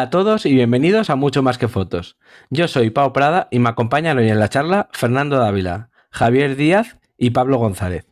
Hola 0.00 0.06
a 0.06 0.10
todos 0.10 0.46
y 0.46 0.54
bienvenidos 0.54 1.10
a 1.10 1.16
Mucho 1.16 1.42
Más 1.42 1.58
que 1.58 1.68
Fotos. 1.68 2.16
Yo 2.48 2.68
soy 2.68 2.88
Pau 2.88 3.12
Prada 3.12 3.48
y 3.50 3.58
me 3.58 3.68
acompañan 3.68 4.16
hoy 4.16 4.30
en 4.30 4.40
la 4.40 4.48
charla 4.48 4.88
Fernando 4.92 5.36
Dávila, 5.36 5.90
Javier 6.10 6.56
Díaz 6.56 6.96
y 7.18 7.32
Pablo 7.32 7.58
González. 7.58 8.06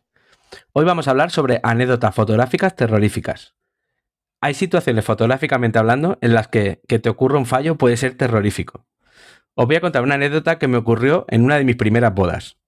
Hoy 0.71 0.85
vamos 0.85 1.07
a 1.07 1.11
hablar 1.11 1.31
sobre 1.31 1.59
anécdotas 1.63 2.13
fotográficas 2.13 2.75
terroríficas. 2.75 3.55
Hay 4.39 4.53
situaciones 4.53 5.03
fotográficamente 5.03 5.79
hablando 5.79 6.19
en 6.21 6.35
las 6.35 6.47
que 6.47 6.79
que 6.87 6.99
te 6.99 7.09
ocurra 7.09 7.39
un 7.39 7.47
fallo 7.47 7.75
puede 7.75 7.97
ser 7.97 8.15
terrorífico. 8.15 8.85
Os 9.55 9.65
voy 9.65 9.77
a 9.77 9.81
contar 9.81 10.03
una 10.03 10.13
anécdota 10.13 10.59
que 10.59 10.67
me 10.67 10.77
ocurrió 10.77 11.25
en 11.27 11.43
una 11.43 11.57
de 11.57 11.63
mis 11.63 11.75
primeras 11.75 12.13
bodas. 12.13 12.59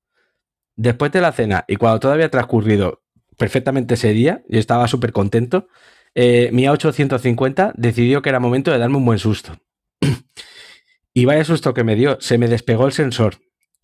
Después 0.75 1.11
de 1.11 1.21
la 1.21 1.31
cena 1.31 1.63
y 1.67 1.75
cuando 1.75 1.99
todo 1.99 2.13
había 2.13 2.31
transcurrido 2.31 3.03
perfectamente 3.37 3.93
ese 3.93 4.13
día, 4.13 4.41
y 4.49 4.57
estaba 4.57 4.87
súper 4.87 5.11
contento, 5.11 5.67
eh, 6.15 6.49
mi 6.51 6.63
A850 6.63 7.73
decidió 7.75 8.21
que 8.21 8.29
era 8.29 8.39
momento 8.39 8.71
de 8.71 8.77
darme 8.77 8.97
un 8.97 9.05
buen 9.05 9.19
susto. 9.19 9.57
y 11.13 11.25
vaya 11.25 11.43
susto 11.43 11.73
que 11.73 11.83
me 11.83 11.95
dio, 11.95 12.17
se 12.19 12.37
me 12.37 12.47
despegó 12.47 12.85
el 12.85 12.93
sensor. 12.93 13.35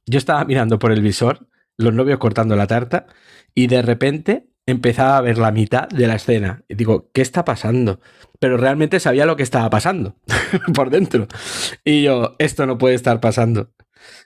Yo 0.05 0.17
estaba 0.17 0.43
mirando 0.45 0.79
por 0.79 0.91
el 0.91 1.01
visor, 1.01 1.47
los 1.77 1.93
novios 1.93 2.19
cortando 2.19 2.55
la 2.55 2.67
tarta, 2.67 3.07
y 3.53 3.67
de 3.67 3.81
repente 3.81 4.47
empezaba 4.65 5.17
a 5.17 5.21
ver 5.21 5.37
la 5.37 5.51
mitad 5.51 5.87
de 5.87 6.07
la 6.07 6.15
escena. 6.15 6.63
Y 6.67 6.75
digo, 6.75 7.09
¿qué 7.13 7.21
está 7.21 7.45
pasando? 7.45 7.99
Pero 8.39 8.57
realmente 8.57 8.99
sabía 8.99 9.25
lo 9.25 9.35
que 9.35 9.43
estaba 9.43 9.69
pasando 9.69 10.15
por 10.73 10.89
dentro. 10.89 11.27
Y 11.83 12.03
yo, 12.03 12.35
esto 12.37 12.65
no 12.65 12.77
puede 12.77 12.95
estar 12.95 13.19
pasando. 13.19 13.71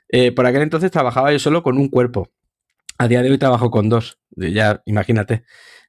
Eh, 0.10 0.32
por 0.32 0.46
aquel 0.46 0.64
entonces 0.64 0.92
trabajaba 0.92 1.32
yo 1.32 1.40
solo 1.40 1.64
con 1.64 1.78
un 1.78 1.90
cuerpo. 1.90 2.30
A 2.98 3.08
día 3.08 3.22
de 3.22 3.32
hoy 3.32 3.38
trabajo 3.38 3.72
con 3.72 3.90
dos. 3.90 4.20
Ya, 4.32 4.82
imagínate. 4.86 5.44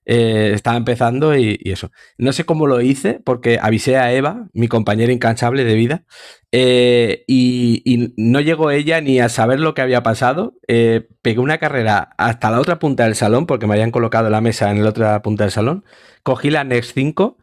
Eh, 0.05 0.51
estaba 0.55 0.77
empezando 0.77 1.37
y, 1.37 1.61
eso. 1.65 1.91
No 2.19 2.33
sé 2.33 2.45
cómo 2.45 2.67
lo 2.67 2.81
hice 2.81 3.21
porque 3.25 3.59
avisé 3.61 3.97
a 3.99 4.13
Eva, 4.13 4.49
mi 4.53 4.67
compañera 4.69 5.13
incansable 5.13 5.65
de 5.65 5.75
vida, 5.75 6.05
eh, 6.51 7.25
y, 7.29 8.13
no 8.17 8.41
llegó 8.41 8.71
ella 8.71 9.01
ni 9.01 9.21
a 9.21 9.29
saber 9.29 9.61
lo 9.61 9.75
que 9.75 9.83
había 9.83 10.03
pasado. 10.03 10.55
Eh, 10.69 11.09
pegué 11.23 11.41
una 11.41 11.59
carrera 11.59 12.11
hasta 12.19 12.51
la 12.51 12.61
otra 12.61 12.79
punta 12.79 13.05
del 13.05 13.15
salón 13.15 13.47
porque 13.47 13.67
me 13.67 13.75
habían 13.75 13.91
colocado 13.93 14.29
la 14.31 14.41
mesa 14.41 14.71
en 14.71 14.83
la 14.83 14.91
otra 14.91 15.23
punta 15.23 15.45
del 15.45 15.53
salón. 15.53 15.85
Cogí 16.23 16.51
la 16.51 16.65
Next 16.65 16.93
5 16.95 17.39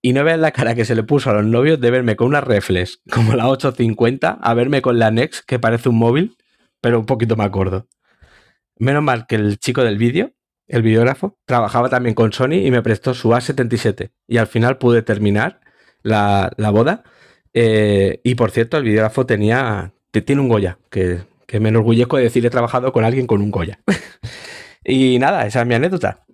y 0.00 0.12
no 0.12 0.24
vean 0.24 0.40
la 0.40 0.52
cara 0.52 0.74
que 0.74 0.84
se 0.84 0.94
le 0.94 1.02
puso 1.02 1.30
a 1.30 1.34
los 1.34 1.44
novios 1.44 1.80
de 1.80 1.90
verme 1.90 2.16
con 2.16 2.28
una 2.28 2.40
reflex 2.40 3.00
como 3.10 3.34
la 3.34 3.48
850 3.48 4.38
a 4.40 4.54
verme 4.54 4.82
con 4.82 4.98
la 4.98 5.10
Next 5.10 5.44
que 5.46 5.58
parece 5.58 5.88
un 5.88 5.98
móvil, 5.98 6.36
pero 6.80 7.00
un 7.00 7.06
poquito 7.06 7.36
más 7.36 7.50
gordo. 7.50 7.88
Menos 8.78 9.02
mal 9.02 9.26
que 9.26 9.34
el 9.36 9.58
chico 9.58 9.82
del 9.82 9.98
vídeo 9.98 10.32
el 10.68 10.82
videógrafo, 10.82 11.38
trabajaba 11.46 11.88
también 11.88 12.14
con 12.14 12.32
Sony 12.32 12.64
y 12.64 12.70
me 12.70 12.82
prestó 12.82 13.14
su 13.14 13.30
A77. 13.30 14.10
Y 14.26 14.36
al 14.36 14.46
final 14.46 14.78
pude 14.78 15.02
terminar 15.02 15.60
la, 16.02 16.52
la 16.56 16.70
boda. 16.70 17.04
Eh, 17.54 18.20
y 18.22 18.34
por 18.34 18.50
cierto, 18.50 18.76
el 18.76 18.84
videógrafo 18.84 19.26
tenía, 19.26 19.92
tiene 20.10 20.42
un 20.42 20.48
Goya, 20.48 20.78
que, 20.90 21.22
que, 21.46 21.58
me 21.58 21.70
enorgullezco 21.70 22.18
de 22.18 22.24
decir 22.24 22.44
he 22.44 22.50
trabajado 22.50 22.92
con 22.92 23.04
alguien 23.04 23.26
con 23.26 23.40
un 23.40 23.50
Goya. 23.50 23.80
y 24.84 25.18
nada, 25.18 25.46
esa 25.46 25.62
es 25.62 25.66
mi 25.66 25.74
anécdota. 25.74 26.26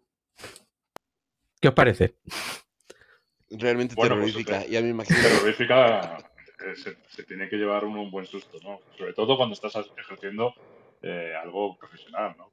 ¿Qué 1.61 1.69
os 1.69 1.75
parece? 1.75 2.17
Realmente 3.51 3.95
bueno, 3.95 4.17
terrorífica. 4.17 4.59
Pues, 4.59 4.71
ya 4.71 4.83
me 4.83 4.89
imagino. 4.89 5.19
Terrorífica 5.23 6.19
eh, 6.19 6.77
se, 6.77 6.97
se, 7.09 7.23
tiene 7.23 7.49
que 7.49 7.57
llevar 7.57 7.85
uno 7.85 8.03
un 8.03 8.11
buen 8.11 8.27
susto, 8.27 8.59
¿no? 8.65 8.81
Sobre 8.99 9.13
todo 9.13 9.37
cuando 9.37 9.55
estás 9.55 9.77
ejerciendo 9.97 10.55
eh, 11.03 11.35
algo 11.41 11.77
profesional, 11.77 12.35
¿no? 12.37 12.51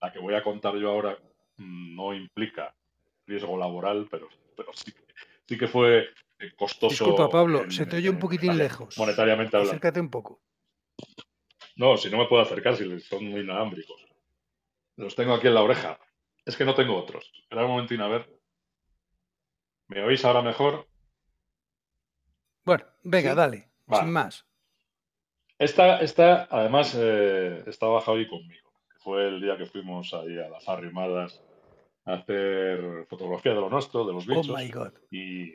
La 0.00 0.12
que 0.12 0.18
voy 0.18 0.34
a 0.34 0.42
contar 0.42 0.74
yo 0.76 0.90
ahora 0.90 1.18
no 1.58 2.14
implica 2.14 2.74
riesgo 3.26 3.56
laboral, 3.56 4.08
pero, 4.10 4.28
pero 4.56 4.72
sí, 4.72 4.92
sí 5.46 5.58
que 5.58 5.68
fue 5.68 6.08
costoso. 6.56 6.90
Disculpa, 6.90 7.28
Pablo, 7.28 7.64
en, 7.64 7.70
se 7.70 7.86
te 7.86 7.96
oye 7.96 8.10
un 8.10 8.18
poquitín 8.18 8.56
lejos. 8.56 8.96
Monetariamente 8.96 9.56
hablando. 9.56 9.72
Acércate 9.72 10.00
un 10.00 10.10
poco. 10.10 10.40
No, 11.76 11.96
si 11.96 12.10
no 12.10 12.18
me 12.18 12.26
puedo 12.26 12.42
acercar, 12.42 12.76
si 12.76 13.00
son 13.00 13.24
muy 13.24 13.40
inalámbricos. 13.40 14.04
Los 14.96 15.14
tengo 15.14 15.34
aquí 15.34 15.46
en 15.46 15.54
la 15.54 15.62
oreja. 15.62 15.98
Es 16.44 16.56
que 16.56 16.64
no 16.64 16.74
tengo 16.74 16.96
otros. 16.96 17.30
Espera 17.42 17.64
un 17.64 17.72
momentín 17.72 18.00
a 18.00 18.08
ver. 18.08 18.28
¿Me 19.88 20.02
oís 20.02 20.24
ahora 20.24 20.42
mejor? 20.42 20.88
Bueno, 22.64 22.84
venga, 23.02 23.30
¿Sí? 23.30 23.36
dale, 23.36 23.68
Vale. 23.86 24.02
sin 24.02 24.12
más. 24.12 24.46
Esta, 25.58 26.00
esta 26.00 26.48
además, 26.50 26.94
eh, 26.96 27.64
estaba 27.66 28.00
Javi 28.00 28.28
conmigo 28.28 28.67
fue 29.08 29.26
el 29.26 29.40
día 29.40 29.56
que 29.56 29.64
fuimos 29.64 30.12
ahí 30.12 30.38
a 30.38 30.50
las 30.50 30.68
arrimadas 30.68 31.42
a 32.04 32.12
hacer 32.12 33.06
fotografía 33.08 33.54
de 33.54 33.60
lo 33.62 33.70
nuestro, 33.70 34.04
de 34.04 34.12
los 34.12 34.26
bichos. 34.26 34.50
Oh 34.50 34.58
my 34.58 34.68
God. 34.68 34.92
Y. 35.10 35.54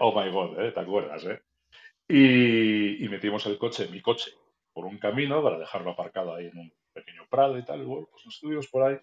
Oh 0.00 0.18
my 0.18 0.30
God, 0.30 0.58
¿eh? 0.60 0.72
¿te 0.72 0.80
acuerdas? 0.80 1.26
Eh? 1.26 1.42
Y, 2.08 3.04
y, 3.04 3.08
metimos 3.10 3.44
el 3.44 3.58
coche, 3.58 3.88
mi 3.88 4.00
coche, 4.00 4.30
por 4.72 4.86
un 4.86 4.96
camino 4.96 5.42
para 5.42 5.58
dejarlo 5.58 5.90
aparcado 5.90 6.34
ahí 6.34 6.46
en 6.46 6.56
un 6.56 6.72
pequeño 6.94 7.26
prado 7.28 7.58
y 7.58 7.64
tal. 7.66 7.82
Y 7.82 7.84
bueno, 7.84 8.08
pues 8.10 8.24
estuvimos 8.28 8.66
por 8.68 8.84
ahí, 8.84 8.98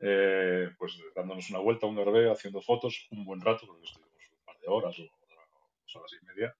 eh, 0.00 0.68
pues 0.76 1.00
dándonos 1.14 1.48
una 1.50 1.60
vuelta, 1.60 1.86
un 1.86 1.94
garbeo, 1.94 2.32
haciendo 2.32 2.60
fotos, 2.60 3.06
un 3.12 3.24
buen 3.24 3.40
rato, 3.40 3.68
porque 3.68 3.84
estuvimos 3.84 4.30
un 4.32 4.44
par 4.44 4.58
de 4.58 4.66
horas 4.66 4.98
o 4.98 5.02
dos 5.04 5.94
horas 5.94 6.10
y 6.20 6.26
media. 6.26 6.56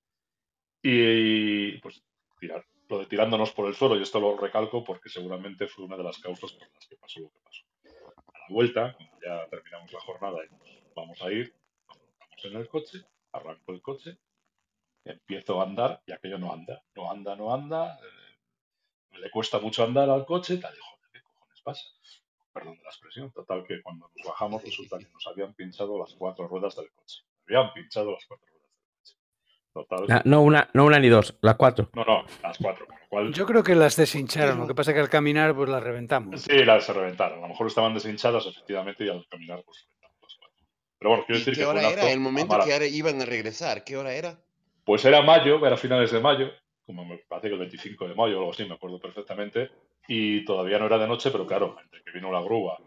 Y 0.80 1.78
pues 1.78 2.00
tirar, 2.38 2.64
lo 2.88 2.98
de 2.98 3.06
tirándonos 3.06 3.52
por 3.52 3.68
el 3.68 3.74
suelo, 3.74 3.96
y 3.96 4.02
esto 4.02 4.20
lo 4.20 4.36
recalco 4.36 4.82
porque 4.82 5.08
seguramente 5.08 5.68
fue 5.68 5.84
una 5.84 5.96
de 5.96 6.04
las 6.04 6.18
causas 6.18 6.52
por 6.52 6.68
las 6.74 6.86
que 6.86 6.96
pasó 6.96 7.20
lo 7.20 7.30
que 7.30 7.38
pasó. 7.40 7.64
A 8.34 8.38
la 8.38 8.46
vuelta, 8.48 8.94
cuando 8.96 9.16
ya 9.24 9.46
terminamos 9.48 9.92
la 9.92 10.00
jornada 10.00 10.38
y 10.44 10.54
nos 10.54 10.94
vamos 10.94 11.22
a 11.22 11.30
ir, 11.30 11.54
nos 11.88 12.44
en 12.44 12.56
el 12.56 12.68
coche, 12.68 13.04
arranco 13.32 13.72
el 13.72 13.82
coche, 13.82 14.18
empiezo 15.04 15.60
a 15.60 15.64
andar 15.64 16.02
y 16.06 16.12
aquello 16.12 16.38
no 16.38 16.52
anda, 16.52 16.82
no 16.94 17.10
anda, 17.10 17.36
no 17.36 17.52
anda, 17.52 17.98
eh, 17.98 19.18
le 19.18 19.30
cuesta 19.30 19.58
mucho 19.58 19.84
andar 19.84 20.08
al 20.08 20.24
coche, 20.24 20.58
tal, 20.58 20.74
y 20.74 20.78
joder, 20.78 21.10
¿qué 21.12 21.22
cojones 21.22 21.60
pasa? 21.62 21.82
Perdón 22.52 22.78
la 22.82 22.90
expresión, 22.90 23.30
total 23.32 23.64
que 23.66 23.82
cuando 23.82 24.10
nos 24.16 24.26
bajamos 24.26 24.64
resulta 24.64 24.98
que 24.98 25.08
nos 25.12 25.26
habían 25.26 25.54
pinchado 25.54 25.98
las 25.98 26.14
cuatro 26.14 26.48
ruedas 26.48 26.76
del 26.76 26.90
coche. 26.90 27.22
Habían 27.46 27.72
pinchado 27.72 28.12
las 28.12 28.24
cuatro 28.26 28.46
ruedas. 28.46 28.57
Total. 29.72 30.22
No, 30.24 30.42
una, 30.42 30.68
no 30.72 30.84
una 30.84 30.98
ni 30.98 31.08
dos, 31.08 31.36
las 31.40 31.56
cuatro. 31.56 31.90
No, 31.94 32.04
no, 32.04 32.24
las 32.42 32.58
cuatro. 32.58 32.86
Cual... 33.08 33.32
Yo 33.32 33.46
creo 33.46 33.62
que 33.62 33.74
las 33.74 33.96
deshincharon, 33.96 34.58
lo 34.58 34.66
que 34.66 34.74
pasa 34.74 34.90
es 34.90 34.94
que 34.96 35.00
al 35.00 35.08
caminar 35.08 35.54
pues 35.54 35.68
las 35.68 35.82
reventamos. 35.82 36.42
Sí, 36.42 36.64
las 36.64 36.84
se 36.84 36.92
reventaron. 36.92 37.38
A 37.38 37.42
lo 37.42 37.48
mejor 37.48 37.66
estaban 37.66 37.94
deshinchadas 37.94 38.46
efectivamente 38.46 39.04
y 39.04 39.08
al 39.08 39.26
caminar 39.28 39.62
pues 39.64 39.86
reventamos 39.86 40.20
las 40.20 40.36
cuatro. 40.38 40.66
Pero 40.98 41.10
bueno, 41.10 41.24
quiero 41.26 41.38
decir 41.38 41.54
¿Qué 41.54 41.60
que 41.60 41.66
hora 41.66 41.88
era? 41.88 42.10
El 42.10 42.20
momento 42.20 42.58
que 42.64 42.72
ahora 42.72 42.86
iban 42.86 43.22
a 43.22 43.24
regresar, 43.24 43.84
¿qué 43.84 43.96
hora 43.96 44.12
era? 44.12 44.38
Pues 44.84 45.04
era 45.04 45.22
mayo, 45.22 45.64
era 45.66 45.76
finales 45.76 46.10
de 46.10 46.20
mayo, 46.20 46.50
como 46.84 47.04
me 47.04 47.18
parece 47.18 47.48
que 47.48 47.54
el 47.54 47.60
25 47.60 48.08
de 48.08 48.14
mayo 48.14 48.36
o 48.36 48.38
algo 48.40 48.52
así, 48.52 48.64
me 48.64 48.74
acuerdo 48.74 48.98
perfectamente, 48.98 49.70
y 50.08 50.44
todavía 50.46 50.78
no 50.78 50.86
era 50.86 50.96
de 50.96 51.06
noche, 51.06 51.30
pero 51.30 51.46
claro, 51.46 51.76
entre 51.82 52.02
que 52.02 52.10
vino 52.12 52.32
la 52.32 52.40
grúa 52.40 52.78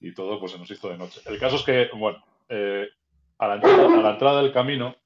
y 0.00 0.12
todo, 0.12 0.40
pues 0.40 0.52
se 0.52 0.58
nos 0.58 0.70
hizo 0.70 0.88
de 0.88 0.98
noche. 0.98 1.20
El 1.26 1.38
caso 1.38 1.56
es 1.56 1.62
que, 1.62 1.88
bueno, 1.96 2.18
eh, 2.48 2.88
a, 3.38 3.46
la 3.46 3.54
entrada, 3.54 3.86
a 3.86 4.02
la 4.02 4.10
entrada 4.10 4.42
del 4.42 4.52
camino, 4.52 4.96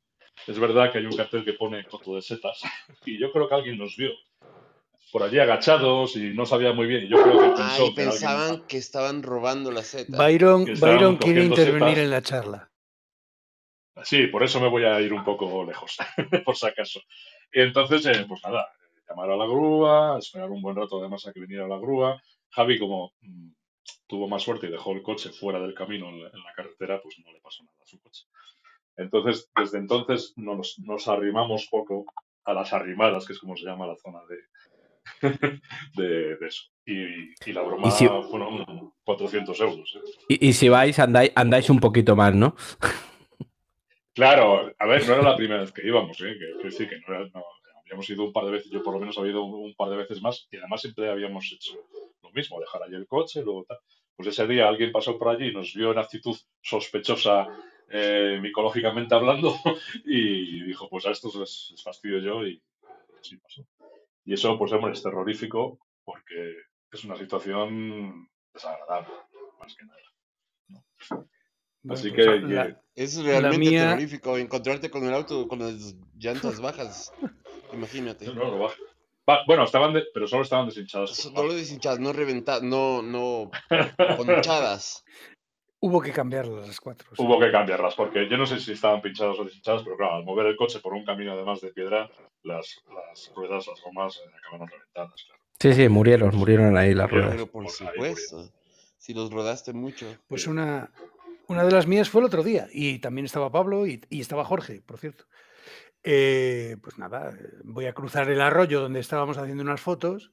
es 0.47 0.59
verdad 0.59 0.93
que 0.93 0.99
hay 0.99 1.07
un 1.07 1.17
cartel 1.17 1.45
que 1.45 1.53
pone 1.55 1.85
coto 1.85 2.15
de 2.15 2.23
setas, 2.23 2.63
y 3.05 3.19
yo 3.19 3.33
creo 3.33 3.49
que 3.49 3.55
alguien 3.55 3.79
nos 3.79 3.97
vio 3.97 4.13
por 5.13 5.23
allí 5.23 5.39
agachados 5.39 6.17
y 6.17 6.35
no 6.35 6.45
sabía 6.47 6.73
muy 6.73 6.87
bien. 6.87 7.05
Y 7.05 7.09
yo 7.09 7.23
creo 7.23 7.41
que 7.41 7.49
pensó 7.49 7.85
ah, 7.85 7.89
y 7.91 7.95
pensaban 7.95 8.37
que, 8.37 8.53
alguien... 8.53 8.67
que, 8.69 8.77
estaban 8.77 9.23
robando 9.23 9.71
las 9.71 9.87
setas. 9.87 10.19
Byron, 10.19 10.67
Byron 10.79 11.17
quiere 11.17 11.45
intervenir 11.45 11.95
setas. 11.95 12.05
en 12.05 12.11
la 12.11 12.23
charla. 12.23 12.71
Sí, 14.05 14.27
por 14.29 14.45
eso 14.45 14.61
me 14.61 14.69
voy 14.69 14.85
a 14.85 15.01
ir 15.01 15.13
un 15.13 15.25
poco 15.25 15.65
lejos, 15.65 15.97
por 16.45 16.57
si 16.57 16.67
acaso. 16.67 17.01
Y 17.53 17.61
entonces, 17.63 18.07
eh, 18.07 18.25
pues 18.29 18.41
nada, 18.45 18.69
llamar 19.09 19.31
a 19.31 19.37
la 19.37 19.47
grúa, 19.47 20.19
esperar 20.19 20.51
un 20.51 20.63
buen 20.63 20.77
rato 20.77 21.01
además 21.01 21.27
a 21.27 21.33
que 21.33 21.41
viniera 21.41 21.67
la 21.67 21.79
grúa. 21.79 22.23
Javi, 22.51 22.79
como 22.79 23.13
mmm, 23.21 23.51
tuvo 24.07 24.29
más 24.29 24.43
suerte 24.43 24.67
y 24.67 24.71
dejó 24.71 24.93
el 24.93 25.03
coche 25.03 25.31
fuera 25.31 25.59
del 25.61 25.75
camino 25.75 26.09
en 26.11 26.23
la, 26.23 26.29
en 26.29 26.43
la, 26.45 26.53
carretera, 26.55 27.01
pues 27.03 27.19
no 27.25 27.33
le 27.33 27.41
pasó 27.41 27.65
nada 27.65 27.79
a 27.83 27.87
su 27.87 28.01
coche. 28.01 28.25
Entonces, 28.99 29.51
desde 29.57 29.79
entonces 29.79 30.35
nos, 30.37 30.79
nos 30.81 31.09
arrimamos 31.09 31.69
poco 31.71 32.05
a 32.45 32.53
las 32.53 32.73
arrimadas, 32.73 33.27
que 33.27 33.33
es 33.33 33.39
como 33.39 33.57
se 33.57 33.65
llama 33.65 33.87
la 33.87 33.97
zona 33.97 34.21
de, 34.29 35.29
de, 35.97 36.37
de 36.37 36.47
eso. 36.47 36.65
Y, 36.85 37.51
y, 37.51 37.53
la 37.53 37.63
broma 37.63 37.89
¿Y 37.89 37.91
si... 37.93 38.09
fueron 38.31 38.93
400 39.05 39.61
euros. 39.61 39.97
¿eh? 39.97 40.11
Y, 40.29 40.49
y, 40.49 40.53
si 40.53 40.69
vais, 40.69 40.99
andáis, 40.99 41.33
andáis 41.35 41.71
un 41.71 41.81
poquito 41.81 42.17
más, 42.17 42.35
¿no? 42.35 42.57
Claro, 44.15 44.73
a 44.77 44.87
ver, 44.87 45.07
no 45.07 45.15
era 45.15 45.23
la 45.23 45.37
primera 45.37 45.61
vez 45.61 45.71
que 45.73 45.87
íbamos, 45.87 46.21
¿eh? 46.21 46.37
que, 46.37 46.63
que 46.63 46.71
sí, 46.73 46.89
que 46.89 46.99
no, 47.07 47.15
era, 47.15 47.29
no 47.33 47.45
habíamos 47.83 48.11
ido 48.11 48.25
un 48.25 48.33
par 48.33 48.47
de 48.47 48.51
veces, 48.51 48.71
yo 48.71 48.83
por 48.83 48.95
lo 48.95 49.01
menos 49.01 49.17
había 49.17 49.31
ido 49.31 49.45
un, 49.45 49.67
un, 49.67 49.75
par 49.75 49.91
de 49.91 49.97
veces 49.97 50.21
más, 50.21 50.49
y 50.51 50.57
además 50.57 50.81
siempre 50.81 51.09
habíamos 51.09 51.51
hecho 51.53 51.75
lo 52.23 52.31
mismo, 52.33 52.59
dejar 52.59 52.83
allí 52.83 52.97
el 52.97 53.07
coche, 53.07 53.43
luego 53.43 53.65
tal. 53.69 53.79
Pues 54.17 54.31
ese 54.31 54.49
día 54.49 54.67
alguien 54.67 54.91
pasó 54.91 55.17
por 55.17 55.29
allí 55.29 55.49
y 55.49 55.55
nos 55.55 55.73
vio 55.73 55.93
en 55.93 55.99
actitud 55.99 56.37
sospechosa, 56.61 57.47
eh, 57.91 58.39
micológicamente 58.41 59.15
hablando, 59.15 59.55
y 60.05 60.63
dijo, 60.65 60.89
pues 60.89 61.07
a 61.07 61.11
estos 61.11 61.35
les, 61.37 61.69
les 61.73 61.83
fastidio 61.83 62.19
yo, 62.21 62.47
y 62.47 62.63
así 63.21 63.37
pasó. 63.39 63.65
Y 64.25 64.35
eso, 64.35 64.59
pues, 64.59 64.73
hombre, 64.73 64.93
es 64.93 65.03
terrorífico, 65.03 65.79
porque 66.05 66.55
es 66.93 67.05
una 67.05 67.17
situación 67.17 68.29
desagradable, 68.53 69.09
más 69.59 69.75
que 69.75 69.85
nada. 69.87 69.99
¿no? 70.69 70.85
Así 71.95 72.11
pues, 72.11 72.13
que, 72.27 72.41
la- 72.41 72.67
que- 72.67 72.77
Es 72.95 73.23
realmente 73.23 73.59
mía- 73.71 73.81
terrorífico 73.87 74.37
encontrarte 74.37 74.91
con 74.91 75.05
el 75.05 75.15
auto 75.15 75.47
con 75.49 75.61
las 75.61 75.95
llantas 76.19 76.61
bajas. 76.61 77.13
Imagínate. 77.73 78.27
no, 78.27 78.35
no, 78.35 78.51
no 78.51 78.59
baja. 78.59 78.77
Va, 79.29 79.45
bueno, 79.47 79.65
estaban 79.65 79.93
de- 79.95 80.05
pero 80.13 80.27
solo 80.27 80.43
estaban 80.43 80.67
deshinchadas. 80.67 81.11
So- 81.15 81.33
por 81.33 81.43
No 81.45 81.49
lo 81.49 81.55
deshinchadas, 81.55 82.01
no 82.01 82.13
reventadas, 82.13 82.63
no, 82.63 83.03
no 83.03 83.51
ponchadas. 84.17 85.05
Hubo 85.81 86.01
que 86.01 86.13
cambiarlas 86.13 86.67
las 86.67 86.81
cuatro. 86.81 87.09
sí. 87.15 87.23
Hubo 87.23 87.39
que 87.39 87.53
cambiarlas, 87.53 87.95
porque 87.95 88.29
yo 88.29 88.37
no 88.37 88.47
sé 88.47 88.59
si 88.59 88.73
estaban 88.73 89.01
pinchadas 89.01 89.39
o 89.39 89.45
deshinchadas, 89.45 89.83
pero 89.85 89.97
claro, 89.97 90.15
al 90.17 90.25
mover 90.25 90.47
el 90.47 90.57
coche 90.57 90.81
por 90.81 90.93
un 90.93 91.05
camino 91.05 91.33
además 91.33 91.61
de 91.61 91.73
piedra, 91.73 92.11
las, 92.43 92.83
las 92.93 93.33
ruedas, 93.35 93.67
las 93.67 93.81
gomas 93.83 94.17
eh, 94.17 94.31
acabaron 94.39 94.69
reventadas, 94.69 95.25
claro. 95.25 95.43
Sí, 95.61 95.73
sí, 95.75 95.89
murieron, 95.89 96.35
murieron 96.37 96.77
ahí 96.77 96.95
las 96.95 97.11
ruedas. 97.11 97.31
Pero 97.33 97.47
por 97.47 97.65
Por 97.65 97.73
supuesto, 97.73 98.51
si 98.97 99.13
los 99.15 99.31
rodaste 99.31 99.73
mucho. 99.73 100.07
Pues 100.29 100.47
una, 100.47 100.93
una 101.49 101.65
de 101.65 101.73
las 101.73 101.87
mías 101.87 102.09
fue 102.09 102.21
el 102.21 102.27
otro 102.27 102.45
día. 102.45 102.69
Y 102.73 103.01
también 103.01 103.25
estaba 103.25 103.51
Pablo 103.51 103.87
y, 103.87 104.01
y 104.09 104.21
estaba 104.21 104.45
Jorge, 104.45 104.83
por 104.83 104.99
cierto. 104.99 105.25
Eh, 106.05 106.77
pues 106.81 106.97
nada, 106.99 107.37
voy 107.65 107.87
a 107.87 107.93
cruzar 107.93 108.31
el 108.31 108.41
arroyo 108.41 108.81
donde 108.81 109.01
estábamos 109.01 109.37
haciendo 109.37 109.65
unas 109.65 109.81
fotos. 109.81 110.33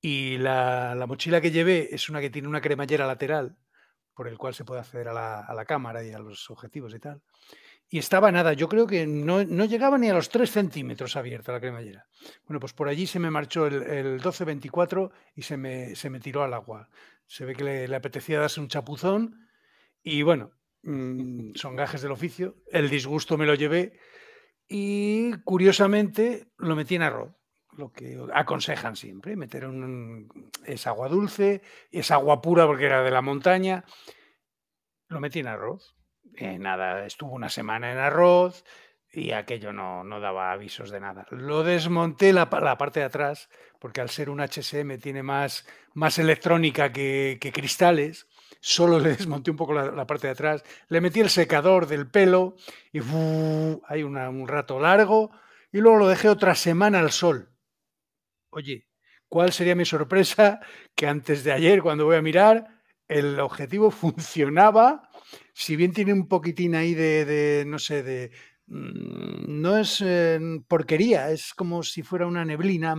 Y 0.00 0.38
la, 0.38 0.94
la 0.96 1.06
mochila 1.06 1.40
que 1.40 1.52
llevé 1.52 1.94
es 1.94 2.08
una 2.08 2.20
que 2.20 2.30
tiene 2.30 2.48
una 2.48 2.60
cremallera 2.60 3.06
lateral, 3.06 3.56
por 4.20 4.28
el 4.28 4.36
cual 4.36 4.52
se 4.52 4.66
puede 4.66 4.82
acceder 4.82 5.08
a 5.08 5.14
la, 5.14 5.64
cámara 5.64 6.04
y 6.04 6.12
a 6.12 6.18
los 6.18 6.50
objetivos 6.50 6.94
y 6.94 6.98
tal. 6.98 7.22
Y 7.88 7.96
estaba 7.96 8.30
nada, 8.30 8.52
yo 8.52 8.68
creo 8.68 8.86
que 8.86 9.06
no, 9.06 9.44
no 9.44 9.64
llegaba 9.64 9.96
ni 9.96 10.10
a 10.10 10.12
los 10.12 10.28
3 10.28 10.50
centímetros 10.50 11.16
abierta 11.16 11.52
la 11.52 11.60
cremallera. 11.60 12.06
Bueno, 12.44 12.60
pues 12.60 12.74
por 12.74 12.90
allí 12.90 13.06
se 13.06 13.18
me 13.18 13.30
marchó 13.30 13.66
el, 13.66 13.82
el 13.82 14.06
1224 14.16 15.10
y 15.36 15.40
se 15.40 15.56
me, 15.56 15.96
se 15.96 16.10
me 16.10 16.20
tiró 16.20 16.42
al 16.42 16.52
agua. 16.52 16.90
Se 17.26 17.46
ve 17.46 17.54
que 17.54 17.64
le, 17.64 17.88
le 17.88 17.96
apetecía 17.96 18.40
darse 18.40 18.60
un 18.60 18.68
chapuzón 18.68 19.48
y 20.02 20.20
bueno, 20.20 20.50
mm, 20.82 21.52
son 21.54 21.74
gajes 21.74 22.02
del 22.02 22.12
oficio. 22.12 22.56
El 22.70 22.90
disgusto 22.90 23.38
me 23.38 23.46
lo 23.46 23.54
llevé 23.54 23.98
y 24.68 25.32
curiosamente 25.44 26.52
lo 26.58 26.76
metí 26.76 26.96
en 26.96 27.02
arroz. 27.04 27.39
Lo 27.76 27.92
que 27.92 28.18
aconsejan 28.34 28.96
siempre, 28.96 29.36
meter 29.36 29.64
un, 29.64 30.50
es 30.64 30.86
agua 30.86 31.08
dulce, 31.08 31.62
es 31.90 32.10
agua 32.10 32.42
pura 32.42 32.66
porque 32.66 32.86
era 32.86 33.02
de 33.02 33.10
la 33.10 33.22
montaña. 33.22 33.84
Lo 35.08 35.20
metí 35.20 35.40
en 35.40 35.46
arroz. 35.46 35.94
Eh, 36.36 36.58
nada, 36.58 37.06
estuvo 37.06 37.32
una 37.32 37.48
semana 37.48 37.92
en 37.92 37.98
arroz 37.98 38.64
y 39.12 39.32
aquello 39.32 39.72
no, 39.72 40.04
no 40.04 40.20
daba 40.20 40.52
avisos 40.52 40.90
de 40.90 41.00
nada. 41.00 41.26
Lo 41.30 41.62
desmonté 41.62 42.32
la, 42.32 42.48
la 42.60 42.78
parte 42.78 43.00
de 43.00 43.06
atrás, 43.06 43.48
porque 43.78 44.00
al 44.00 44.10
ser 44.10 44.30
un 44.30 44.40
HSM 44.40 44.98
tiene 44.98 45.22
más, 45.22 45.66
más 45.94 46.18
electrónica 46.18 46.92
que, 46.92 47.38
cristales. 47.52 48.28
Solo 48.60 48.98
le 48.98 49.10
desmonté 49.10 49.50
un 49.50 49.56
poco 49.56 49.72
la, 49.72 50.06
parte 50.06 50.26
de 50.26 50.32
atrás, 50.32 50.64
le 50.88 51.00
metí 51.00 51.20
el 51.20 51.30
secador 51.30 51.86
del 51.86 52.08
pelo 52.08 52.56
y 52.92 53.00
hay 53.88 54.02
un 54.02 54.46
rato 54.46 54.78
largo 54.78 55.30
y 55.72 55.78
luego 55.78 55.98
lo 55.98 56.08
dejé 56.08 56.28
otra 56.28 56.54
semana 56.54 56.98
al 56.98 57.10
sol. 57.10 57.48
Oye, 58.50 58.86
¿cuál 59.28 59.52
sería 59.52 59.74
mi 59.74 59.84
sorpresa? 59.84 60.60
Que 60.94 61.06
antes 61.06 61.44
de 61.44 61.52
ayer, 61.52 61.82
cuando 61.82 62.04
voy 62.04 62.16
a 62.16 62.22
mirar, 62.22 62.66
el 63.08 63.38
objetivo 63.40 63.90
funcionaba. 63.90 65.08
Si 65.54 65.76
bien 65.76 65.92
tiene 65.92 66.12
un 66.12 66.28
poquitín 66.28 66.74
ahí 66.74 66.94
de, 66.94 67.24
de, 67.24 67.64
no 67.66 67.78
sé, 67.78 68.02
de... 68.02 68.30
mm, 68.66 69.60
No 69.60 69.76
es 69.78 70.00
eh, 70.04 70.38
porquería, 70.68 71.30
es 71.30 71.52
como 71.54 71.82
si 71.82 72.02
fuera 72.02 72.26
una 72.26 72.44
neblina, 72.44 72.94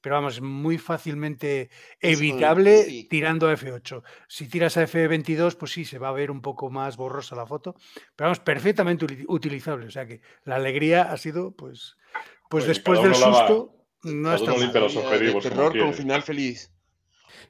pero 0.00 0.16
vamos, 0.16 0.40
muy 0.40 0.78
fácilmente 0.78 1.70
evitable 2.00 2.84
sí. 2.84 3.08
tirando 3.08 3.48
a 3.48 3.54
F8. 3.54 4.02
Si 4.28 4.48
tiras 4.48 4.76
a 4.76 4.84
F22, 4.86 5.56
pues 5.56 5.72
sí, 5.72 5.84
se 5.84 5.98
va 5.98 6.08
a 6.08 6.12
ver 6.12 6.30
un 6.30 6.40
poco 6.42 6.70
más 6.70 6.96
borrosa 6.96 7.36
la 7.36 7.46
foto, 7.46 7.74
pero 8.14 8.26
vamos, 8.28 8.40
perfectamente 8.40 9.06
utilizable. 9.28 9.86
O 9.86 9.90
sea 9.90 10.06
que 10.06 10.20
la 10.44 10.56
alegría 10.56 11.12
ha 11.12 11.16
sido, 11.16 11.54
pues, 11.54 11.96
pues 12.48 12.66
después 12.66 13.02
del 13.02 13.14
susto, 13.14 13.75
no 14.02 14.34
está 14.34 14.80
los 14.80 14.96
objetivos 14.96 15.44
De 15.44 15.50
terror 15.50 15.78
con 15.78 15.94
final 15.94 16.22
feliz. 16.22 16.70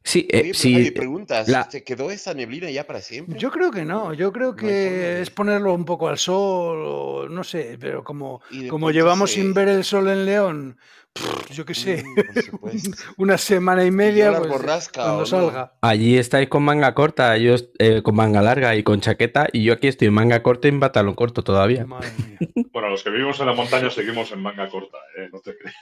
Sí, 0.03 0.27
eh, 0.31 0.41
Oye, 0.43 0.55
sí, 0.55 0.91
preguntas, 0.93 1.49
la- 1.49 1.69
¿se 1.71 1.83
quedó 1.85 2.11
esa 2.11 2.33
neblina 2.35 2.71
ya 2.71 2.87
para 2.87 3.01
siempre? 3.01 3.39
Yo 3.39 3.51
creo 3.51 3.71
que 3.71 3.85
no, 3.85 4.15
yo 4.15 4.33
creo 4.33 4.55
que 4.55 5.21
es 5.21 5.31
ponerlo 5.31 5.73
un 5.75 5.85
poco 5.85 6.09
al 6.09 6.19
sol, 6.19 6.83
o 6.85 7.29
no 7.29 7.45
sé, 7.45 7.77
pero 7.81 8.03
como, 8.05 8.41
como 8.69 8.91
llevamos 8.91 9.31
se- 9.31 9.41
sin 9.41 9.53
ver 9.55 9.69
el 9.69 9.85
sol 9.85 10.09
en 10.09 10.25
León, 10.25 10.79
pff, 11.13 11.51
yo 11.51 11.65
qué 11.65 11.75
sé, 11.75 12.05
Mm, 12.05 12.17
una 13.19 13.37
semana 13.39 13.85
y 13.85 13.91
media, 13.91 14.37
pues, 14.39 14.49
borrasca, 14.51 15.03
cuando 15.03 15.27
salga. 15.27 15.75
allí 15.83 16.17
estáis 16.19 16.49
con 16.49 16.63
manga 16.63 16.95
corta, 16.95 17.37
yo 17.37 17.55
eh, 17.79 18.03
con 18.03 18.15
manga 18.15 18.43
larga 18.43 18.75
y 18.77 18.83
con 18.83 19.01
chaqueta, 19.01 19.49
y 19.53 19.65
yo 19.65 19.73
aquí 19.75 19.89
estoy 19.89 20.09
en 20.09 20.15
manga 20.15 20.43
corta 20.43 20.69
y 20.69 20.71
en 20.71 20.81
pantalón 20.81 21.15
corto 21.15 21.43
todavía. 21.43 21.85
Madre 21.87 22.11
mía. 22.27 22.39
Bueno, 22.73 22.89
los 22.91 23.03
que 23.03 23.11
vivimos 23.11 23.39
en 23.41 23.47
la 23.47 23.53
montaña 23.55 23.91
seguimos 23.91 24.31
en 24.33 24.41
manga 24.43 24.69
corta, 24.69 24.99
¿eh? 25.19 25.29
No 25.33 25.41
te 25.41 25.57
creas. 25.57 25.77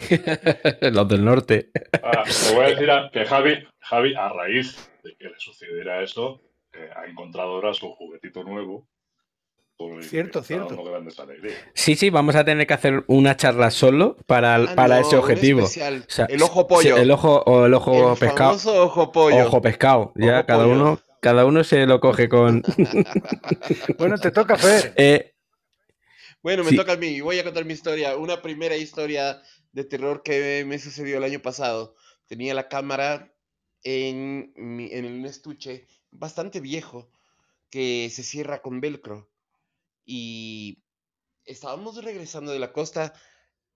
Los 0.92 1.08
del 1.08 1.24
norte. 1.24 1.70
Ah, 2.02 2.24
te 2.24 2.54
voy 2.54 2.64
a 2.64 2.68
decir 2.70 2.90
a- 2.90 3.10
que 3.12 3.24
Javi, 3.24 3.66
Javi, 3.80 4.14
a 4.14 4.28
raíz 4.30 4.90
de 5.04 5.14
que 5.16 5.24
le 5.24 5.38
sucediera 5.38 6.02
eso, 6.02 6.40
eh, 6.72 6.88
ha 6.96 7.06
encontrado 7.06 7.50
ahora 7.50 7.74
su 7.74 7.90
juguetito 7.94 8.42
nuevo. 8.44 8.86
Cierto, 10.02 10.42
cierto. 10.42 10.76
Sí, 11.72 11.94
sí, 11.96 12.10
vamos 12.10 12.34
a 12.34 12.44
tener 12.44 12.66
que 12.66 12.74
hacer 12.74 13.02
una 13.06 13.34
charla 13.38 13.70
solo 13.70 14.14
para, 14.26 14.56
Ah, 14.56 14.72
para 14.76 14.96
no, 15.00 15.06
ese 15.06 15.16
objetivo. 15.16 15.60
especial, 15.60 16.04
O 16.06 16.10
sea, 16.10 16.26
el 16.26 16.42
ojo 16.42 16.66
pollo. 16.66 16.98
el 16.98 17.10
ojo 17.10 17.42
o 17.46 17.64
el 17.64 17.72
ojo 17.72 18.12
El 18.12 18.18
pescado. 18.18 18.58
ojo 18.84 19.10
pollo. 19.10 19.46
Ojo 19.46 19.62
pescado. 19.62 20.12
Ya 20.16 20.40
Ojo 20.40 20.46
cada 20.46 20.64
pollo. 20.64 20.74
uno, 20.74 21.00
cada 21.22 21.46
uno 21.46 21.64
se 21.64 21.86
lo 21.86 21.98
coge 21.98 22.28
con. 22.28 22.62
Bueno, 23.98 24.18
te 24.18 24.30
toca, 24.30 24.56
Fer. 24.58 24.92
Eh, 24.98 25.32
Bueno, 26.42 26.62
me 26.62 26.70
Sí. 26.70 26.76
toca 26.76 26.92
a 26.92 26.96
mí. 26.96 27.20
Voy 27.22 27.38
a 27.38 27.44
contar 27.44 27.64
mi 27.64 27.72
historia. 27.72 28.16
Una 28.16 28.42
primera 28.42 28.76
historia 28.76 29.40
de 29.72 29.84
terror 29.84 30.22
que 30.22 30.64
me 30.66 30.78
sucedió 30.78 31.18
el 31.18 31.24
año 31.24 31.40
pasado. 31.40 31.96
Tenía 32.26 32.54
la 32.54 32.68
cámara 32.68 33.34
en, 33.82 34.52
en 34.56 35.04
un 35.04 35.26
estuche 35.26 35.86
bastante 36.10 36.60
viejo 36.60 37.10
que 37.70 38.10
se 38.10 38.22
cierra 38.22 38.62
con 38.62 38.80
velcro. 38.80 39.30
Y 40.04 40.82
estábamos 41.44 42.02
regresando 42.02 42.52
de 42.52 42.58
la 42.58 42.72
costa 42.72 43.14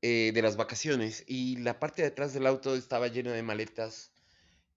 eh, 0.02 0.32
de 0.34 0.42
las 0.42 0.56
vacaciones 0.56 1.24
y 1.26 1.56
la 1.56 1.78
parte 1.80 2.02
de 2.02 2.08
atrás 2.08 2.34
del 2.34 2.46
auto 2.46 2.74
estaba 2.74 3.08
llena 3.08 3.32
de 3.32 3.42
maletas. 3.42 4.12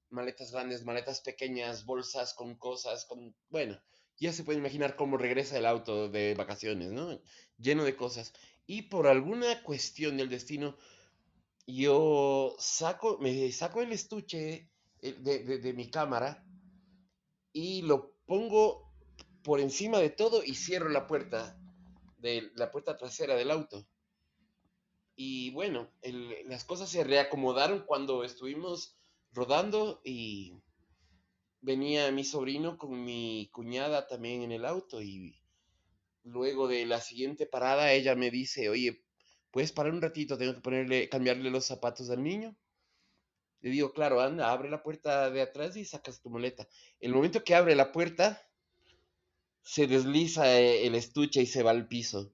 Maletas 0.09 0.53
grandes, 0.53 0.85
maletas 0.85 1.19
pequeñas, 1.19 1.85
bolsas 1.85 2.33
con 2.33 2.55
cosas, 2.55 3.03
con... 3.03 3.35
Bueno, 3.49 3.77
ya 4.17 4.31
se 4.31 4.45
puede 4.45 4.59
imaginar 4.59 4.95
cómo 4.95 5.17
regresa 5.17 5.57
el 5.57 5.65
auto 5.65 6.07
de 6.07 6.33
vacaciones, 6.33 6.91
¿no? 6.91 7.21
Lleno 7.57 7.83
de 7.83 7.97
cosas. 7.97 8.33
Y 8.65 8.83
por 8.83 9.05
alguna 9.05 9.63
cuestión 9.63 10.15
del 10.15 10.29
destino, 10.29 10.77
yo 11.67 12.55
saco, 12.59 13.17
me 13.19 13.51
saco 13.51 13.81
el 13.81 13.91
estuche 13.91 14.71
de, 15.01 15.13
de- 15.59 15.73
mi 15.73 15.89
cámara 15.91 16.43
y 17.51 17.81
lo 17.81 18.13
pongo 18.25 18.89
por 19.43 19.59
encima 19.59 19.99
de 19.99 20.09
todo 20.09 20.43
y 20.43 20.55
cierro 20.55 20.89
la 20.89 21.07
puerta, 21.07 21.59
de 22.17 22.51
la 22.55 22.71
puerta 22.71 22.97
trasera 22.97 23.35
del 23.35 23.51
auto. 23.51 23.87
Y 25.17 25.51
bueno, 25.51 25.91
las 26.45 26.63
cosas 26.63 26.89
se 26.89 27.03
reacomodaron 27.03 27.83
cuando 27.85 28.23
estuvimos 28.23 28.95
rodando 29.33 29.99
y 30.05 30.53
venía 31.61 32.11
mi 32.11 32.23
sobrino 32.23 32.77
con 32.79 33.03
mi 33.03 33.49
cuñada 33.51 34.07
también 34.07 34.41
en 34.41 34.51
el 34.51 34.65
auto 34.65 35.01
y 35.03 35.39
luego 36.23 36.67
de 36.67 36.85
la 36.85 37.01
siguiente 37.01 37.47
parada 37.47 37.93
ella 37.93 38.15
me 38.15 38.31
dice, 38.31 38.69
oye, 38.69 39.03
¿puedes 39.57 39.71
parar 39.71 39.91
un 39.91 40.03
ratito? 40.03 40.37
Tengo 40.37 40.53
que 40.53 40.61
ponerle, 40.61 41.09
cambiarle 41.09 41.49
los 41.49 41.65
zapatos 41.65 42.11
al 42.11 42.21
niño. 42.21 42.55
Le 43.61 43.71
digo, 43.71 43.91
claro, 43.91 44.21
anda, 44.21 44.51
abre 44.51 44.69
la 44.69 44.83
puerta 44.83 45.31
de 45.31 45.41
atrás 45.41 45.75
y 45.75 45.83
sacas 45.83 46.21
tu 46.21 46.29
maleta. 46.29 46.67
El 46.99 47.15
momento 47.15 47.43
que 47.43 47.55
abre 47.55 47.73
la 47.73 47.91
puerta, 47.91 48.39
se 49.63 49.87
desliza 49.87 50.59
eh, 50.59 50.85
el 50.85 50.93
estuche 50.93 51.41
y 51.41 51.47
se 51.47 51.63
va 51.63 51.71
al 51.71 51.87
piso. 51.87 52.31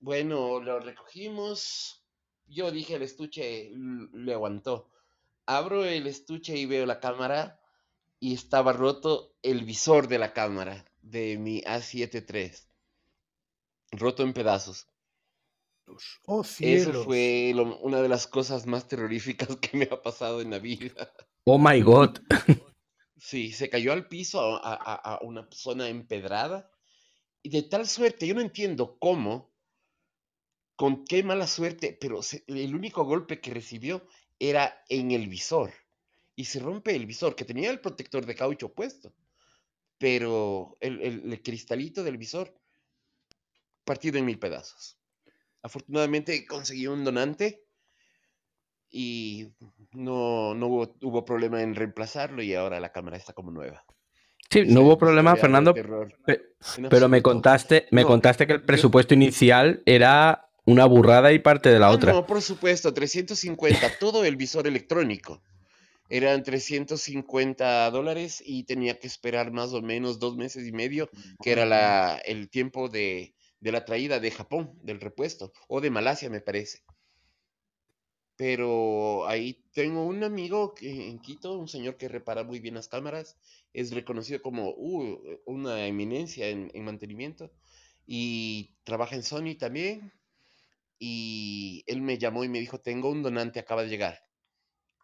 Bueno, 0.00 0.60
lo 0.60 0.80
recogimos. 0.80 2.02
Yo 2.46 2.70
dije, 2.70 2.94
el 2.94 3.02
estuche 3.02 3.70
le 4.14 4.32
aguantó. 4.32 4.88
Abro 5.44 5.84
el 5.84 6.06
estuche 6.06 6.56
y 6.56 6.64
veo 6.64 6.86
la 6.86 7.00
cámara 7.00 7.60
y 8.18 8.32
estaba 8.32 8.72
roto 8.72 9.34
el 9.42 9.66
visor 9.66 10.08
de 10.08 10.18
la 10.18 10.32
cámara 10.32 10.86
de 11.02 11.36
mi 11.36 11.60
A7 11.60 12.24
III. 12.32 12.50
Roto 13.92 14.22
en 14.22 14.32
pedazos. 14.32 14.88
Oh, 16.26 16.40
Eso 16.40 16.52
cielos. 16.54 17.04
fue 17.04 17.52
lo- 17.54 17.78
una 17.80 18.00
de 18.00 18.08
las 18.08 18.26
cosas 18.26 18.66
más 18.66 18.88
terroríficas 18.88 19.48
que 19.60 19.76
me 19.76 19.84
ha 19.90 20.00
pasado 20.02 20.40
en 20.40 20.50
la 20.50 20.58
vida. 20.58 21.12
oh 21.44 21.58
my 21.58 21.80
god. 21.82 22.18
Sí, 23.18 23.52
se 23.52 23.68
cayó 23.70 23.92
al 23.92 24.08
piso 24.08 24.40
a, 24.40 24.58
a- 24.58 24.74
a- 24.74 25.14
a 25.16 25.18
una 25.22 25.48
zona 25.50 25.88
empedrada. 25.88 26.70
Y 27.42 27.50
de 27.50 27.62
tal 27.62 27.86
suerte, 27.86 28.26
yo 28.26 28.34
no 28.34 28.40
entiendo 28.40 28.98
cómo, 28.98 29.52
con 30.76 31.04
qué 31.04 31.22
mala 31.22 31.46
suerte, 31.46 31.96
pero 32.00 32.22
se- 32.22 32.44
el 32.48 32.74
único 32.74 33.04
golpe 33.04 33.40
que 33.40 33.52
recibió 33.52 34.06
era 34.38 34.82
en 34.88 35.10
el 35.12 35.28
visor. 35.28 35.72
Y 36.36 36.46
se 36.46 36.58
rompe 36.58 36.96
el 36.96 37.06
visor, 37.06 37.36
que 37.36 37.44
tenía 37.44 37.70
el 37.70 37.80
protector 37.80 38.24
de 38.26 38.34
caucho 38.34 38.72
puesto. 38.74 39.14
pero 39.96 40.76
el, 40.80 41.00
el- 41.00 41.32
el 41.32 41.42
cristalito 41.42 42.02
del 42.02 42.18
visor 42.18 42.52
partido 43.84 44.18
en 44.18 44.24
mil 44.26 44.38
pedazos. 44.38 44.98
Afortunadamente 45.64 46.46
conseguí 46.46 46.86
un 46.86 47.04
donante 47.04 47.62
y 48.90 49.48
no, 49.92 50.54
no 50.54 50.66
hubo, 50.66 50.94
hubo 51.02 51.24
problema 51.24 51.62
en 51.62 51.74
reemplazarlo 51.74 52.42
y 52.42 52.54
ahora 52.54 52.80
la 52.80 52.92
cámara 52.92 53.16
está 53.16 53.32
como 53.32 53.50
nueva. 53.50 53.82
Sí, 54.50 54.60
Esa 54.60 54.72
no 54.74 54.82
hubo 54.82 54.98
problema, 54.98 55.34
Fernando, 55.36 55.72
pe- 55.74 56.42
pero 56.90 57.08
me 57.08 57.22
contaste, 57.22 57.86
me 57.92 58.02
No, 58.02 58.08
contaste 58.08 58.46
que 58.46 58.52
el 58.52 58.60
yo- 58.60 58.66
presupuesto 58.66 59.14
inicial 59.14 59.82
era 59.86 60.50
una 60.66 60.84
burrada 60.84 61.32
y 61.32 61.38
parte 61.38 61.70
de 61.70 61.78
la 61.78 61.86
Ah, 61.88 61.92
otra. 61.92 62.12
No, 62.12 62.26
por 62.26 62.42
supuesto, 62.42 62.92
350, 62.92 63.64
todo 63.98 64.24
el 64.24 64.36
visor 64.36 64.66
electrónico. 64.66 65.42
Eran 66.10 66.42
350 66.42 67.90
dólares 67.90 68.42
y 68.44 68.64
tenía 68.64 68.98
que 68.98 69.06
esperar 69.06 69.50
más 69.50 69.72
o 69.72 69.80
menos 69.80 70.18
dos 70.18 70.36
meses 70.36 70.66
y 70.68 70.72
medio, 70.72 71.08
que 71.42 71.52
era 71.52 71.64
la, 71.64 72.18
el 72.26 72.50
tiempo 72.50 72.90
de, 72.90 73.34
de 73.64 73.72
la 73.72 73.86
traída 73.86 74.20
de 74.20 74.30
Japón, 74.30 74.78
del 74.82 75.00
repuesto, 75.00 75.54
o 75.68 75.80
de 75.80 75.88
Malasia, 75.88 76.28
me 76.28 76.42
parece. 76.42 76.82
Pero 78.36 79.26
ahí 79.26 79.64
tengo 79.72 80.04
un 80.04 80.22
amigo 80.22 80.74
que, 80.74 81.08
en 81.08 81.18
Quito, 81.18 81.58
un 81.58 81.66
señor 81.66 81.96
que 81.96 82.10
repara 82.10 82.44
muy 82.44 82.60
bien 82.60 82.74
las 82.74 82.88
cámaras, 82.88 83.38
es 83.72 83.90
reconocido 83.90 84.42
como 84.42 84.68
uh, 84.68 85.18
una 85.46 85.86
eminencia 85.86 86.50
en, 86.50 86.70
en 86.74 86.84
mantenimiento 86.84 87.50
y 88.06 88.76
trabaja 88.84 89.16
en 89.16 89.22
Sony 89.22 89.56
también. 89.58 90.12
Y 90.98 91.84
él 91.86 92.02
me 92.02 92.18
llamó 92.18 92.44
y 92.44 92.50
me 92.50 92.60
dijo, 92.60 92.80
tengo 92.80 93.08
un 93.08 93.22
donante, 93.22 93.60
acaba 93.60 93.82
de 93.82 93.88
llegar. 93.88 94.28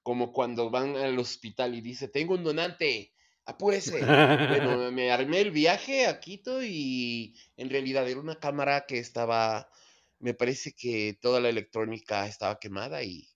Como 0.03 0.35
cuando 0.35 0.69
van 0.69 0.97
al 0.97 1.19
hospital 1.19 1.75
y 1.75 1.81
dice, 1.81 2.09
tengo 2.09 2.35
un 2.35 2.45
donante, 2.45 3.15
apúrese. 3.51 4.17
Bueno, 4.47 4.91
me 4.93 5.11
armé 5.11 5.41
el 5.41 5.51
viaje 5.51 6.07
a 6.07 6.21
Quito 6.21 6.63
y 6.63 7.37
en 7.57 7.71
realidad 7.71 8.09
era 8.09 8.21
una 8.21 8.41
cámara 8.41 8.87
que 8.87 8.99
estaba, 8.99 9.71
me 10.19 10.35
parece 10.35 10.73
que 10.73 11.19
toda 11.21 11.41
la 11.41 11.49
electrónica 11.49 12.27
estaba 12.27 12.59
quemada 12.59 13.03
y, 13.03 13.29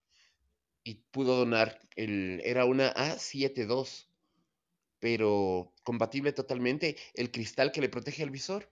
y 0.83 0.97
pudo 1.11 1.37
donar, 1.37 1.81
el, 1.97 2.41
era 2.45 2.65
una 2.65 2.93
A72, 2.95 4.09
pero 4.99 5.73
compatible 5.83 6.33
totalmente, 6.33 6.97
el 7.15 7.31
cristal 7.31 7.73
que 7.73 7.81
le 7.81 7.89
protege 7.89 8.23
el 8.23 8.31
visor. 8.31 8.71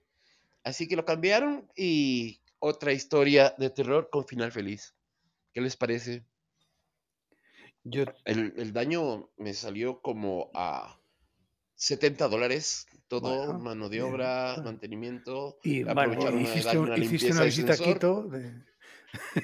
Así 0.63 0.87
que 0.87 0.95
lo 0.95 1.05
cambiaron 1.05 1.69
y 1.75 2.41
otra 2.59 2.93
historia 2.93 3.53
de 3.57 3.69
terror 3.69 4.09
con 4.09 4.25
final 4.25 4.51
feliz. 4.51 4.95
¿Qué 5.53 5.61
les 5.61 5.75
parece? 5.75 6.25
Yo, 7.83 8.05
El, 8.25 8.53
el 8.57 8.73
daño 8.73 9.29
me 9.37 9.53
salió 9.53 10.01
como 10.01 10.49
a 10.53 11.02
70 11.83 12.29
dólares, 12.29 12.87
todo, 13.09 13.21
Bueno, 13.45 13.59
mano 13.59 13.89
de 13.89 14.01
obra, 14.01 14.55
mantenimiento. 14.63 15.57
y 15.63 15.83
bueno, 15.83 16.39
hiciste, 16.39 16.77
una 16.77 16.97
hiciste 16.97 17.43
visita 17.43 17.73
a 17.73 17.75
sensor. 17.75 17.93
Quito. 17.93 18.23
de- 18.29 18.63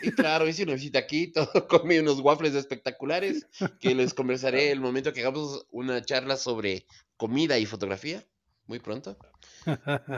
Y 0.01 0.11
claro, 0.11 0.47
hice 0.47 0.63
una 0.63 0.73
visita 0.75 0.99
a 0.99 1.05
Quito, 1.05 1.41
comí 1.69 1.97
unos 1.97 2.21
waffles 2.21 2.55
espectaculares 2.55 3.45
que 3.81 3.93
les 3.93 4.13
conversaré 4.13 4.71
el 4.71 4.79
momento 4.79 5.11
que 5.11 5.19
hagamos 5.19 5.65
una 5.71 6.01
charla 6.01 6.37
sobre 6.37 6.85
comida 7.17 7.59
y 7.59 7.65
fotografía, 7.65 8.23
muy 8.67 8.79
pronto. 8.79 9.17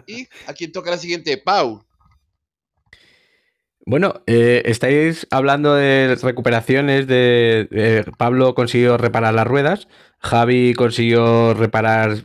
Y 0.06 0.28
a 0.46 0.54
quien 0.54 0.72
toca 0.72 0.92
la 0.92 0.98
siguiente, 1.00 1.36
Pau. 1.38 1.84
Bueno, 3.86 4.22
eh, 4.28 4.62
estáis 4.66 5.28
hablando 5.32 5.74
de 5.76 6.16
recuperaciones 6.22 7.08
de, 7.08 7.68
de 7.72 8.06
Pablo 8.18 8.54
consiguió 8.54 8.98
reparar 8.98 9.34
las 9.34 9.48
ruedas, 9.48 9.88
Javi 10.20 10.74
consiguió 10.76 11.54
reparar, 11.56 12.16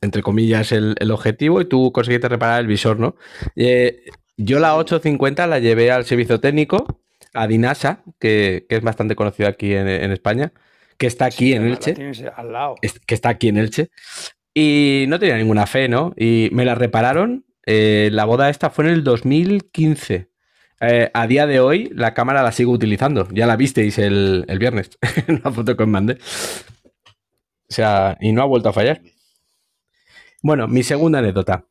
entre 0.00 0.22
comillas, 0.22 0.72
el, 0.72 0.96
el 0.98 1.10
objetivo 1.12 1.60
y 1.60 1.64
tú 1.66 1.92
conseguiste 1.92 2.28
reparar 2.28 2.60
el 2.60 2.66
visor, 2.66 2.98
¿no? 2.98 3.14
Eh, 3.54 4.02
yo 4.36 4.58
la 4.58 4.74
850 4.76 5.46
la 5.46 5.60
llevé 5.60 5.90
al 5.92 6.04
servicio 6.04 6.40
técnico, 6.40 7.00
a 7.32 7.46
Dinasa, 7.46 8.02
que, 8.18 8.66
que 8.68 8.76
es 8.76 8.82
bastante 8.82 9.14
conocido 9.14 9.48
aquí 9.48 9.74
en, 9.74 9.86
en 9.88 10.10
España, 10.10 10.52
que 10.98 11.06
está 11.06 11.26
aquí 11.26 11.48
Sí, 11.50 11.52
en 11.52 11.66
Elche. 11.66 11.94
al 12.34 12.52
lado. 12.52 12.74
que 13.06 13.14
está 13.14 13.28
aquí 13.28 13.48
en 13.48 13.58
Elche. 13.58 13.90
Y 14.54 15.04
no 15.08 15.18
tenía 15.20 15.36
ninguna 15.36 15.66
fe, 15.66 15.88
¿no? 15.88 16.14
Y 16.16 16.48
me 16.52 16.64
la 16.64 16.74
repararon. 16.74 17.44
eh, 17.64 18.08
la 18.12 18.24
boda 18.24 18.48
esta 18.50 18.70
fue 18.70 18.86
en 18.86 18.90
el 18.92 19.04
2015. 19.04 20.28
Eh, 20.80 21.10
a 21.14 21.26
día 21.26 21.46
de 21.46 21.60
hoy 21.60 21.90
la 21.94 22.14
cámara 22.14 22.42
la 22.42 22.52
sigo 22.52 22.72
utilizando. 22.72 23.28
Ya 23.32 23.46
la 23.46 23.56
visteis 23.56 23.98
el, 23.98 24.44
el 24.48 24.58
viernes. 24.58 24.90
en 25.28 25.40
la 25.44 25.52
foto 25.52 25.76
que 25.76 25.82
os 25.82 25.88
mandé. 25.88 26.18
O 27.68 27.72
sea, 27.74 28.16
y 28.20 28.32
no 28.32 28.42
ha 28.42 28.46
vuelto 28.46 28.68
a 28.68 28.72
fallar. 28.72 29.00
Bueno, 30.42 30.68
mi 30.68 30.82
segunda 30.82 31.18
anécdota. 31.18 31.66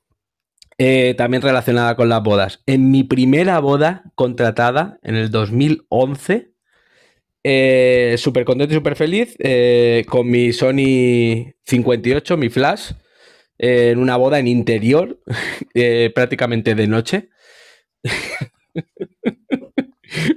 eh, 0.78 1.16
también 1.18 1.42
relacionada 1.44 1.96
con 1.96 2.10
las 2.10 2.24
bodas. 2.24 2.62
En 2.66 2.92
mi 2.92 3.04
primera 3.04 3.60
boda 3.60 4.04
contratada 4.16 5.00
en 5.04 5.16
el 5.16 5.32
2011, 5.32 6.52
eh, 7.44 8.16
súper 8.18 8.46
contento 8.46 8.74
y 8.74 8.78
súper 8.78 8.96
feliz 8.96 9.36
eh, 9.40 10.06
con 10.10 10.30
mi 10.30 10.52
Sony 10.54 11.54
58, 11.66 12.38
mi 12.38 12.50
flash, 12.50 12.92
en 13.58 14.00
una 14.00 14.18
boda 14.18 14.40
en 14.40 14.48
interior, 14.48 15.22
prácticamente 16.16 16.76
de 16.76 16.88
noche. 16.88 17.30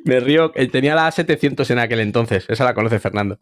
Me 0.05 0.21
río, 0.21 0.51
tenía 0.73 0.95
la 0.95 1.09
A700 1.09 1.71
en 1.71 1.79
aquel 1.79 2.01
entonces, 2.01 2.45
esa 2.49 2.65
la 2.65 2.75
conoce 2.75 2.99
Fernando. 2.99 3.39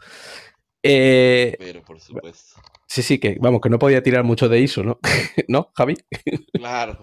Eh, 0.82 1.56
Pero 1.58 1.82
por 1.82 2.00
supuesto. 2.00 2.60
sí, 2.86 3.02
sí, 3.02 3.18
que 3.18 3.36
vamos, 3.40 3.60
que 3.60 3.68
no 3.68 3.78
podía 3.78 4.02
tirar 4.02 4.22
mucho 4.24 4.48
de 4.48 4.60
ISO, 4.60 4.84
¿no? 4.84 5.00
¿No, 5.48 5.72
Javi? 5.74 5.96
Claro. 6.52 7.02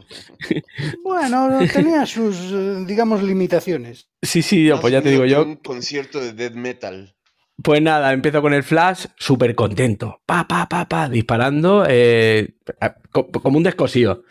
Bueno, 1.03 1.59
tenía 1.71 2.05
sus, 2.05 2.35
eh, 2.51 2.85
digamos, 2.85 3.21
limitaciones. 3.23 4.09
Sí, 4.21 4.41
sí, 4.41 4.65
yo, 4.65 4.79
pues 4.79 4.93
ya 4.93 5.01
te 5.01 5.09
digo 5.09 5.25
yo. 5.25 5.43
Un 5.43 5.57
concierto 5.57 6.19
de 6.19 6.33
death 6.33 6.53
metal. 6.53 7.15
Pues 7.61 7.81
nada, 7.81 8.11
empiezo 8.13 8.41
con 8.41 8.53
el 8.53 8.63
flash, 8.63 9.05
súper 9.15 9.53
contento. 9.53 10.21
Pa, 10.25 10.47
pa, 10.47 10.67
pa, 10.67 10.87
pa, 10.87 11.07
disparando 11.07 11.85
eh, 11.87 12.55
como 13.11 13.57
un 13.57 13.63
descosío. 13.63 14.23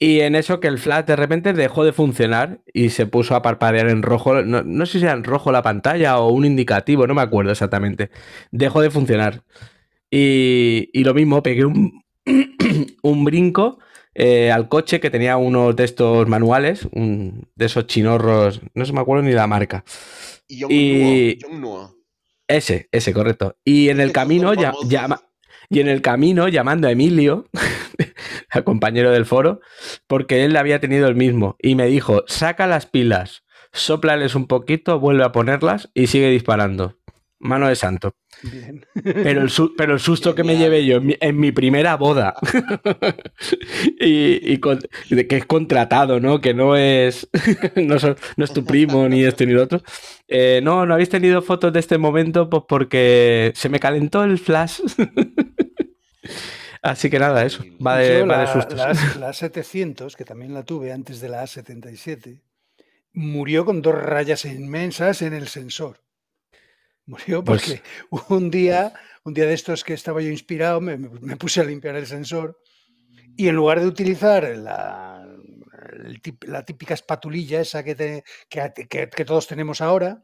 Y 0.00 0.20
en 0.20 0.36
eso 0.36 0.60
que 0.60 0.68
el 0.68 0.78
flash 0.78 1.06
de 1.06 1.16
repente 1.16 1.52
dejó 1.52 1.84
de 1.84 1.92
funcionar 1.92 2.60
y 2.72 2.90
se 2.90 3.06
puso 3.06 3.34
a 3.34 3.42
parpadear 3.42 3.88
en 3.88 4.02
rojo. 4.02 4.42
No, 4.42 4.62
no 4.62 4.86
sé 4.86 4.98
si 5.00 5.04
era 5.04 5.12
en 5.14 5.24
rojo 5.24 5.50
la 5.50 5.62
pantalla 5.62 6.18
o 6.20 6.28
un 6.30 6.44
indicativo, 6.44 7.06
no 7.08 7.14
me 7.14 7.22
acuerdo 7.22 7.50
exactamente. 7.50 8.10
Dejó 8.52 8.80
de 8.80 8.90
funcionar. 8.90 9.42
Y, 10.10 10.88
y 10.92 11.04
lo 11.04 11.14
mismo, 11.14 11.42
pegué 11.42 11.64
un, 11.64 12.04
un 13.02 13.24
brinco 13.24 13.78
eh, 14.14 14.50
al 14.52 14.68
coche 14.68 15.00
que 15.00 15.10
tenía 15.10 15.36
unos 15.36 15.74
de 15.76 15.84
estos 15.84 16.26
manuales, 16.28 16.86
un- 16.92 17.48
de 17.56 17.66
esos 17.66 17.86
chinorros, 17.86 18.60
no 18.74 18.84
se 18.84 18.92
me 18.92 19.00
acuerdo 19.00 19.24
ni 19.24 19.32
la 19.32 19.46
marca. 19.46 19.84
Y 20.48 20.64
Y- 20.72 21.38
Nuo. 21.52 21.94
Ese, 22.46 22.88
ese, 22.92 23.12
correcto. 23.12 23.56
Y 23.64 23.88
en 23.90 24.00
el 24.00 24.12
camino, 24.12 24.54
ya, 24.54 24.72
llama- 24.86 25.22
y 25.70 25.80
en 25.80 25.88
el 25.88 26.00
camino 26.02 26.48
llamando 26.48 26.88
a 26.88 26.92
Emilio, 26.92 27.46
al 28.50 28.64
compañero 28.64 29.10
del 29.10 29.26
foro, 29.26 29.60
porque 30.06 30.44
él 30.44 30.56
había 30.56 30.80
tenido 30.80 31.08
el 31.08 31.14
mismo. 31.16 31.56
Y 31.60 31.74
me 31.74 31.86
dijo, 31.86 32.24
saca 32.26 32.66
las 32.66 32.86
pilas, 32.86 33.44
sóplales 33.72 34.34
un 34.34 34.46
poquito, 34.46 34.98
vuelve 35.00 35.24
a 35.24 35.32
ponerlas 35.32 35.90
y 35.94 36.06
sigue 36.08 36.30
disparando. 36.30 36.96
Mano 37.40 37.68
de 37.68 37.76
santo. 37.76 38.16
Bien. 38.42 38.84
Pero 39.04 39.42
el, 39.42 39.50
su- 39.50 39.74
pero 39.76 39.92
el 39.94 40.00
susto 40.00 40.34
que 40.34 40.42
me 40.42 40.56
llevé 40.56 40.84
yo 40.84 40.96
en 40.96 41.06
mi, 41.06 41.16
en 41.20 41.38
mi 41.38 41.52
primera 41.52 41.96
boda, 41.96 42.34
y, 44.00 44.52
y 44.52 44.58
con- 44.58 44.80
de 45.10 45.26
que 45.26 45.36
es 45.36 45.46
contratado, 45.46 46.20
¿no? 46.20 46.40
Que 46.40 46.54
no 46.54 46.76
es, 46.76 47.28
no, 47.76 47.98
son- 47.98 48.16
no 48.36 48.44
es 48.44 48.52
tu 48.52 48.64
primo, 48.64 49.08
ni 49.08 49.22
esto 49.24 49.44
ni 49.46 49.52
lo 49.52 49.62
otro. 49.62 49.82
Eh, 50.26 50.60
no, 50.62 50.84
no 50.86 50.94
habéis 50.94 51.08
tenido 51.10 51.42
fotos 51.42 51.72
de 51.72 51.80
este 51.80 51.98
momento, 51.98 52.48
pues 52.50 52.64
porque 52.68 53.52
se 53.54 53.68
me 53.68 53.80
calentó 53.80 54.24
el 54.24 54.38
flash. 54.38 54.80
Así 56.90 57.10
que 57.10 57.18
nada, 57.18 57.44
eso. 57.44 57.64
Va 57.84 57.98
de, 57.98 58.20
Yo 58.20 58.26
va 58.26 58.38
de 58.38 58.44
la, 58.46 58.52
sustos. 58.52 58.74
la 58.78 58.90
A- 58.90 59.18
la 59.18 59.32
700, 59.32 60.16
que 60.16 60.24
también 60.24 60.54
la 60.54 60.62
tuve 60.64 60.92
antes 60.92 61.20
de 61.20 61.28
la 61.28 61.42
A77, 61.44 62.40
murió 63.12 63.64
con 63.64 63.82
dos 63.82 63.94
rayas 63.94 64.44
inmensas 64.44 65.22
en 65.22 65.34
el 65.34 65.48
sensor. 65.48 66.02
Murió 67.06 67.42
Pues- 67.42 67.62
porque 67.62 67.82
un 68.34 68.50
día, 68.50 68.92
un 69.24 69.34
día 69.34 69.46
de 69.46 69.54
estos 69.54 69.82
que 69.84 69.94
estaba 69.94 70.20
yo 70.22 70.28
inspirado, 70.30 70.80
me, 70.80 70.98
puse 71.36 71.60
a 71.60 71.64
limpiar 71.64 71.96
el 71.96 72.06
sensor 72.06 72.58
y 73.36 73.48
en 73.48 73.56
lugar 73.56 73.80
de 73.80 73.86
utilizar 73.86 74.44
la, 74.56 75.24
típica 76.66 76.94
espatulilla 76.94 77.60
esa 77.60 77.82
que, 77.82 77.94
te- 77.94 78.24
que, 78.48 78.72
que- 78.88 79.08
que 79.08 79.24
todos 79.24 79.46
tenemos 79.46 79.80
ahora, 79.80 80.20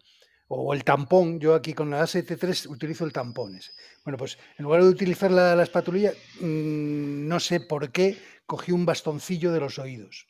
o 0.56 0.72
el 0.74 0.84
tampón, 0.84 1.40
yo 1.40 1.54
aquí 1.54 1.72
con 1.74 1.90
la 1.90 2.02
A73 2.02 2.68
utilizo 2.68 3.04
el 3.04 3.12
tampón 3.12 3.56
ese. 3.56 3.72
Bueno, 4.04 4.16
pues 4.16 4.38
en 4.58 4.64
lugar 4.64 4.82
de 4.82 4.88
utilizar 4.88 5.30
la, 5.30 5.54
la 5.56 5.62
espatulilla, 5.62 6.12
mm, 6.40 7.26
no 7.28 7.40
sé 7.40 7.60
por 7.60 7.90
qué, 7.90 8.18
cogí 8.46 8.72
un 8.72 8.86
bastoncillo 8.86 9.52
de 9.52 9.60
los 9.60 9.78
oídos. 9.78 10.26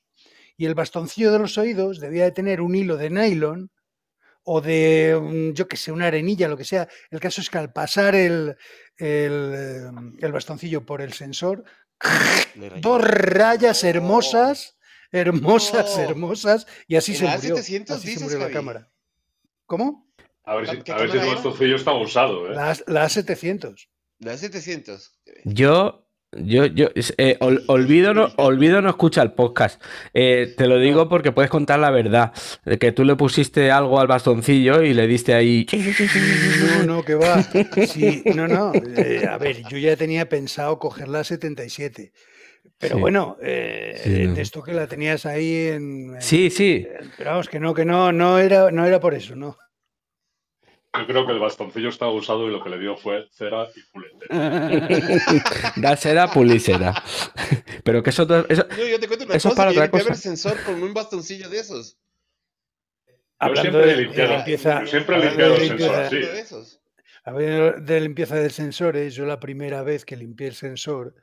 Y 0.57 0.67
el 0.67 0.75
bastoncillo 0.75 1.33
de 1.33 1.39
los 1.41 1.59
oídos 1.59 2.01
debía 2.01 2.25
de 2.25 2.31
tener 2.33 2.61
un 2.61 2.75
hilo 2.75 2.97
de 2.97 3.11
nylon 3.11 3.71
o 4.45 4.61
de, 4.61 5.19
mm, 5.21 5.53
yo 5.55 5.67
que 5.69 5.77
sé, 5.77 5.91
una 5.93 6.07
arenilla, 6.07 6.49
lo 6.49 6.57
que 6.57 6.65
sea. 6.65 6.89
El 7.11 7.21
caso 7.21 7.41
es 7.41 7.51
que 7.51 7.59
al 7.59 7.73
pasar 7.73 8.15
el, 8.15 8.57
el, 8.97 9.53
eh, 9.55 9.91
el 10.21 10.33
bastoncillo 10.33 10.85
por 10.87 11.01
el 11.01 11.13
sensor. 11.13 11.65
Dos 12.81 13.01
rayas 13.03 13.83
No. 13.83 13.89
hermosas, 13.91 14.77
hermosas, 15.11 15.97
No. 15.97 16.03
hermosas, 16.03 16.67
y 16.87 16.97
así 16.97 17.15
se 17.15 17.27
murió. 17.27 17.57
A700 17.57 17.91
Así 17.91 18.15
se 18.17 18.25
murió 18.25 18.39
la 18.39 18.51
cámara. 18.51 18.91
¿Cómo? 19.67 20.04
A 20.45 20.57
ver 20.57 20.69
si, 20.69 20.77
¿Qué 20.83 20.93
a 20.93 20.97
ver 20.97 21.11
si 21.11 21.19
tu 21.19 21.27
bastoncillo 21.27 21.77
estaba 21.77 21.99
usado, 22.01 22.47
¿eh? 22.49 22.55
La, 22.55 22.77
la 22.87 23.07
A700. 23.07 23.89
La 24.21 24.37
700. 24.37 25.13
Yo, 25.45 26.07
yo, 26.33 26.67
yo, 26.67 26.89
eh, 27.17 27.37
ol- 27.41 27.65
olvido, 27.69 28.13
no, 28.13 28.29
olvido 28.37 28.83
no 28.83 28.91
escucha 28.91 29.23
el 29.23 29.33
podcast. 29.33 29.83
Eh, 30.13 30.53
te 30.57 30.67
lo 30.67 30.79
digo 30.79 31.09
porque 31.09 31.33
puedes 31.33 31.51
contar 31.51 31.79
la 31.81 31.91
verdad. 31.91 32.33
De 32.65 32.79
que 32.79 32.93
tú 32.93 33.05
le 33.05 33.17
pusiste 33.17 33.71
algo 33.71 34.01
al 34.01 34.07
bastoncillo 34.07 34.83
y 34.83 34.93
le 34.95 35.07
diste 35.07 35.33
ahí. 35.35 35.67
No, 36.79 36.83
no, 36.85 37.03
que 37.05 37.15
va. 37.15 37.43
Sí, 37.87 38.23
no, 38.35 38.47
no. 38.47 38.73
eh, 38.75 39.27
a 39.29 39.39
ver, 39.39 39.63
yo 39.69 39.79
ya 39.79 39.97
tenía 39.97 40.29
pensado 40.29 40.79
coger 40.79 41.09
la 41.09 41.25
77. 41.25 42.13
Pero 42.79 42.97
Sí. 42.97 43.01
bueno, 43.01 43.37
eh, 43.43 44.01
Sí, 44.03 44.11
no. 44.27 44.35
de 44.35 44.43
esto 44.43 44.63
que 44.63 44.73
la 44.75 44.87
tenías 44.87 45.27
ahí 45.27 45.69
en. 45.69 46.15
en- 46.17 46.23
Sí, 46.23 46.51
sí. 46.51 46.87
Pero 47.17 47.31
vamos, 47.31 47.49
que 47.49 47.61
no, 47.61 47.73
que 47.75 47.85
no, 47.85 48.13
no 48.13 48.39
era, 48.39 48.71
no 48.71 48.85
era 48.87 49.01
por 49.01 49.15
eso, 49.15 49.37
¿no? 49.37 49.57
Yo 50.97 51.07
creo 51.07 51.27
que 51.27 51.33
el 51.33 51.39
bastoncillo 51.41 51.89
estaba 51.89 52.13
usado 52.13 52.47
y 52.49 52.53
lo 52.53 52.63
que 52.63 52.71
le 52.71 52.79
dio 52.79 52.97
fue 52.97 53.27
cera 53.33 53.67
y 53.75 53.81
pulete. 53.93 54.27
Da 55.77 55.97
cera, 55.97 56.31
pulisera. 56.31 56.95
Pero 57.83 58.03
que 58.03 58.11
eso, 58.11 58.23
eso, 58.49 58.67
No, 58.71 58.87
yo 58.87 59.01
te 59.01 59.09
cuento 59.09 59.25
una 59.25 59.35
Eso 59.35 59.49
es 59.49 59.55
cosa. 59.55 59.57
para 59.57 59.73
yo 59.73 59.81
otra 59.81 59.91
cosa. 59.91 60.11
el 60.13 60.17
sensor 60.19 60.63
con 60.65 60.83
un 60.83 60.95
bastoncillo 60.95 61.49
de 61.49 61.59
esos. 61.59 61.99
Hablando 63.39 63.63
siempre 63.83 63.87
de, 63.87 64.03
limpieza, 64.03 64.81
yo 64.83 64.87
siempre 64.87 65.19
limpiado 65.19 65.55
de 65.55 65.63
el 65.63 65.69
sensor 65.69 65.91
limpieza- 65.91 66.11
de 66.33 66.41
esos. 66.41 66.81
hablando 67.25 67.73
de 67.81 68.01
limpieza 68.01 68.37
de 68.37 68.51
sensores, 68.51 69.15
yo 69.15 69.27
la 69.27 69.41
primera 69.41 69.83
vez 69.83 70.05
que 70.05 70.17
limpié 70.17 70.47
el 70.47 70.55
sensor, 70.55 71.15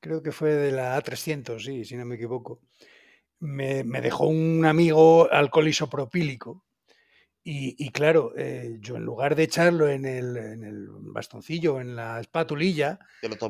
creo 0.00 0.22
que 0.22 0.32
fue 0.32 0.50
de 0.54 0.72
la 0.72 0.96
A300, 1.00 1.60
sí, 1.64 1.84
si 1.84 1.96
no 1.96 2.04
me 2.04 2.16
equivoco, 2.16 2.60
me, 3.38 3.84
me 3.84 4.00
dejó 4.00 4.26
un 4.26 4.66
amigo 4.66 5.30
alcohol 5.32 5.68
isopropílico. 5.68 6.64
Y, 7.42 7.74
y 7.84 7.90
claro, 7.90 8.34
eh, 8.36 8.76
yo 8.80 8.96
en 8.96 9.04
lugar 9.04 9.34
de 9.34 9.44
echarlo 9.44 9.88
en 9.88 10.04
el, 10.04 10.36
en 10.36 10.62
el 10.62 10.88
bastoncillo, 10.90 11.80
en 11.80 11.96
la 11.96 12.20
espatulilla, 12.20 12.98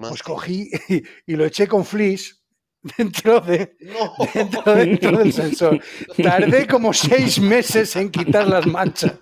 pues 0.09 0.23
cogí 0.23 0.71
y, 0.89 1.03
y 1.33 1.37
lo 1.37 1.45
eché 1.45 1.67
con 1.67 1.85
flis 1.85 2.45
dentro, 2.97 3.41
de, 3.41 3.77
No. 3.81 4.15
dentro, 4.33 4.75
dentro 4.75 5.19
del 5.19 5.33
sensor. 5.33 5.81
Tardé 6.23 6.67
como 6.67 6.93
seis 6.93 7.41
meses 7.41 7.95
en 7.97 8.11
quitar 8.11 8.47
las 8.47 8.67
manchas. 8.67 9.19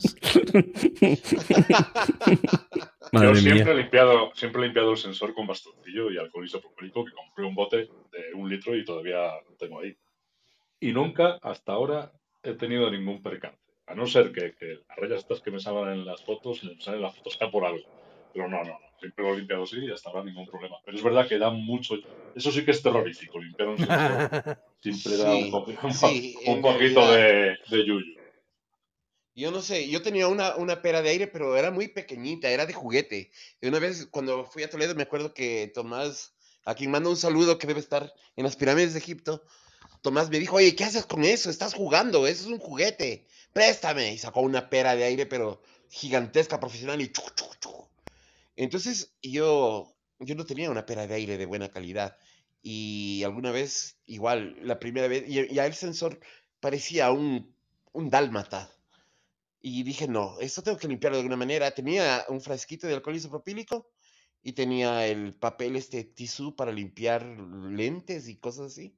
Madre 3.12 3.28
Yo 3.28 3.32
mía. 3.32 3.40
siempre 3.54 3.72
he, 3.72 3.76
limpiado, 3.76 4.30
siempre 4.34 4.60
he 4.60 4.64
limpiado 4.66 4.92
el 4.92 4.96
sensor 4.98 5.34
con 5.34 5.46
bastoncillo 5.46 6.10
y 6.10 6.18
alcohol 6.18 6.44
isopropílico, 6.44 7.04
que 7.04 7.12
compré 7.12 7.44
un 7.46 7.54
bote 7.54 7.76
de 7.78 8.34
un 8.34 8.48
litro 8.48 8.76
y 8.76 8.84
todavía 8.84 9.32
lo 9.48 9.56
tengo 9.56 9.80
ahí. 9.80 9.96
Y 10.80 10.92
nunca, 10.92 11.38
hasta 11.42 11.72
ahora, 11.72 12.12
he 12.42 12.52
tenido 12.52 12.90
ningún 12.90 13.22
percance. 13.22 13.58
A 13.88 13.94
no 13.94 14.06
ser 14.06 14.32
que, 14.32 14.54
que 14.54 14.80
las 14.88 14.96
rayas 14.96 15.20
estas 15.20 15.40
que 15.40 15.50
me 15.50 15.60
salen 15.60 15.88
en 15.88 16.04
las 16.04 16.22
fotos, 16.22 16.62
me 16.64 16.80
salen 16.80 17.00
en 17.00 17.06
las 17.06 17.16
fotos 17.16 17.34
sea 17.34 17.50
por 17.50 17.64
algo. 17.64 17.84
Pero 18.32 18.48
no, 18.48 18.58
no, 18.58 18.70
no. 18.70 18.78
Siempre 19.00 19.24
lo 19.24 19.34
he 19.34 19.38
limpiado 19.38 19.62
así 19.62 19.78
y 19.78 19.90
hasta 19.90 20.10
ahora 20.10 20.24
ningún 20.24 20.46
problema. 20.46 20.76
Pero 20.84 20.96
es 20.96 21.02
verdad 21.02 21.28
que 21.28 21.38
da 21.38 21.50
mucho... 21.50 21.94
Eso 22.34 22.50
sí 22.50 22.64
que 22.64 22.72
es 22.72 22.82
terrorífico, 22.82 23.38
limpiar 23.38 23.68
un 23.68 23.78
sensor. 23.78 24.58
Siempre 24.80 25.16
da 25.16 25.34
un, 25.34 25.92
sí, 25.92 26.36
poquito 26.60 27.12
de 27.12 27.58
yuyu. 27.70 28.18
Yo 29.38 29.52
no 29.52 29.62
sé, 29.62 29.88
yo 29.88 30.02
tenía 30.02 30.26
una, 30.26 30.56
una 30.56 30.82
pera 30.82 31.00
de 31.00 31.10
aire, 31.10 31.28
pero 31.28 31.56
era 31.56 31.70
muy 31.70 31.86
pequeñita, 31.86 32.50
era 32.50 32.66
de 32.66 32.72
juguete. 32.72 33.30
Y 33.60 33.68
una 33.68 33.78
vez 33.78 34.08
cuando 34.10 34.44
fui 34.44 34.64
a 34.64 34.68
Toledo 34.68 34.96
me 34.96 35.04
acuerdo 35.04 35.32
que 35.32 35.70
Tomás, 35.72 36.34
a 36.64 36.74
quien 36.74 36.90
mando 36.90 37.08
un 37.08 37.16
saludo 37.16 37.56
que 37.56 37.68
debe 37.68 37.78
estar 37.78 38.12
en 38.34 38.42
las 38.42 38.56
pirámides 38.56 38.94
de 38.94 38.98
Egipto, 38.98 39.44
Tomás 40.02 40.28
me 40.28 40.40
dijo, 40.40 40.56
oye, 40.56 40.74
¿qué 40.74 40.82
haces 40.82 41.06
con 41.06 41.22
eso? 41.22 41.50
Estás 41.50 41.72
jugando, 41.72 42.26
eso 42.26 42.46
es 42.46 42.50
un 42.50 42.58
juguete, 42.58 43.28
préstame. 43.52 44.12
Y 44.12 44.18
sacó 44.18 44.40
una 44.40 44.70
pera 44.70 44.96
de 44.96 45.04
aire, 45.04 45.26
pero 45.26 45.62
gigantesca, 45.88 46.60
profesional, 46.60 47.00
y 47.00 47.12
chu, 47.12 47.22
chu, 47.34 47.46
chu. 47.60 47.88
Entonces 48.56 49.14
yo, 49.22 49.94
yo 50.18 50.34
no 50.34 50.44
tenía 50.46 50.70
una 50.70 50.86
pera 50.86 51.06
de 51.06 51.14
aire 51.14 51.38
de 51.38 51.46
buena 51.46 51.70
calidad. 51.70 52.16
Y 52.62 53.22
alguna 53.24 53.50
vez, 53.52 53.98
igual, 54.06 54.56
la 54.62 54.78
primera 54.78 55.08
vez, 55.08 55.24
y 55.28 55.54
ya 55.54 55.66
el 55.66 55.74
sensor 55.74 56.20
parecía 56.60 57.10
un, 57.12 57.54
un 57.92 58.10
dálmata. 58.10 58.72
Y 59.60 59.82
dije, 59.82 60.08
no, 60.08 60.38
esto 60.40 60.62
tengo 60.62 60.78
que 60.78 60.88
limpiarlo 60.88 61.16
de 61.16 61.22
alguna 61.22 61.36
manera. 61.36 61.70
Tenía 61.72 62.24
un 62.28 62.40
frasquito 62.40 62.86
de 62.86 62.94
alcohol 62.94 63.16
isopropílico 63.16 63.90
y 64.42 64.52
tenía 64.52 65.06
el 65.06 65.34
papel, 65.34 65.76
este 65.76 66.04
tisú 66.04 66.54
para 66.56 66.72
limpiar 66.72 67.24
lentes 67.24 68.28
y 68.28 68.36
cosas 68.36 68.72
así. 68.72 68.96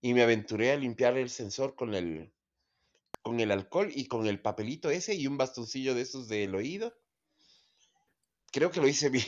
Y 0.00 0.14
me 0.14 0.22
aventuré 0.22 0.72
a 0.72 0.76
limpiar 0.76 1.16
el 1.16 1.30
sensor 1.30 1.74
con 1.76 1.94
el, 1.94 2.33
con 3.24 3.40
el 3.40 3.50
alcohol 3.50 3.90
y 3.92 4.04
con 4.06 4.26
el 4.28 4.38
papelito 4.38 4.90
ese 4.90 5.14
y 5.16 5.26
un 5.26 5.36
bastoncillo 5.38 5.94
de 5.94 6.02
esos 6.02 6.28
del 6.28 6.54
oído. 6.54 6.94
Creo 8.52 8.70
que 8.70 8.80
lo 8.80 8.86
hice 8.86 9.08
bien. 9.08 9.24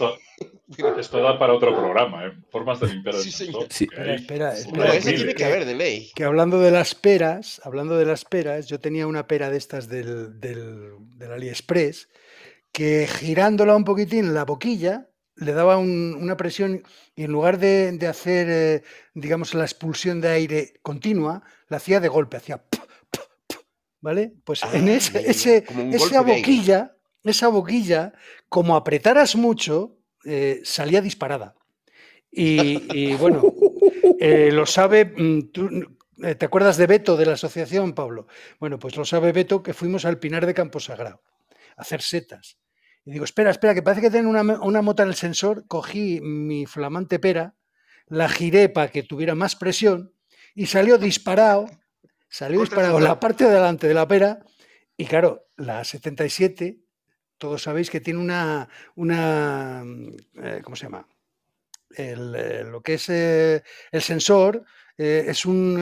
Esto, 0.99 1.19
da 1.23 1.37
para 1.39 1.55
otro 1.55 1.75
programa, 1.75 2.27
¿eh? 2.27 2.33
Formas 2.53 2.79
de 2.79 2.87
limpiar 2.89 3.17
el 3.17 3.23
Sí, 3.23 3.33
señor. 3.33 3.67
Sí. 3.71 3.85
Espera, 3.91 4.15
espera, 4.15 4.55
espera. 4.55 4.95
eso 4.95 5.09
tiene 5.11 5.35
que 5.35 5.45
haber 5.45 5.65
de 5.65 5.75
ley. 5.75 6.13
que 6.15 6.23
hablando 6.23 6.61
de 6.61 6.71
las 6.71 6.95
peras, 6.95 7.61
hablando 7.65 7.97
de 7.99 8.05
las 8.05 8.25
peras, 8.25 8.67
yo 8.69 8.79
tenía 8.79 9.07
una 9.09 9.27
pera 9.27 9.51
de 9.51 9.57
estas 9.57 9.89
del, 9.89 10.39
del, 10.39 10.93
del 11.17 11.33
AliExpress 11.33 12.09
que 12.71 13.09
girándola 13.09 13.75
un 13.75 13.85
poquitín 13.85 14.33
la 14.35 14.45
boquilla 14.45 15.09
le 15.39 15.53
daba 15.53 15.77
un- 15.77 16.17
una 16.21 16.37
presión 16.37 16.83
y 17.17 17.25
en 17.25 17.33
lugar 17.33 17.59
de, 17.59 17.93
de 17.93 18.07
hacer, 18.07 18.47
eh, 18.49 18.83
digamos, 19.15 19.55
la 19.55 19.65
expulsión 19.65 20.21
de 20.21 20.29
aire 20.29 20.75
continua, 20.83 21.43
la 21.69 21.79
hacía 21.79 21.99
de 22.01 22.09
golpe, 22.09 22.37
hacía... 22.37 22.63
¿Vale? 24.07 24.33
Pues 24.45 24.63
en 24.73 24.89
Ah, 24.89 24.93
ese, 24.93 25.13
ya, 25.15 25.19
ese- 25.33 25.65
esa 25.91 26.21
boquilla, 26.23 26.97
esa 27.25 27.49
boquilla, 27.49 28.13
como 28.49 28.77
apretaras 28.77 29.35
mucho, 29.35 29.99
eh, 30.25 30.61
salía 30.63 31.01
disparada. 31.01 31.57
Y, 32.31 32.85
y, 32.97 33.15
bueno, 33.17 33.43
eh, 34.21 34.51
lo 34.53 34.65
sabe, 34.65 35.07
mm, 35.07 35.51
tú, 35.51 35.69
eh, 36.23 36.37
¿te 36.37 36.47
acuerdas 36.47 36.77
de 36.77 36.87
Beto 36.87 37.17
de 37.17 37.27
la 37.27 37.33
asociación, 37.33 37.95
Pablo? 37.95 38.29
Bueno, 38.61 38.79
pues 38.79 38.97
lo 38.97 39.05
sabe 39.05 39.33
Beto 39.33 39.61
que 39.61 39.75
fuimos 39.75 40.05
al 40.05 40.21
Pinar 40.21 40.47
de 40.47 40.55
Camposagrado 40.55 41.21
a 41.77 41.83
hacer 41.83 42.01
setas. 42.01 42.59
Y 43.05 43.11
digo, 43.11 43.25
espera, 43.25 43.51
espera, 43.51 43.75
que 43.75 43.83
parece 43.83 44.03
que 44.03 44.11
tiene 44.11 44.29
una, 44.29 44.43
una 44.61 44.83
mota 44.83 45.03
en 45.03 45.09
el 45.09 45.17
sensor. 45.17 45.65
Cogí 45.67 46.21
mi 46.21 46.65
flamante 46.65 47.19
pera, 47.19 47.57
la 48.07 48.29
giré 48.29 48.69
para 48.69 48.89
que 48.89 49.03
tuviera 49.03 49.35
más 49.35 49.57
presión 49.57 50.13
y 50.55 50.67
salió 50.67 50.97
disparado, 50.97 51.67
salió 52.29 52.61
disparado 52.61 53.01
la 53.01 53.19
parte 53.21 53.45
de 53.45 53.51
delante 53.51 53.87
de 53.89 53.95
la 53.95 54.07
pera. 54.09 54.41
Y 54.97 55.05
claro, 55.07 55.49
la 55.57 55.85
77, 55.85 56.79
todos 57.39 57.63
sabéis 57.63 57.91
que 57.91 58.01
tiene 58.01 58.19
una, 58.21 58.69
una 58.95 59.85
eh, 60.43 60.61
¿cómo 60.65 60.75
se 60.77 60.85
llama? 60.85 61.07
El, 61.91 62.35
eh, 62.35 62.65
lo 62.65 62.83
que 62.83 62.95
es 62.95 63.09
eh, 63.09 63.63
el 63.93 64.03
sensor 64.03 64.65
eh, 64.99 65.25
es 65.29 65.45
un, 65.47 65.79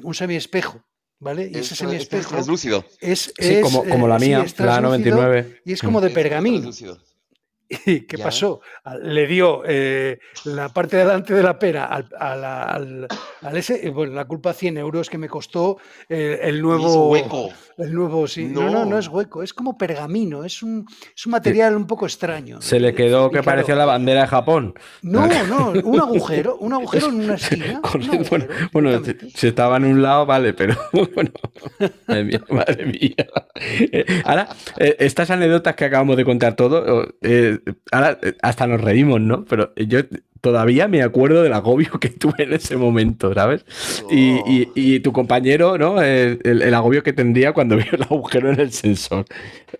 em, 0.00 0.06
un 0.06 0.14
semiespejo, 0.14 0.84
¿vale? 1.18 1.50
Y 1.52 1.58
ese 1.58 1.60
Es, 1.60 1.68
tra- 1.68 1.72
es 1.72 1.78
semiespejo 1.78 2.30
translúcido. 2.30 2.84
es, 3.00 3.32
Sí, 3.38 3.54
es, 3.54 3.62
como, 3.62 3.84
como 3.84 4.08
la 4.08 4.18
mía, 4.18 4.42
es 4.44 4.58
la 4.58 4.78
translúcido 4.78 5.16
99. 5.16 5.62
y 5.64 5.72
es 5.72 5.82
como 5.82 6.00
de 6.00 6.08
Es 6.08 6.14
pergamino. 6.14 6.70
Translúcido. 7.72 7.94
¿Y 7.96 8.06
qué 8.06 8.16
Ya. 8.16 8.24
pasó? 8.24 8.60
A- 8.84 8.96
Le 8.96 9.26
dio 9.26 9.62
eh, 9.66 10.18
la 10.44 10.68
parte 10.68 10.96
de 10.96 11.04
delante 11.04 11.34
de 11.34 11.42
la 11.42 11.58
pera 11.58 11.84
al, 11.86 12.06
al- 12.18 13.08
al 13.42 13.56
ese, 13.56 13.86
eh, 13.86 13.90
bueno, 13.90 14.12
la 14.14 14.24
culpa 14.26 14.52
100 14.52 14.76
euros 14.78 15.08
que 15.10 15.18
me 15.18 15.28
costó 15.28 15.78
eh, 16.08 16.38
el 16.42 16.60
nuevo, 16.62 17.10
hueco. 17.10 17.50
el 17.78 17.92
nuevo, 17.94 18.26
sí. 18.26 18.44
No. 18.46 18.62
no, 18.62 18.70
no, 18.70 18.84
No. 18.84 18.98
es 18.98 19.08
hueco, 19.08 19.42
es 19.42 19.52
como 19.54 19.76
pergamino, 19.76 20.44
es 20.44 20.62
un, 20.62 20.86
es 21.16 21.26
un 21.26 21.32
material 21.32 21.76
un 21.76 21.86
poco 21.86 22.06
extraño. 22.06 22.60
Se 22.60 22.78
le 22.80 22.94
quedó 22.94 23.26
Y 23.26 23.30
que 23.30 23.32
claro, 23.40 23.44
parecía 23.44 23.74
la 23.74 23.86
bandera 23.86 24.22
de 24.22 24.26
Japón. 24.28 24.74
No, 25.02 25.26
no, 25.48 25.70
un 25.84 26.00
agujero, 26.00 26.56
un 26.58 26.72
agujero 26.72 27.08
en 27.08 27.14
una 27.24 27.34
esquina. 27.34 27.80
Con- 27.80 28.00
un 28.02 28.08
bueno, 28.08 28.44
agujero, 28.44 28.68
bueno, 28.72 28.88
directamente. 28.90 29.30
si 29.30 29.38
si 29.42 29.46
estaba 29.48 29.76
en 29.78 29.84
un 29.86 30.02
lado, 30.02 30.26
vale, 30.26 30.52
pero 30.54 30.74
bueno. 31.14 31.30
Madre 32.06 32.24
mía, 32.24 32.42
madre 32.48 32.86
mía. 32.86 33.26
Ahora, 34.24 34.48
estas 34.76 35.30
anécdotas 35.30 35.74
que 35.74 35.84
acabamos 35.84 36.16
de 36.16 36.24
contar 36.24 36.54
todo, 36.54 37.06
eh, 37.22 37.58
ahora 37.90 38.18
eh, 38.22 38.34
hasta 38.42 38.66
nos 38.66 38.80
reímos, 38.80 39.20
¿no? 39.20 39.44
Pero 39.44 39.72
yo 39.76 40.00
todavía 40.40 40.88
me 40.88 41.02
acuerdo 41.02 41.42
del 41.42 41.52
agobio 41.52 41.90
que 42.00 42.08
tuve 42.10 42.44
en 42.44 42.52
ese 42.54 42.76
momento, 42.76 43.32
¿sabes? 43.34 43.64
Y, 44.10 44.38
y- 44.46 44.72
y 44.74 45.00
tu 45.00 45.12
compañero, 45.12 45.78
¿no? 45.78 46.02
El, 46.02 46.40
el 46.44 46.74
agobio 46.74 47.02
que 47.02 47.12
tendría 47.12 47.52
cuando 47.52 47.76
vio 47.76 47.86
el 47.92 48.02
agujero 48.02 48.50
en 48.50 48.60
el 48.60 48.72
sensor. 48.72 49.24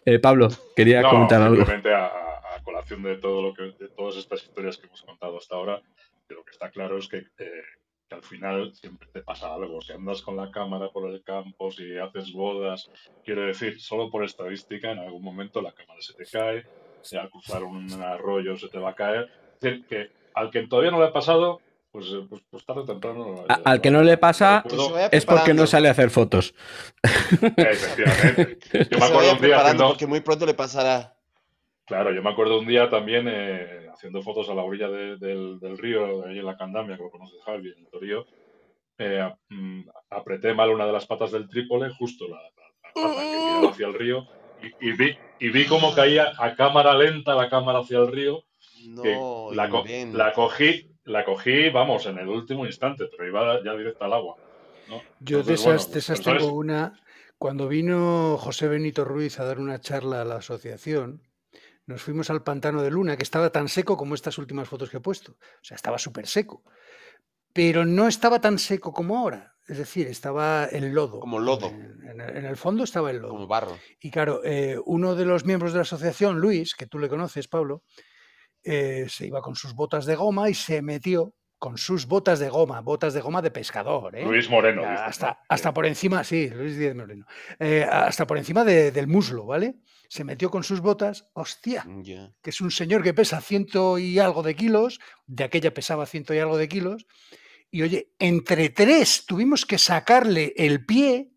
Eh, 0.05 0.19
Pablo, 0.19 0.49
quería 0.77 1.03
No, 1.03 1.11
comentar 1.11 1.43
algo. 1.43 1.57
simplemente 1.57 1.93
a, 1.93 2.07
a- 2.07 2.57
a 2.57 2.63
colación 2.65 3.03
de 3.03 3.17
todo 3.17 3.43
lo 3.43 3.55
que, 3.55 3.63
de 3.79 3.89
todas 3.97 4.17
estas 4.17 4.43
historias 4.45 4.77
que 4.79 4.87
hemos 4.87 5.03
contado 5.03 5.37
hasta 5.39 5.57
ahora, 5.57 5.81
que 6.29 6.35
lo 6.35 6.45
que 6.45 6.51
está 6.53 6.71
claro 6.71 6.97
es 6.99 7.09
que, 7.09 7.19
eh, 7.19 7.51
que 8.09 8.15
al 8.15 8.23
final 8.23 8.73
siempre 8.75 9.09
te 9.13 9.21
pasa 9.23 9.53
algo. 9.55 9.81
Si 9.81 9.93
andas 9.93 10.23
con 10.23 10.37
la 10.37 10.51
cámara 10.51 10.91
por 10.91 11.11
el 11.11 11.23
campo, 11.25 11.71
si 11.73 11.97
haces 11.99 12.33
bodas, 12.33 12.89
quiero 13.25 13.43
decir, 13.47 13.81
solo 13.81 14.11
por 14.11 14.23
estadística, 14.25 14.93
en 14.93 14.99
algún 15.01 15.23
momento 15.25 15.61
la 15.61 15.73
cámara 15.73 16.01
se 16.01 16.15
te 16.15 16.25
cae, 16.31 16.65
si 17.03 17.17
al 17.17 17.31
cruzar 17.31 17.63
un 17.65 17.91
arroyo 18.03 18.57
se 18.57 18.69
te 18.69 18.79
va 18.79 18.91
a 18.91 18.95
caer. 18.95 19.29
Es 19.55 19.61
decir, 19.61 19.87
que 19.87 20.11
al 20.35 20.51
que 20.51 20.67
todavía 20.67 20.91
no 20.91 20.99
le 21.01 21.07
ha 21.07 21.13
pasado, 21.13 21.61
pues, 21.91 22.07
eh, 22.07 22.25
pues, 22.29 22.43
pues 22.51 22.65
tarde 22.65 22.81
o 22.81 22.85
temprano. 22.85 23.45
A- 23.49 23.61
al 23.65 23.81
que 23.81 23.91
no 23.91 24.03
le 24.03 24.17
pasa 24.17 24.65
es 25.11 25.27
porque 25.27 25.53
no 25.55 25.67
sale 25.67 25.89
a 25.89 25.93
hacer 25.93 26.11
fotos. 26.11 26.55
Efectivamente. 27.57 28.59
Yo 28.91 28.99
me 28.99 29.05
acuerdo 29.05 29.33
un 29.33 29.41
día 29.41 29.61
haciendo. 29.61 29.89
porque 29.89 30.07
muy 30.07 30.21
pronto 30.21 30.47
le 30.47 30.55
pasará. 30.55 31.15
Claro, 31.85 32.13
yo 32.13 32.23
me 32.23 32.31
acuerdo 32.31 32.61
un 32.61 32.67
día 32.67 32.89
también 32.89 33.27
eh, 33.29 33.89
haciendo 33.93 34.23
fotos 34.23 34.49
a 34.49 34.55
la 34.55 34.63
orilla 34.63 34.89
de- 34.89 35.17
del, 35.17 35.59
del 35.59 35.77
río, 35.77 36.25
ahí 36.25 36.39
en 36.39 36.47
la 36.47 36.57
Candamia, 36.57 36.97
que 36.97 37.03
lo 37.03 37.11
conoces 37.11 37.43
Javi, 37.45 37.73
en 37.77 37.81
el 37.85 37.91
Torío. 37.91 38.25
eh, 38.99 39.29
mm, 39.49 39.83
apreté 40.11 40.55
mal 40.55 40.71
una 40.71 40.87
de 40.87 40.93
las 40.93 41.07
patas 41.07 41.33
del 41.33 41.49
trípode, 41.49 41.91
justo 41.99 42.29
la, 42.29 42.37
la- 42.37 42.43
la 42.85 42.93
pata 42.95 43.21
que 43.21 43.37
miraba 43.37 43.71
hacia 43.71 43.87
el 43.89 43.95
río, 43.95 44.27
y, 44.63 44.89
y 44.89 44.93
vi, 44.93 45.17
y 45.39 45.49
vi 45.51 45.67
cómo 45.67 45.95
caía 45.95 46.33
a 46.39 46.55
cámara 46.55 46.95
lenta 46.95 47.35
la 47.35 47.49
cámara 47.49 47.81
hacia 47.81 47.99
el 47.99 48.09
río. 48.13 48.45
que 49.03 49.15
No, 49.15 49.51
la, 49.53 49.69
co- 49.69 49.85
la 50.13 50.33
cogí, 50.33 50.89
la 51.05 51.25
cogí, 51.25 51.71
vamos, 51.71 52.07
en 52.07 52.19
el 52.19 52.29
último 52.29 52.67
instante, 52.67 53.07
pero 53.11 53.27
iba 53.29 53.63
ya 53.65 53.75
directa 53.75 54.05
al 54.07 54.13
agua. 54.15 54.37
¿no? 54.89 55.03
Yo 55.21 55.39
de 55.43 55.55
Entonces, 55.55 55.61
esas, 55.61 55.77
bueno, 55.87 55.93
de 55.93 55.99
esas 55.99 56.21
eso 56.21 56.31
es- 56.31 56.39
tengo 56.39 56.53
una. 56.55 57.01
Cuando 57.39 57.67
vino 57.67 58.37
José 58.39 58.69
Benito 58.69 59.05
Ruiz 59.05 59.41
a 59.41 59.45
dar 59.45 59.59
una 59.59 59.81
charla 59.81 60.23
a 60.23 60.25
la 60.25 60.37
asociación, 60.37 61.23
nos 61.87 62.01
fuimos 62.01 62.31
al 62.31 62.45
pantano 62.45 62.83
de 62.83 62.91
Luna, 62.93 63.17
que 63.17 63.25
estaba 63.25 63.51
tan 63.51 63.69
seco 63.69 63.97
como 63.97 64.15
estas 64.15 64.39
últimas 64.39 64.69
fotos 64.69 64.91
que 64.91 64.99
he 64.99 65.01
puesto. 65.01 65.33
O 65.33 65.65
sea, 65.65 65.75
estaba 65.75 65.99
súper 65.99 66.29
seco. 66.29 66.63
Pero 67.53 67.85
no 67.85 68.07
estaba 68.07 68.41
tan 68.41 68.59
seco 68.59 68.93
como 68.93 69.19
ahora. 69.19 69.52
Es 69.69 69.79
decir, 69.79 70.07
estaba 70.09 70.65
el 70.67 70.93
lodo. 70.93 71.21
Como 71.21 71.39
lodo. 71.39 71.69
En, 71.69 72.01
en 72.11 72.21
el- 72.21 72.37
en 72.39 72.45
el 72.45 72.57
fondo 72.57 72.85
estaba 72.85 73.11
el 73.11 73.19
lodo. 73.19 73.31
Como 73.33 73.47
barro. 73.47 73.79
Y 74.01 74.11
claro, 74.11 74.41
eh, 74.45 74.77
uno 74.85 75.15
de 75.15 75.25
los 75.25 75.45
miembros 75.45 75.73
de 75.73 75.79
la 75.79 75.83
asociación, 75.83 76.39
Luis, 76.41 76.75
que 76.75 76.87
tú 76.87 76.99
le 76.99 77.09
conoces, 77.09 77.47
Pablo, 77.49 77.83
eh, 78.65 79.07
se 79.09 79.27
iba 79.27 79.41
con 79.41 79.55
sus 79.57 79.75
botas 79.75 80.05
de 80.07 80.15
goma 80.17 80.49
y 80.51 80.55
se 80.55 80.83
metió 80.83 81.35
con 81.59 81.79
sus 81.79 82.07
botas 82.07 82.41
de 82.41 82.49
goma, 82.49 82.81
botas 82.81 83.15
de 83.15 83.21
goma 83.21 83.41
de 83.41 83.53
pescador. 83.53 84.17
¿eh? 84.17 84.25
Luis 84.25 84.51
Moreno. 84.51 84.83
Hasta, 84.85 85.39
hasta 85.49 85.73
por 85.73 85.87
encima, 85.87 86.25
sí, 86.25 86.51
Luis 86.51 86.77
Díaz 86.77 86.97
Moreno. 86.97 87.25
Eh, 87.61 87.85
hasta 87.89 88.27
por 88.27 88.37
encima 88.39 88.65
de- 88.65 88.91
del 88.91 89.07
muslo, 89.07 89.47
¿vale? 89.47 89.77
Se 90.09 90.25
metió 90.25 90.51
con 90.51 90.65
sus 90.65 90.81
botas, 90.81 91.29
hostia, 91.35 91.87
Ya. 92.03 92.33
que 92.43 92.51
es 92.51 92.61
un 92.61 92.73
señor 92.73 93.03
que 93.05 93.15
pesa 93.15 93.41
ciento 93.41 93.97
y 93.99 94.19
algo 94.19 94.43
de 94.43 94.57
kilos, 94.57 94.99
de 95.27 95.45
aquella 95.45 95.73
pesaba 95.73 96.05
ciento 96.07 96.35
y 96.35 96.39
algo 96.41 96.57
de 96.59 96.69
kilos, 96.69 97.07
y 97.73 97.83
oye, 97.83 98.13
entre 98.21 98.69
tres 98.69 99.25
tuvimos 99.27 99.67
que 99.67 99.79
sacarle 99.79 100.53
el 100.57 100.85
pie 100.87 101.33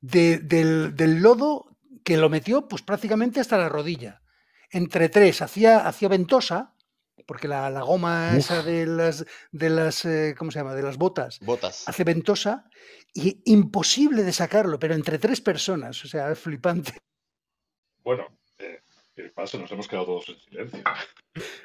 de- 0.00 0.38
del, 0.38 0.94
del 0.96 1.20
lodo 1.20 1.76
que 2.04 2.16
lo 2.16 2.30
metió 2.30 2.66
pues 2.68 2.80
prácticamente 2.82 3.40
hasta 3.40 3.58
la 3.58 3.68
rodilla. 3.68 4.22
Entre 4.70 5.08
tres, 5.08 5.42
hacía, 5.42 5.86
hacía 5.86 6.08
ventosa, 6.08 6.74
porque 7.26 7.48
la, 7.48 7.68
la 7.70 7.82
goma 7.82 8.30
Uf. 8.32 8.38
esa 8.38 8.62
de 8.62 8.86
las, 8.86 9.24
de 9.50 9.68
las 9.70 10.04
eh, 10.04 10.34
¿cómo 10.38 10.50
se 10.50 10.60
llama? 10.60 10.74
De 10.74 10.82
las 10.82 10.96
botas 10.96 11.40
Botas. 11.40 11.86
hace 11.88 12.04
ventosa 12.04 12.70
y 13.12 13.42
imposible 13.46 14.22
de 14.22 14.32
sacarlo, 14.32 14.78
pero 14.78 14.94
entre 14.94 15.18
tres 15.18 15.40
personas, 15.40 16.02
o 16.04 16.08
sea, 16.08 16.30
es 16.30 16.38
flipante. 16.38 16.92
Bueno, 18.04 18.26
eh, 18.58 18.80
¿qué 19.14 19.24
pasa? 19.24 19.58
Nos 19.58 19.70
hemos 19.72 19.88
quedado 19.88 20.06
todos 20.06 20.28
en 20.28 20.38
silencio. 20.38 20.82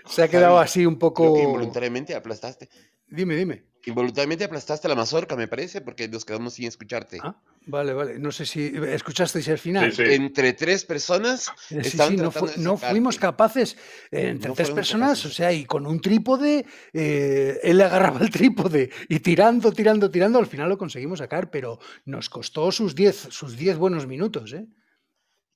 Se 0.06 0.24
ha 0.24 0.28
quedado 0.28 0.58
así 0.60 0.86
un 0.86 0.98
poco... 0.98 1.34
que 1.36 1.44
involuntariamente 1.44 2.16
aplastaste. 2.16 2.70
Dime, 3.08 3.36
dime. 3.36 3.66
Involuntariamente 3.86 4.46
aplastaste 4.46 4.88
la 4.88 4.96
mazorca, 4.96 5.36
me 5.36 5.48
parece, 5.48 5.82
porque 5.82 6.08
nos 6.08 6.24
quedamos 6.24 6.54
sin 6.54 6.68
escucharte. 6.68 7.20
Ah, 7.22 7.36
vale, 7.66 7.92
vale. 7.94 8.18
No 8.18 8.32
sé 8.32 8.46
si 8.46 8.72
escuchasteis 8.88 9.48
el 9.50 9.58
final. 9.58 9.92
Sí, 9.92 10.06
sí. 10.06 10.14
Entre 10.14 10.54
tres 10.54 10.86
personas 10.86 11.50
Eh, 11.70 11.84
Sí, 11.84 11.90
estaban 11.90 12.16
no, 12.16 12.30
tratando 12.30 12.52
fu- 12.54 12.58
de 12.60 12.64
no 12.64 12.78
fuimos 12.78 13.18
capaces, 13.20 13.76
eh, 14.10 14.30
entre 14.30 14.50
No 14.50 14.56
tres 14.56 14.72
personas, 14.72 15.10
capaces. 15.20 15.26
o 15.26 15.34
sea, 15.34 15.52
y 15.52 15.66
con 15.66 15.86
un 15.86 16.00
trípode, 16.00 16.66
eh, 16.94 17.60
él 17.62 17.78
le 17.78 17.84
agarraba 17.84 18.22
el 18.22 18.30
trípode 18.30 18.90
y 19.10 19.20
tirando, 19.20 19.72
tirando, 19.74 20.10
tirando, 20.10 20.40
al 20.40 20.48
final 20.48 20.70
lo 20.70 20.78
conseguimos 20.78 21.20
sacar, 21.20 21.50
pero 21.52 21.80
nos 22.06 22.30
costó 22.30 22.72
sus 22.72 22.96
10 22.96 23.28
sus 23.32 23.58
10 23.58 23.78
buenos 23.78 24.08
minutos, 24.08 24.54
¿eh? 24.54 24.66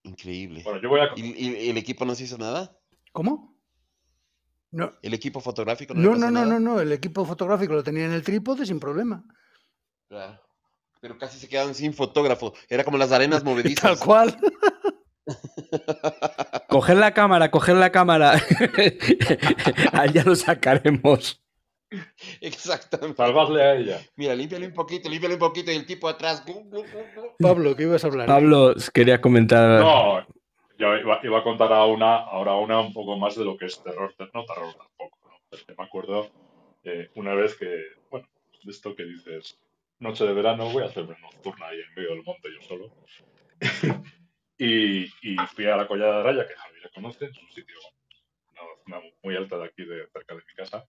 Increíble. 0.03 0.61
Bueno, 0.63 0.81
yo 0.81 0.89
voy 0.89 0.99
a. 1.01 1.09
¿Y, 1.15 1.65
y 1.65 1.69
el 1.69 1.77
equipo 1.77 2.05
no 2.05 2.15
se 2.15 2.23
hizo 2.25 2.37
nada? 2.37 2.77
¿Cómo? 3.11 3.56
No, 4.77 4.93
¿El 5.01 5.15
equipo 5.15 5.39
fotográfico 5.41 5.95
no, 5.95 6.15
no, 6.15 6.29
no, 6.29 6.29
no, 6.29 6.45
no, 6.45 6.59
no, 6.59 6.79
el 6.79 6.91
equipo 6.91 7.25
fotográfico 7.25 7.73
lo 7.73 7.83
tenía 7.83 8.05
en 8.05 8.11
el 8.11 8.21
trípode 8.21 8.63
sin 8.63 8.79
problema. 8.79 9.23
Claro. 10.07 10.39
Pero 11.01 11.17
casi 11.17 11.39
se 11.39 11.47
quedaron 11.47 11.73
sin 11.73 11.95
fotógrafo. 11.95 12.53
Era 12.69 12.83
como 12.83 12.99
las 12.99 13.11
arenas 13.11 13.39
Tal 13.43 13.53
movedizas. 13.53 13.99
cual. 13.99 14.37
Coger 16.69 16.97
la 16.97 17.11
cámara, 17.15 17.49
coger 17.49 17.75
la 17.75 17.91
cámara. 17.91 18.33
Allá 19.93 20.23
lo 20.23 20.35
sacaremos. 20.35 21.41
Exactamente. 22.39 23.17
Salvadle 23.17 23.63
a 23.63 23.75
ella. 23.75 23.99
Mira, 24.15 24.35
límpiale 24.35 24.67
un 24.67 24.73
poquito, 24.73 25.09
límpiale 25.09 25.35
un 25.35 25.39
poquito 25.39 25.71
y 25.71 25.75
el 25.75 25.87
tipo 25.87 26.07
atrás. 26.07 26.43
Pablo, 27.39 27.75
¿qué 27.75 27.83
ibas 27.83 28.03
a 28.03 28.07
hablar? 28.07 28.27
Pablo, 28.27 28.75
quería 28.93 29.19
comentar. 29.21 29.81
No, 29.81 30.25
yo 30.77 30.95
iba, 30.97 31.19
iba 31.23 31.39
a 31.39 31.43
contar 31.43 31.73
a 31.73 31.85
una, 31.85 32.15
ahora 32.17 32.55
una 32.55 32.79
un 32.79 32.93
poco 32.93 33.17
más 33.17 33.35
de 33.35 33.45
lo 33.45 33.57
que 33.57 33.65
es 33.65 33.81
terror. 33.81 34.13
ter- 34.17 34.29
No 34.33 34.45
terror 34.45 34.73
tampoco, 34.75 35.17
¿no? 35.29 35.37
Porque 35.49 35.75
me 35.77 35.83
acuerdo 35.83 36.29
eh, 36.83 37.09
una 37.15 37.33
vez 37.33 37.55
que, 37.57 37.83
bueno, 38.09 38.27
de 38.63 38.71
esto 38.71 38.95
que 38.95 39.03
dices, 39.03 39.59
noche 39.99 40.25
de 40.25 40.33
verano, 40.33 40.69
voy 40.69 40.83
a 40.83 40.87
hacerme 40.87 41.15
nocturna 41.21 41.67
ahí 41.67 41.79
en 41.79 41.93
medio 41.95 42.09
del 42.11 42.23
monte 42.23 42.49
yo 42.53 42.61
solo. 42.61 42.91
y, 44.57 45.05
y 45.21 45.37
fui 45.53 45.65
a 45.65 45.75
la 45.77 45.87
Collada 45.87 46.17
de 46.17 46.23
Raya, 46.23 46.47
que 46.47 46.55
Javi 46.55 46.79
la 46.81 46.89
conoce, 46.89 47.25
es 47.25 47.37
un 47.37 47.49
sitio, 47.49 47.75
una 48.51 48.61
zona 49.01 49.11
muy 49.23 49.35
alta 49.35 49.57
de 49.57 49.65
aquí, 49.65 49.83
de, 49.85 50.07
cerca 50.07 50.35
de 50.35 50.41
mi 50.47 50.53
casa. 50.55 50.85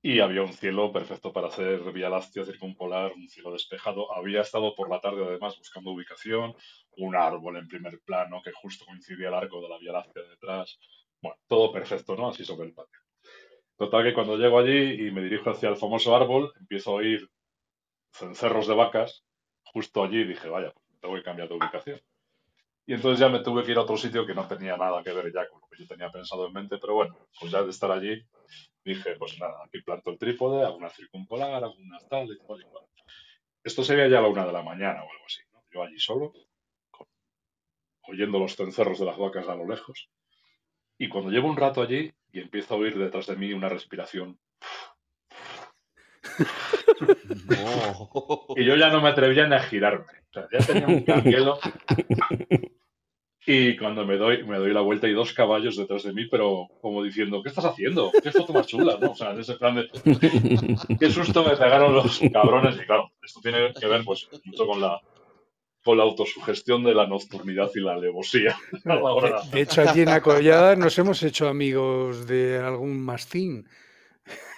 Y 0.00 0.20
había 0.20 0.42
un 0.42 0.52
cielo 0.52 0.92
perfecto 0.92 1.32
para 1.32 1.48
hacer 1.48 1.80
vía 1.92 2.08
láctea 2.08 2.44
circumpolar, 2.44 3.12
un 3.14 3.28
cielo 3.28 3.52
despejado. 3.52 4.14
Había 4.14 4.42
estado 4.42 4.74
por 4.76 4.88
la 4.88 5.00
tarde 5.00 5.24
además 5.24 5.58
buscando 5.58 5.90
ubicación, 5.90 6.54
un 6.98 7.16
árbol 7.16 7.56
en 7.56 7.68
primer 7.68 8.00
plano 8.00 8.42
que 8.42 8.52
justo 8.52 8.84
coincidía 8.84 9.28
el 9.28 9.34
arco 9.34 9.60
de 9.60 9.68
la 9.68 9.78
vía 9.78 9.92
láctea 9.92 10.22
detrás. 10.24 10.78
Bueno, 11.20 11.38
todo 11.46 11.72
perfecto, 11.72 12.16
¿no? 12.16 12.28
Así 12.28 12.44
sobre 12.44 12.68
el 12.68 12.74
patio. 12.74 13.00
Total 13.76 14.04
que 14.04 14.14
cuando 14.14 14.36
llego 14.36 14.58
allí 14.58 15.06
y 15.06 15.10
me 15.10 15.22
dirijo 15.22 15.50
hacia 15.50 15.68
el 15.68 15.76
famoso 15.76 16.14
árbol, 16.14 16.52
empiezo 16.58 16.90
a 16.90 16.94
oír 16.94 17.28
cencerros 18.12 18.66
de 18.66 18.74
vacas. 18.74 19.24
Justo 19.62 20.02
allí 20.02 20.24
dije, 20.24 20.48
vaya, 20.48 20.72
pues 20.72 21.00
tengo 21.00 21.14
que 21.14 21.22
cambiar 21.22 21.48
de 21.48 21.54
ubicación. 21.54 22.00
Y 22.86 22.94
entonces 22.94 23.20
ya 23.20 23.28
me 23.28 23.40
tuve 23.40 23.64
que 23.64 23.72
ir 23.72 23.76
a 23.76 23.82
otro 23.82 23.96
sitio 23.96 24.26
que 24.26 24.34
no 24.34 24.48
tenía 24.48 24.76
nada 24.76 25.02
que 25.02 25.12
ver 25.12 25.32
ya 25.32 25.46
con 25.48 25.60
lo 25.60 25.68
que 25.68 25.82
yo 25.82 25.86
tenía 25.86 26.10
pensado 26.10 26.46
en 26.46 26.54
mente, 26.54 26.78
pero 26.78 26.94
bueno, 26.94 27.16
pues 27.38 27.52
ya 27.52 27.62
de 27.62 27.70
estar 27.70 27.90
allí 27.90 28.24
dije, 28.82 29.16
pues 29.16 29.38
nada, 29.38 29.62
aquí 29.64 29.82
planto 29.82 30.10
el 30.10 30.18
trípode, 30.18 30.64
hago 30.64 30.76
una 30.76 30.88
circumpolar, 30.88 31.62
hago 31.62 31.74
tal 32.08 32.32
y 32.32 32.38
tal 32.38 32.60
y 32.60 32.64
cual. 32.64 32.84
Esto 33.62 33.84
sería 33.84 34.08
ya 34.08 34.18
a 34.18 34.22
la 34.22 34.28
una 34.28 34.46
de 34.46 34.52
la 34.52 34.62
mañana 34.62 35.04
o 35.04 35.10
algo 35.10 35.24
así, 35.26 35.42
¿no? 35.52 35.62
Yo 35.70 35.82
allí 35.82 35.98
solo, 35.98 36.32
oyendo 38.08 38.38
los 38.38 38.56
cencerros 38.56 38.98
de 38.98 39.06
las 39.06 39.18
vacas 39.18 39.48
a 39.48 39.54
lo 39.54 39.68
lejos. 39.68 40.08
Y 40.98 41.08
cuando 41.08 41.30
llevo 41.30 41.48
un 41.48 41.56
rato 41.56 41.82
allí 41.82 42.12
y 42.32 42.40
empiezo 42.40 42.74
a 42.74 42.78
oír 42.78 42.98
detrás 42.98 43.26
de 43.26 43.36
mí 43.36 43.52
una 43.52 43.68
respiración, 43.68 44.38
y 48.56 48.64
yo 48.64 48.76
ya 48.76 48.90
no 48.90 49.00
me 49.00 49.08
atrevía 49.08 49.46
ni 49.46 49.54
a 49.54 49.60
girarme. 49.60 50.06
O 50.30 50.32
sea, 50.32 50.48
ya 50.52 50.58
tenía 50.58 50.86
un 50.86 51.02
canguelo. 51.02 51.58
Y 53.46 53.76
cuando 53.78 54.04
me 54.04 54.18
doy, 54.18 54.44
me 54.44 54.58
doy 54.58 54.74
la 54.74 54.82
vuelta 54.82 55.08
y 55.08 55.14
dos 55.14 55.32
caballos 55.32 55.78
detrás 55.78 56.02
de 56.02 56.12
mí, 56.12 56.26
pero 56.26 56.68
como 56.82 57.02
diciendo, 57.02 57.42
¿qué 57.42 57.48
estás 57.48 57.64
haciendo? 57.64 58.12
¿Qué 58.22 58.30
foto 58.30 58.52
más 58.52 58.66
chula? 58.66 58.98
¿no? 59.00 59.12
O 59.12 59.14
sea, 59.14 59.30
en 59.30 59.40
ese 59.40 59.54
plan 59.54 59.74
de, 59.74 59.88
qué 61.00 61.10
susto 61.10 61.42
me 61.42 61.56
pegaron 61.56 61.94
los 61.94 62.20
cabrones. 62.30 62.76
Y 62.76 62.84
claro, 62.84 63.10
esto 63.22 63.40
tiene 63.40 63.72
que 63.72 63.86
ver 63.86 64.04
pues 64.04 64.28
mucho 64.44 64.66
con 64.66 64.82
la, 64.82 65.00
con 65.88 65.96
la 65.96 66.04
autosugestión 66.04 66.84
de 66.84 66.92
la 66.92 67.06
nocturnidad 67.06 67.70
y 67.74 67.80
la 67.80 67.94
alevosía. 67.94 68.54
De, 68.84 69.32
de 69.52 69.60
hecho, 69.62 69.80
allí 69.80 70.02
en 70.02 70.10
la 70.10 70.20
collada 70.20 70.76
nos 70.76 70.98
hemos 70.98 71.22
hecho 71.22 71.48
amigos 71.48 72.26
de 72.26 72.58
algún 72.58 73.00
mastín. 73.00 73.66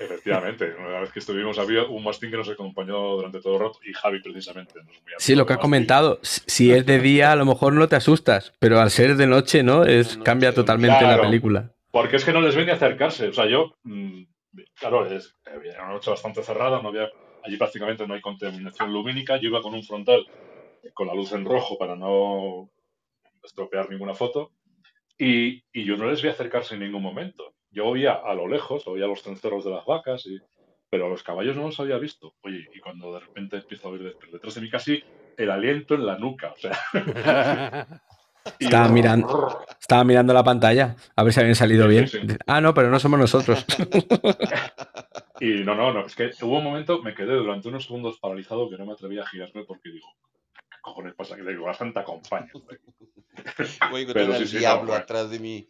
Efectivamente, 0.01 0.75
una 0.77 0.99
vez 0.99 1.13
que 1.13 1.21
estuvimos 1.21 1.57
había 1.61 1.85
un 1.85 2.03
mastín 2.03 2.33
que 2.33 2.37
nos 2.37 2.49
acompañó 2.49 3.15
durante 3.15 3.41
todo 3.41 3.55
el 3.55 3.61
rato 3.61 3.79
y 3.89 3.93
Javi 3.93 4.21
precisamente. 4.21 4.73
no 4.75 4.91
es 4.91 5.03
muy 5.03 5.13
Sí, 5.19 5.37
lo 5.37 5.47
que 5.47 5.53
ha 5.53 5.59
comentado. 5.59 6.19
Si 6.23 6.73
es 6.73 6.85
de 6.85 6.99
día, 6.99 7.31
a 7.31 7.37
lo 7.37 7.47
mejor 7.47 7.75
no 7.75 7.87
te 7.87 7.95
asustas, 7.95 8.53
pero 8.59 8.81
al 8.81 8.91
ser 8.91 9.15
de 9.15 9.29
noche, 9.29 9.63
¿no? 9.63 9.85
Es, 9.85 10.17
cambia 10.17 10.53
totalmente 10.53 11.05
la 11.05 11.21
película. 11.21 11.71
Porque 11.93 12.17
es 12.17 12.25
que 12.25 12.33
no 12.33 12.41
les 12.41 12.57
ven 12.57 12.67
ni 12.67 12.73
acercarse. 12.73 13.29
O 13.29 13.33
sea, 13.33 13.47
yo, 13.47 13.77
mm, 13.85 14.23
claro, 14.75 15.07
es, 15.07 15.37
era 15.47 15.85
una 15.85 15.93
noche 15.93 16.11
bastante 16.11 16.43
cerrada, 16.43 16.83
no 16.83 16.89
había, 16.89 17.09
allí 17.45 17.57
prácticamente 17.57 18.05
no 18.05 18.15
hay 18.15 18.21
contaminación 18.21 18.93
lumínica. 18.93 19.37
Yo 19.37 19.51
iba 19.51 19.63
con 19.63 19.75
un 19.75 19.85
frontal 19.85 20.27
con 20.95 21.07
la 21.07 21.15
luz 21.15 21.33
en 21.33 21.45
rojo 21.45 21.77
para 21.79 21.97
no 21.97 22.71
estropear 23.43 23.89
ninguna 23.91 24.15
foto. 24.15 24.53
Y, 25.19 25.63
y 25.73 25.85
yo 25.85 25.97
no 25.97 26.11
les 26.11 26.23
vi 26.23 26.29
acercarse 26.29 26.75
en 26.75 26.81
ningún 26.81 27.03
momento. 27.03 27.55
Yo 27.71 27.87
oía 27.87 28.15
a 28.15 28.35
lo 28.35 28.49
lejos, 28.49 28.87
oía 28.87 29.07
los 29.07 29.23
cencerros 29.23 29.65
de 29.65 29.71
las 29.71 29.85
vacas, 29.85 30.25
y, 30.27 30.39
pero 30.91 31.07
a 31.07 31.09
los 31.09 31.23
caballos 31.23 31.57
no 31.57 31.67
los 31.67 31.79
había 31.81 31.99
visto. 31.99 32.35
Oye, 32.43 32.67
y 32.73 32.81
cuando 32.81 33.13
de 33.13 33.21
repente 33.21 33.57
empiezo 33.59 33.89
a 33.89 33.91
oír 33.93 34.17
detrás, 34.33 34.55
de 34.55 34.61
mí 34.61 34.71
casi 34.71 35.03
el 35.37 35.51
aliento 35.51 35.95
en 35.95 36.07
la 36.07 36.19
nuca. 36.19 36.53
O 36.53 36.57
sea, 36.59 36.79
y 38.59 38.65
Estaba 38.65 38.87
yo- 38.89 38.93
mirando, 38.95 39.59
estaba 39.79 40.05
mirando 40.05 40.33
la 40.33 40.43
pantalla 40.43 40.97
a 41.15 41.23
ver 41.23 41.33
si 41.33 41.41
habían 41.41 41.55
salido 41.55 41.85
Sí, 41.85 41.91
bien. 41.91 42.09
sí, 42.09 42.19
sí. 42.27 42.37
Ah, 42.47 42.61
no, 42.61 42.73
pero 42.75 42.91
no 42.91 42.99
somos 42.99 43.19
nosotros. 43.21 43.65
Y 45.43 45.65
no, 45.65 45.75
no, 45.75 45.91
no, 45.93 46.05
es 46.05 46.15
que 46.15 46.31
hubo 46.43 46.59
un 46.59 46.65
momento, 46.65 47.03
me 47.03 47.15
quedé 47.15 47.35
durante 47.35 47.69
unos 47.69 47.85
segundos 47.87 48.19
paralizado 48.21 48.69
que 48.69 48.77
no 48.77 48.85
me 48.85 48.93
atrevía 48.93 49.23
a 49.23 49.27
girarme 49.27 49.65
porque 49.65 49.91
digo, 49.91 50.07
¿qué 50.23 50.30
cojones 50.81 51.15
pasa? 51.15 51.37
Que 51.37 51.43
le 51.43 51.53
digo, 51.53 51.67
la 51.67 51.75
santa 51.75 52.05
compañía. 52.05 52.51
Voy 53.91 54.05
con 54.05 54.15
Pero 54.15 54.35
el 54.35 54.39
sí, 54.39 54.47
sí, 54.47 54.55
no, 54.57 54.61
diablo 54.61 54.89
fue- 54.93 54.97
atrás 54.97 55.31
de 55.31 55.39
mí. 55.39 55.69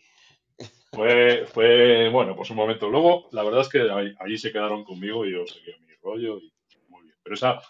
Fue, 0.92 1.46
fue, 1.46 2.08
bueno, 2.10 2.34
pues 2.34 2.50
un 2.50 2.56
momento. 2.56 2.88
Luego, 2.90 3.28
la 3.30 3.44
verdad 3.44 3.60
es 3.60 3.68
que 3.68 3.80
ahí, 3.90 4.12
ahí 4.18 4.36
se 4.36 4.50
quedaron 4.50 4.82
conmigo 4.84 5.24
y 5.24 5.32
yo 5.32 5.46
seguí 5.46 5.72
mi 5.86 5.94
rollo 6.02 6.38
y 6.38 6.52
muy 6.88 7.04
bien. 7.04 7.14
Pero 7.22 7.34
esa, 7.34 7.60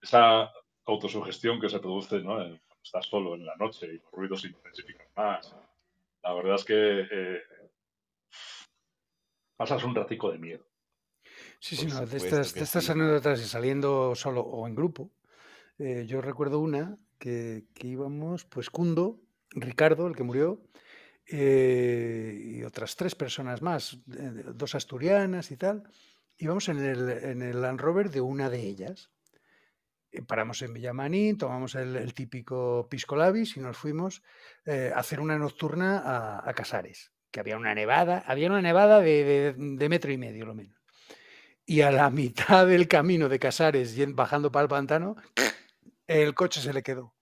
esa 0.00 0.50
autosugestión 0.86 1.60
que 1.60 1.68
se 1.68 1.78
produce, 1.78 2.20
¿no? 2.20 2.40
En- 2.40 2.56
Cuando 2.58 2.82
estás 2.82 3.06
solo 3.06 3.34
en 3.34 3.44
la 3.44 3.54
noche 3.56 3.86
y 3.86 3.98
los 3.98 4.10
ruidos 4.12 4.40
se 4.40 4.46
intensifican 4.48 5.06
más. 5.14 5.54
La 6.22 6.32
verdad 6.32 6.54
es 6.54 6.64
que 6.64 7.06
eh, 7.10 7.42
pasas 9.56 9.84
un 9.84 9.94
ratico 9.94 10.32
de 10.32 10.38
miedo. 10.38 10.64
Sí, 11.58 11.76
sí, 11.76 11.86
no, 11.86 12.06
de 12.06 12.16
estas, 12.16 12.54
de 12.54 12.62
estas 12.62 12.84
sí. 12.84 12.92
anécdotas 12.92 13.40
y 13.40 13.44
saliendo 13.44 14.14
solo 14.14 14.40
o 14.40 14.66
en 14.66 14.74
grupo. 14.74 15.10
Eh, 15.80 16.04
yo 16.06 16.20
recuerdo 16.20 16.60
una 16.60 16.96
que, 17.18 17.64
íbamos, 17.82 18.44
pues 18.44 18.70
Cundo, 18.70 19.20
Ricardo, 19.50 20.06
el 20.06 20.14
que 20.14 20.22
murió, 20.22 20.62
eh, 21.26 22.38
y 22.42 22.62
otras 22.64 22.96
tres 22.96 23.14
personas 23.14 23.62
más, 23.62 23.94
eh, 24.16 24.44
dos 24.54 24.74
asturianas 24.74 25.50
y 25.50 25.56
tal. 25.56 25.84
Íbamos 26.38 26.68
en 26.68 26.78
el, 26.78 27.10
en 27.10 27.42
el 27.42 27.60
Land 27.62 27.80
Rover 27.80 28.10
de 28.10 28.20
una 28.20 28.48
de 28.50 28.60
ellas. 28.60 29.10
Paramos 30.26 30.60
en 30.62 30.72
Villamanín, 30.74 31.38
tomamos 31.38 31.76
el, 31.76 32.12
típico 32.14 32.88
Pisco 32.90 33.14
Labis 33.14 33.56
y 33.56 33.60
nos 33.60 33.76
fuimos 33.76 34.22
a 34.66 34.98
hacer 34.98 35.20
una 35.20 35.38
nocturna 35.38 36.40
a, 36.44 36.52
Casares, 36.52 37.12
que 37.30 37.38
había 37.38 37.56
una 37.56 37.74
nevada, 37.76 38.24
había 38.26 38.48
una 38.48 38.60
nevada 38.60 38.98
de, 39.00 39.24
de- 39.24 39.54
de 39.56 39.88
metro 39.88 40.10
y 40.10 40.18
medio 40.18 40.46
lo 40.46 40.54
menos. 40.56 40.76
Y 41.64 41.82
a 41.82 41.92
la 41.92 42.10
mitad 42.20 42.66
del 42.66 42.88
camino 42.88 43.28
de 43.28 43.38
Casares, 43.38 43.96
bajando 44.16 44.50
para 44.50 44.64
el 44.64 44.68
pantano, 44.68 45.14
el 46.10 46.34
coche 46.34 46.60
se 46.60 46.72
le 46.72 46.82
quedó. 46.82 47.14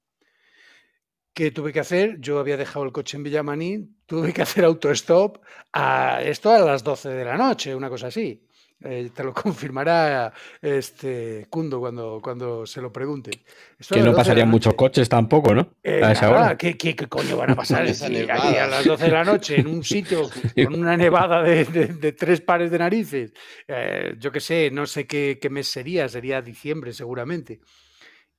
¿Qué 1.34 1.50
tuve 1.52 1.72
que 1.72 1.80
hacer? 1.80 2.18
Yo 2.20 2.38
había 2.40 2.56
dejado 2.56 2.84
el 2.84 2.90
coche 2.92 3.16
en 3.16 3.22
Villamanín, 3.22 3.96
tuve 4.06 4.32
que 4.32 4.42
hacer 4.42 4.64
autostop 4.64 5.38
a 5.72 6.20
esto 6.22 6.50
a 6.50 6.58
las 6.58 6.82
12 6.82 7.10
de 7.10 7.24
la 7.24 7.36
noche, 7.36 7.74
una 7.74 7.88
cosa 7.88 8.08
así. 8.08 8.44
Eh, 8.84 9.10
te 9.14 9.24
lo 9.24 9.32
confirmará 9.44 10.32
este 10.62 11.46
Cundo 11.50 11.80
cuando, 11.80 12.20
cuando 12.22 12.64
se 12.66 12.80
lo 12.80 12.92
pregunte. 12.92 13.30
Esto 13.78 13.94
Que 13.94 14.00
las 14.00 14.06
12 14.06 14.10
no 14.10 14.16
pasarían 14.16 14.48
muchos 14.48 14.74
coches 14.74 15.08
tampoco, 15.08 15.54
¿no? 15.54 15.74
Eh, 15.82 16.00
a 16.02 16.12
esa 16.12 16.28
nada, 16.30 16.44
hora. 16.46 16.58
¿qué, 16.58 16.76
qué- 16.76 16.94
qué 16.96 17.06
coño 17.06 17.36
van 17.36 17.50
a 17.50 17.56
pasar 17.56 17.84
nevada. 18.10 18.64
a 18.64 18.66
las 18.68 18.84
12 18.84 19.04
de 19.04 19.10
la 19.10 19.24
noche 19.24 19.60
en 19.60 19.66
un 19.68 19.84
sitio 19.84 20.22
con 20.64 20.74
una 20.74 20.96
nevada 20.96 21.42
de, 21.42 21.64
de- 21.66 21.86
de 21.88 22.12
tres 22.12 22.40
pares 22.40 22.70
de 22.70 22.78
narices? 22.78 23.32
Eh, 23.68 24.14
yo 24.18 24.32
qué 24.32 24.40
sé, 24.40 24.70
no 24.72 24.86
sé 24.86 25.06
qué, 25.06 25.38
qué 25.40 25.50
mes 25.50 25.68
sería, 25.68 26.08
sería 26.08 26.40
diciembre 26.42 26.92
seguramente. 26.92 27.60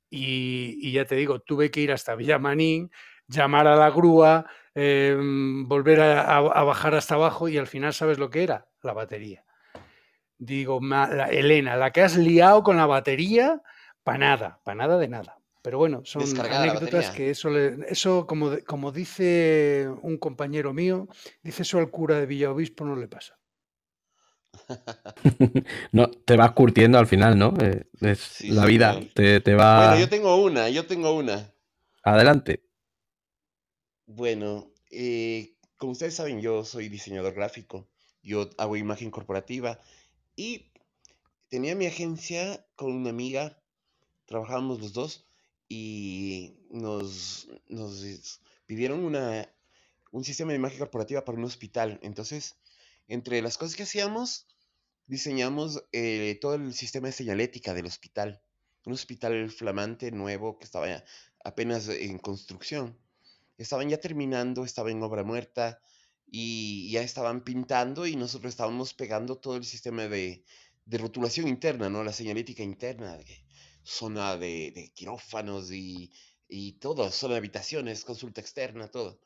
Y, 0.10 0.78
y 0.82 0.92
ya 0.94 1.06
te 1.06 1.16
digo, 1.16 1.40
tuve 1.40 1.70
que 1.72 1.82
ir 1.82 1.92
hasta 1.92 2.16
Villamanín, 2.16 2.92
llamar 3.28 3.68
a 3.68 3.76
la 3.76 3.90
grúa, 3.92 4.46
eh, 4.76 5.16
volver 5.66 6.02
a, 6.02 6.22
a- 6.22 6.38
a 6.38 6.64
bajar 6.64 6.96
hasta 6.96 7.16
abajo 7.16 7.48
y 7.50 7.58
al 7.58 7.68
final, 7.68 7.94
¿sabes 7.94 8.18
lo 8.20 8.30
que 8.30 8.44
era? 8.44 8.68
La 8.82 8.94
batería. 8.94 9.44
Digo, 10.38 10.80
"Ma- 10.80 11.10
la- 11.10 11.28
Elena, 11.30 11.76
la 11.76 11.92
que 11.92 12.02
has 12.02 12.16
liado 12.18 12.64
con 12.64 12.78
la 12.78 12.86
batería, 12.86 13.62
para 14.04 14.18
nada, 14.20 14.60
para 14.64 14.76
nada 14.76 14.98
de 14.98 15.08
nada. 15.10 15.38
Pero 15.62 15.78
bueno, 15.78 16.02
son 16.06 16.24
Descargada 16.24 16.64
anécdotas 16.64 17.12
que 17.12 17.30
eso, 17.32 17.50
le- 17.50 17.78
eso 17.90 18.26
como, 18.26 18.52
como 18.66 18.92
dice 18.92 19.90
un 20.02 20.18
compañero 20.18 20.74
mío, 20.74 21.08
dice 21.44 21.64
eso 21.64 21.78
al 21.80 21.90
cura 21.92 22.18
de 22.20 22.26
Villaobispo 22.26 22.86
no 22.86 22.96
le 22.96 23.08
pasa. 23.10 23.38
No, 25.92 26.10
te 26.10 26.36
vas 26.38 26.52
curtiendo 26.52 26.98
al 26.98 27.08
final, 27.08 27.38
¿no? 27.38 27.54
Eh, 27.62 27.86
es 28.02 28.38
Sí, 28.38 28.50
la 28.50 28.66
vida 28.66 29.00
te, 29.14 29.42
te 29.42 29.56
va 29.56 29.76
Bueno, 29.76 29.98
yo 29.98 30.10
tengo 30.10 30.36
una, 30.38 30.70
yo 30.70 30.86
tengo 30.88 31.14
una. 31.16 31.54
adelante. 32.04 32.64
Bueno, 34.08 34.72
eh, 34.92 35.56
como 35.78 35.92
ustedes 35.94 36.16
saben, 36.16 36.42
yo 36.42 36.66
soy 36.66 36.90
diseñador 36.90 37.34
gráfico. 37.34 37.88
Yo 38.22 38.50
hago 38.58 38.76
imagen 38.76 39.12
corporativa 39.12 39.80
y 40.36 40.72
tenía 41.50 41.76
mi 41.76 41.88
agencia 41.88 42.66
con 42.76 42.94
una 42.94 43.12
amiga, 43.12 43.62
trabajábamos 44.28 44.82
los 44.82 44.94
dos 44.94 45.28
y 45.70 46.56
nos, 46.72 47.50
nos 47.70 48.42
pidieron 48.68 49.06
una, 49.06 49.50
un 50.12 50.26
sistema 50.26 50.54
de 50.54 50.60
imagen 50.60 50.80
corporativa 50.80 51.26
para 51.26 51.40
un 51.40 51.46
hospital. 51.46 52.00
Entonces, 52.04 52.59
entre 53.10 53.42
las 53.42 53.58
cosas 53.58 53.76
que 53.76 53.84
hacíamos, 53.84 54.48
diseñamos 55.08 55.84
eh, 55.92 56.38
todo 56.40 56.56
el 56.56 56.74
sistema 56.74 57.08
de 57.08 57.14
señalética 57.14 57.74
del 57.74 57.88
hospital. 57.88 58.42
Un 58.86 58.94
hospital 58.94 59.52
flamante, 59.52 60.12
nuevo, 60.12 60.58
que 60.58 60.66
estaba 60.66 61.04
apenas 61.44 61.90
en 61.90 62.18
construcción 62.20 62.98
estaban 63.60 63.90
ya 63.90 64.00
terminando, 64.00 64.64
estaba 64.64 64.90
en 64.90 65.04
obra 65.04 65.24
muerta 65.24 65.82
y 66.26 66.90
ya 66.92 67.02
estaban 67.02 67.44
pintando 67.44 68.08
y 68.08 68.16
nosotros 68.16 68.52
estábamos 68.52 68.94
pegando 68.94 69.38
todo 69.38 69.58
el 69.58 69.66
sistema 69.66 70.08
de, 70.08 70.46
de 70.86 70.98
rotulación 70.98 71.48
interna, 71.48 71.90
¿no? 71.90 72.04
La 72.04 72.14
señalética 72.14 72.64
interna, 72.64 73.20
zona 73.84 74.38
de, 74.38 74.72
de 74.72 74.94
quirófanos 74.94 75.72
y, 75.72 76.12
y 76.48 76.74
todo, 76.80 77.12
zona 77.12 77.34
de 77.34 77.40
habitaciones, 77.40 78.06
consulta 78.06 78.40
externa, 78.42 78.90
todo. 78.90 79.20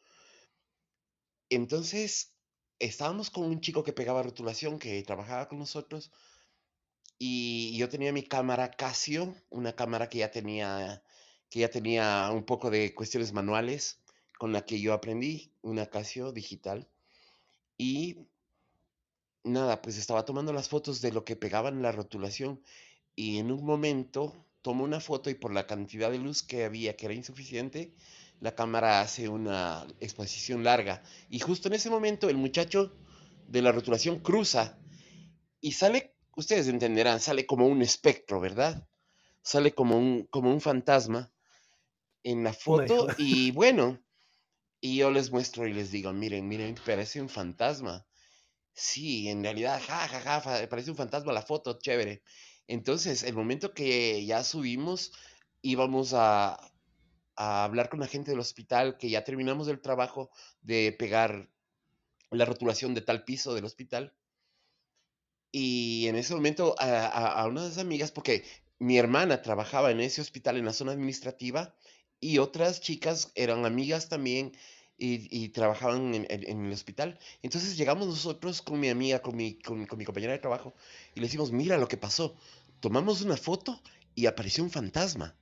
Entonces, 1.50 2.33
estábamos 2.86 3.30
con 3.30 3.46
un 3.46 3.62
chico 3.62 3.84
que 3.84 3.94
pegaba 3.94 4.24
rotulación, 4.24 4.80
que 4.80 5.02
trabajaba 5.04 5.48
con 5.48 5.60
nosotros 5.60 6.12
y 7.18 7.78
yo 7.78 7.90
tenía 7.90 8.12
mi 8.12 8.24
cámara 8.24 8.72
Casio, 8.72 9.34
una 9.50 9.74
cámara 9.74 10.10
que 10.10 10.20
ya 10.20 10.32
tenía, 10.32 11.04
que 11.50 11.60
ya 11.60 11.70
tenía 11.70 12.30
un 12.34 12.44
poco 12.44 12.70
de 12.70 12.94
cuestiones 12.94 13.32
manuales 13.34 14.00
con 14.38 14.52
la 14.52 14.66
que 14.66 14.82
yo 14.82 14.94
aprendí, 14.94 15.54
una 15.62 15.86
Casio 15.86 16.32
digital. 16.34 16.90
Y 17.78 18.28
nada, 19.44 19.82
pues 19.82 19.98
estaba 19.98 20.26
tomando 20.26 20.52
las 20.54 20.70
fotos 20.70 21.02
de 21.02 21.12
lo 21.12 21.24
que 21.24 21.36
pegaba 21.36 21.70
en 21.70 21.82
la 21.82 21.92
rotulación 21.92 22.62
y 23.16 23.38
en 23.38 23.52
un 23.52 23.66
momento 23.66 24.46
tomo 24.62 24.84
una 24.84 25.00
foto 25.00 25.30
y 25.30 25.36
por 25.36 25.54
la 25.54 25.68
cantidad 25.68 26.12
de 26.12 26.20
luz 26.20 26.44
que 26.44 26.66
había, 26.66 26.96
que 26.98 27.06
era 27.06 27.14
insuficiente, 27.14 27.94
la 28.44 28.54
cámara 28.54 29.00
hace 29.00 29.30
una 29.30 29.88
exposición 30.02 30.66
larga. 30.66 31.02
Y 31.30 31.40
justo 31.40 31.70
en 31.70 31.76
ese 31.76 31.90
momento 31.90 32.30
el 32.30 32.36
muchacho 32.36 32.94
de 33.48 33.62
la 33.62 33.72
rotulación 33.72 34.20
cruza 34.20 34.78
y 35.62 35.72
sale, 35.72 36.18
ustedes 36.36 36.68
entenderán, 36.68 37.22
sale 37.22 37.46
como 37.46 37.68
un 37.68 37.82
espectro, 37.82 38.42
¿verdad? 38.42 38.86
Sale 39.42 39.74
como 39.74 39.98
un, 39.98 40.26
como 40.26 40.52
un 40.52 40.60
fantasma 40.60 41.32
en 42.22 42.44
la 42.44 42.52
foto 42.52 43.08
y 43.18 43.52
bueno, 43.52 44.04
y 44.82 44.98
yo 44.98 45.10
les 45.10 45.32
muestro 45.32 45.66
y 45.66 45.72
les 45.72 45.92
digo, 45.92 46.12
miren, 46.12 46.46
miren, 46.46 46.76
parece 46.86 47.22
un 47.22 47.30
fantasma. 47.30 48.06
Sí, 48.74 49.30
en 49.30 49.42
realidad, 49.42 49.82
ja, 49.88 50.06
ja, 50.10 50.42
ja, 50.42 50.68
parece 50.68 50.92
un 50.92 50.98
fantasma 50.98 51.32
la 51.32 51.44
foto, 51.44 51.80
chévere. 51.80 52.24
Entonces, 52.68 53.24
el 53.24 53.36
momento 53.36 53.74
que 53.74 54.26
ya 54.26 54.44
subimos, 54.44 55.14
íbamos 55.62 56.14
a, 56.14 56.73
a 57.36 57.64
hablar 57.64 57.90
con 57.90 58.00
la 58.00 58.08
gente 58.08 58.32
del 58.32 58.40
hospital, 58.40 58.98
que 58.98 59.10
ya 59.10 59.24
terminamos 59.24 59.68
el 59.68 59.82
trabajo 59.82 60.32
de 60.62 60.96
pegar 60.98 61.50
la 62.32 62.46
rotulación 62.46 62.94
de 62.96 63.02
tal 63.02 63.26
piso 63.26 63.54
del 63.56 63.66
hospital. 63.66 64.16
Y 65.52 66.08
en 66.08 66.16
ese 66.16 66.34
momento 66.36 66.76
a, 66.80 66.86
a, 67.08 67.42
a 67.42 67.48
unas 67.48 67.78
amigas, 67.78 68.12
porque 68.12 68.44
mi 68.80 68.98
hermana 68.98 69.42
trabajaba 69.42 69.92
en 69.92 70.00
ese 70.02 70.22
hospital 70.22 70.58
en 70.58 70.66
la 70.66 70.74
zona 70.74 70.92
administrativa 70.94 71.76
y 72.20 72.40
otras 72.40 72.82
chicas 72.82 73.32
eran 73.36 73.66
amigas 73.66 74.10
también 74.10 74.52
y, 74.98 75.28
y 75.36 75.50
trabajaban 75.50 76.14
en, 76.16 76.26
en- 76.30 76.66
el 76.66 76.74
hospital. 76.74 77.20
Entonces 77.42 77.78
llegamos 77.78 78.08
nosotros 78.08 78.62
con 78.62 78.80
mi 78.80 78.90
amiga, 78.90 79.22
con 79.22 79.36
mi, 79.36 79.60
con 79.60 79.78
mi 79.98 80.06
compañera 80.06 80.34
de 80.34 80.40
trabajo 80.40 80.74
y 81.14 81.20
le 81.20 81.28
decimos, 81.28 81.52
mira 81.52 81.78
lo 81.78 81.88
que 81.88 81.98
pasó. 81.98 82.36
Tomamos 82.80 83.22
una 83.22 83.38
foto 83.38 83.82
y 84.16 84.26
apareció 84.26 84.64
un 84.64 84.72
fantasma. 84.72 85.38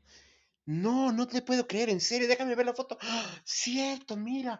No, 0.84 1.12
no 1.12 1.28
te 1.28 1.42
puedo 1.42 1.68
creer, 1.68 1.90
en 1.90 2.00
serio, 2.02 2.28
déjame 2.28 2.56
ver 2.56 2.66
la 2.66 2.74
foto. 2.74 2.98
¡Ah! 3.02 3.42
Cierto, 3.44 4.16
mira. 4.18 4.60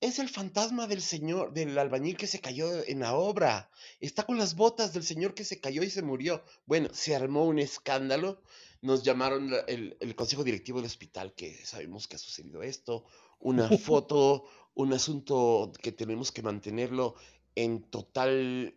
Es 0.00 0.18
el 0.20 0.28
fantasma 0.28 0.86
del 0.86 1.02
señor, 1.02 1.52
del 1.52 1.76
albañil 1.76 2.16
que 2.16 2.28
se 2.28 2.40
cayó 2.40 2.84
en 2.84 3.00
la 3.00 3.14
obra. 3.14 3.70
Está 4.00 4.24
con 4.24 4.38
las 4.38 4.54
botas 4.54 4.92
del 4.92 5.02
señor 5.04 5.34
que 5.34 5.44
se 5.44 5.60
cayó 5.60 5.82
y 5.82 5.90
se 5.90 6.02
murió. 6.02 6.42
Bueno, 6.66 6.88
se 6.92 7.16
armó 7.16 7.44
un 7.44 7.58
escándalo. 7.58 8.42
Nos 8.80 9.02
llamaron 9.02 9.50
la- 9.50 9.60
el, 9.66 9.96
el 10.00 10.14
consejo 10.14 10.44
directivo 10.44 10.78
del 10.78 10.86
hospital, 10.86 11.34
que 11.34 11.64
sabemos 11.66 12.06
que 12.06 12.16
ha 12.16 12.18
sucedido 12.20 12.62
esto. 12.62 13.04
Una 13.40 13.68
foto, 13.78 14.44
un 14.74 14.92
asunto 14.92 15.72
que 15.82 15.92
tenemos 15.92 16.32
que 16.32 16.42
mantenerlo 16.42 17.16
en 17.56 17.82
total... 17.90 18.74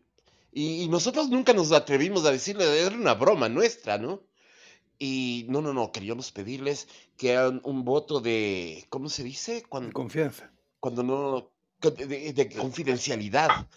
Y, 0.54 0.82
y 0.84 0.88
nosotros 0.90 1.30
nunca 1.30 1.54
nos 1.54 1.72
atrevimos 1.72 2.26
a 2.26 2.32
decirle, 2.32 2.66
era 2.82 2.96
una 2.96 3.14
broma 3.14 3.48
nuestra, 3.48 3.98
¿no? 3.98 4.24
Y 5.04 5.48
no, 5.50 5.62
no, 5.64 5.74
no, 5.74 5.92
queríamos 5.92 6.32
pedirles 6.32 6.88
que 7.18 7.36
hagan 7.36 7.60
un 7.64 7.84
voto 7.84 8.20
de, 8.22 8.86
¿cómo 8.90 9.10
se 9.10 9.24
dice? 9.24 9.56
De 9.56 9.64
Cuando, 9.64 9.94
confianza. 9.94 10.52
cuando 10.80 11.02
no, 11.02 11.52
de, 11.90 12.06
de- 12.06 12.34
de 12.34 12.50
confidencialidad. 12.50 13.68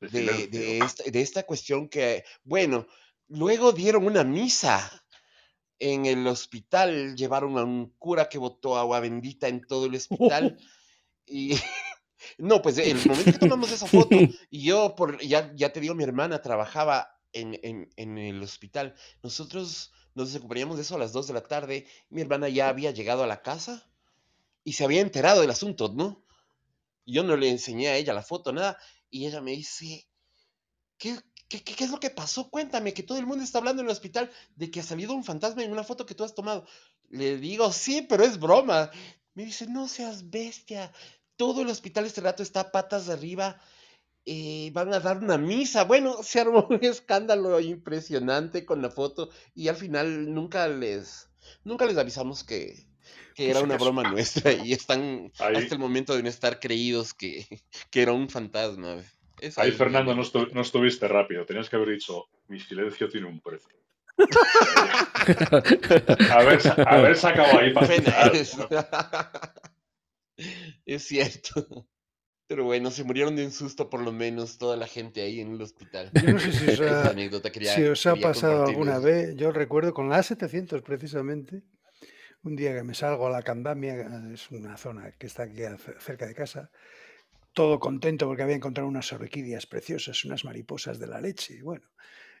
De 0.00 0.46
de, 0.46 0.78
esta, 0.78 1.02
de 1.02 1.20
esta 1.20 1.42
cuestión 1.42 1.88
que, 1.88 2.22
bueno, 2.44 2.86
luego 3.26 3.72
dieron 3.72 4.06
una 4.06 4.22
misa 4.22 4.88
en 5.80 6.06
el 6.06 6.24
hospital, 6.28 7.16
llevaron 7.16 7.58
a 7.58 7.64
un 7.64 7.92
cura 7.98 8.28
que 8.28 8.38
botó 8.38 8.76
agua 8.76 9.00
bendita 9.00 9.48
en 9.48 9.66
todo 9.66 9.86
el 9.86 9.96
hospital 9.96 10.56
y... 11.26 11.56
No, 12.38 12.62
pues 12.62 12.78
el 12.78 13.04
momento 13.04 13.32
que 13.32 13.38
tomamos 13.48 13.72
esa 13.72 13.88
foto, 13.88 14.16
y 14.48 14.62
yo, 14.62 14.94
por, 14.94 15.20
ya, 15.20 15.52
ya 15.56 15.72
te 15.72 15.80
digo, 15.80 15.96
mi 15.96 16.04
hermana 16.04 16.40
trabajaba 16.40 17.08
en, 17.32 17.58
en, 17.62 17.90
en 17.96 18.18
el 18.18 18.42
hospital. 18.42 18.94
Nosotros 19.22 19.92
nos 20.14 20.32
recuperábamos 20.32 20.76
de 20.76 20.82
eso 20.82 20.96
a 20.96 20.98
las 20.98 21.12
2 21.12 21.26
de 21.28 21.32
la 21.34 21.42
tarde. 21.42 21.86
Mi 22.10 22.22
hermana 22.22 22.48
ya 22.48 22.68
había 22.68 22.90
llegado 22.90 23.22
a 23.22 23.26
la 23.26 23.42
casa 23.42 23.90
y 24.64 24.74
se 24.74 24.84
había 24.84 25.00
enterado 25.00 25.40
del 25.40 25.50
asunto, 25.50 25.92
¿no? 25.94 26.24
Yo 27.06 27.22
no 27.24 27.36
le 27.36 27.50
enseñé 27.50 27.88
a 27.88 27.96
ella 27.96 28.14
la 28.14 28.22
foto, 28.22 28.52
nada. 28.52 28.78
Y 29.10 29.26
ella 29.26 29.40
me 29.40 29.52
dice, 29.52 30.06
¿qué, 30.98 31.18
qué, 31.48 31.62
qué, 31.62 31.74
qué 31.74 31.84
es 31.84 31.90
lo 31.90 32.00
que 32.00 32.10
pasó? 32.10 32.50
Cuéntame, 32.50 32.94
que 32.94 33.02
todo 33.02 33.18
el 33.18 33.26
mundo 33.26 33.44
está 33.44 33.58
hablando 33.58 33.82
en 33.82 33.88
el 33.88 33.92
hospital 33.92 34.30
de 34.56 34.70
que 34.70 34.80
ha 34.80 34.84
salido 34.84 35.14
un 35.14 35.24
fantasma 35.24 35.62
en 35.64 35.72
una 35.72 35.84
foto 35.84 36.06
que 36.06 36.14
tú 36.14 36.24
has 36.24 36.34
tomado. 36.34 36.66
Le 37.10 37.36
digo, 37.38 37.72
sí, 37.72 38.02
pero 38.08 38.24
es 38.24 38.38
broma. 38.38 38.90
Me 39.34 39.44
dice, 39.44 39.66
no 39.66 39.88
seas 39.88 40.30
bestia. 40.30 40.92
Todo 41.36 41.62
el 41.62 41.68
hospital 41.68 42.06
este 42.06 42.20
rato 42.20 42.42
está 42.42 42.70
patas 42.70 43.06
de 43.06 43.14
arriba. 43.14 43.60
Eh, 44.24 44.70
van 44.72 44.92
a 44.94 45.00
dar 45.00 45.18
una 45.18 45.38
misa. 45.38 45.84
Bueno, 45.84 46.22
se 46.22 46.40
armó 46.40 46.66
un 46.70 46.78
escándalo 46.82 47.58
impresionante 47.60 48.64
con 48.64 48.82
la 48.82 48.90
foto 48.90 49.30
y 49.54 49.68
al 49.68 49.76
final 49.76 50.32
nunca 50.32 50.68
les, 50.68 51.28
nunca 51.64 51.86
les 51.86 51.96
avisamos 51.96 52.44
que, 52.44 52.86
que 53.34 53.50
era 53.50 53.60
una 53.60 53.76
broma 53.76 54.02
nuestra 54.10 54.52
y 54.52 54.72
están 54.72 55.32
Ahí- 55.38 55.56
hasta 55.56 55.74
el 55.74 55.80
momento 55.80 56.14
de 56.16 56.22
no 56.22 56.28
estar 56.28 56.60
creídos 56.60 57.14
que, 57.14 57.46
que 57.90 58.02
era 58.02 58.12
un 58.12 58.28
fantasma. 58.28 59.02
Esa 59.40 59.62
Ahí, 59.62 59.72
Fernando, 59.72 60.14
no, 60.14 60.22
estu- 60.22 60.52
no 60.52 60.60
estuviste 60.60 61.08
rápido. 61.08 61.44
Tenías 61.44 61.68
que 61.68 61.74
haber 61.76 61.88
dicho, 61.88 62.26
mi 62.46 62.60
silencio 62.60 63.08
tiene 63.08 63.26
un 63.26 63.40
precio. 63.40 63.76
haber, 66.30 66.60
haber 66.86 67.16
sacado 67.16 67.58
ahí 67.58 67.72
para. 67.72 67.88
Es 70.86 71.02
cierto. 71.06 71.86
Pero 72.52 72.64
bueno, 72.64 72.90
se 72.90 73.02
murieron 73.02 73.34
de 73.34 73.46
un 73.46 73.50
susto 73.50 73.88
por 73.88 74.02
lo 74.02 74.12
menos 74.12 74.58
toda 74.58 74.76
la 74.76 74.86
gente 74.86 75.22
ahí 75.22 75.40
en 75.40 75.54
el 75.54 75.62
hospital. 75.62 76.10
Yo 76.12 76.34
no 76.34 76.38
sé 76.38 76.52
si 76.52 76.68
os 76.68 76.80
ha, 76.82 77.08
anécdota 77.08 77.50
quería, 77.50 77.74
si 77.74 77.82
os 77.84 78.04
ha 78.04 78.14
pasado 78.14 78.66
alguna 78.66 78.98
vez. 78.98 79.34
Yo 79.36 79.52
recuerdo 79.52 79.94
con 79.94 80.10
la 80.10 80.18
A700 80.18 80.82
precisamente, 80.82 81.62
un 82.42 82.54
día 82.54 82.74
que 82.74 82.82
me 82.82 82.92
salgo 82.92 83.26
a 83.26 83.30
la 83.30 83.40
Candamia, 83.40 84.06
es 84.34 84.50
una 84.50 84.76
zona 84.76 85.12
que 85.12 85.28
está 85.28 85.44
aquí 85.44 85.62
cerca 86.00 86.26
de 86.26 86.34
casa, 86.34 86.70
todo 87.54 87.80
contento 87.80 88.26
porque 88.26 88.42
había 88.42 88.56
encontrado 88.56 88.86
unas 88.86 89.10
orquídeas 89.14 89.64
preciosas, 89.64 90.22
unas 90.26 90.44
mariposas 90.44 90.98
de 90.98 91.06
la 91.06 91.22
leche. 91.22 91.62
Bueno, 91.62 91.86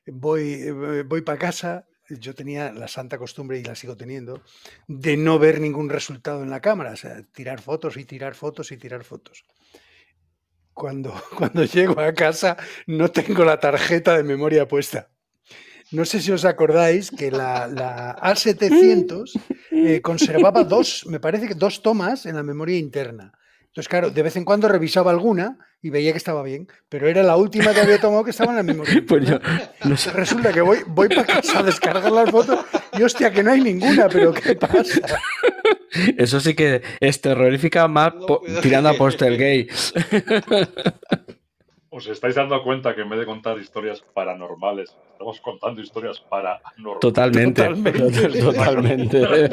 voy, 0.04 0.52
eh, 0.52 1.04
voy 1.06 1.22
para 1.22 1.38
casa. 1.38 1.86
Yo 2.10 2.34
tenía 2.34 2.70
la 2.70 2.88
santa 2.88 3.16
costumbre, 3.16 3.58
y 3.58 3.64
la 3.64 3.74
sigo 3.74 3.96
teniendo, 3.96 4.42
de 4.88 5.16
no 5.16 5.38
ver 5.38 5.58
ningún 5.58 5.88
resultado 5.88 6.42
en 6.42 6.50
la 6.50 6.60
cámara, 6.60 6.92
o 6.92 6.96
sea, 6.96 7.22
tirar 7.32 7.62
fotos 7.62 7.96
y 7.96 8.04
tirar 8.04 8.34
fotos 8.34 8.72
y 8.72 8.76
tirar 8.76 9.04
fotos. 9.04 9.46
Cuando, 10.74 11.14
cuando 11.36 11.64
llego 11.64 12.00
a 12.00 12.12
casa 12.12 12.56
no 12.86 13.10
tengo 13.10 13.44
la 13.44 13.60
tarjeta 13.60 14.16
de 14.16 14.22
memoria 14.22 14.66
puesta. 14.66 15.08
No 15.90 16.06
sé 16.06 16.22
si 16.22 16.32
os 16.32 16.46
acordáis 16.46 17.10
que 17.10 17.30
la, 17.30 17.68
la 17.68 18.16
A700 18.16 19.38
eh, 19.70 20.00
conservaba 20.00 20.64
dos, 20.64 21.04
me 21.06 21.20
parece 21.20 21.46
que 21.46 21.54
dos 21.54 21.82
tomas 21.82 22.24
en 22.24 22.36
la 22.36 22.42
memoria 22.42 22.78
interna. 22.78 23.32
Entonces, 23.72 23.88
claro, 23.88 24.10
de 24.10 24.22
vez 24.22 24.36
en 24.36 24.44
cuando 24.44 24.68
revisaba 24.68 25.10
alguna 25.10 25.58
y 25.82 25.90
veía 25.90 26.12
que 26.12 26.18
estaba 26.18 26.42
bien, 26.42 26.68
pero 26.88 27.08
era 27.08 27.22
la 27.22 27.36
última 27.36 27.72
que 27.72 27.80
había 27.80 28.00
tomado 28.00 28.22
que 28.22 28.30
estaba 28.30 28.52
en 28.52 28.56
la 28.56 28.62
memoria 28.62 29.02
Pues 29.08 29.26
yo, 29.26 29.38
no 29.84 29.96
sé. 29.96 30.10
Resulta 30.12 30.52
que 30.52 30.60
voy, 30.60 30.78
voy 30.86 31.08
para 31.08 31.24
casa 31.24 31.58
a 31.58 31.62
descargar 31.62 32.12
las 32.12 32.30
fotos 32.30 32.64
y 32.98 33.02
hostia, 33.02 33.30
que 33.30 33.42
no 33.42 33.52
hay 33.52 33.60
ninguna, 33.60 34.08
pero 34.08 34.32
¿qué 34.32 34.54
pasa? 34.54 35.00
Eso 36.16 36.40
sí 36.40 36.54
que 36.54 36.82
es 37.00 37.20
terrorífica 37.20 37.86
más 37.88 38.14
No 38.14 38.26
po- 38.26 38.40
puedo 38.40 38.60
tirando 38.60 38.88
a 38.88 38.94
póster 38.94 39.36
gay. 39.36 39.68
¿Os 41.90 42.06
estáis 42.06 42.34
dando 42.34 42.62
cuenta 42.62 42.94
que 42.94 43.02
en 43.02 43.10
vez 43.10 43.18
de 43.20 43.26
contar 43.26 43.58
historias 43.58 44.02
paranormales, 44.14 44.96
estamos 45.22 45.40
contando 45.40 45.80
historias 45.80 46.20
paranormales? 46.20 47.00
Totalmente. 47.00 47.62
Totalmente. 47.62 48.28
Totalmente. 48.40 49.22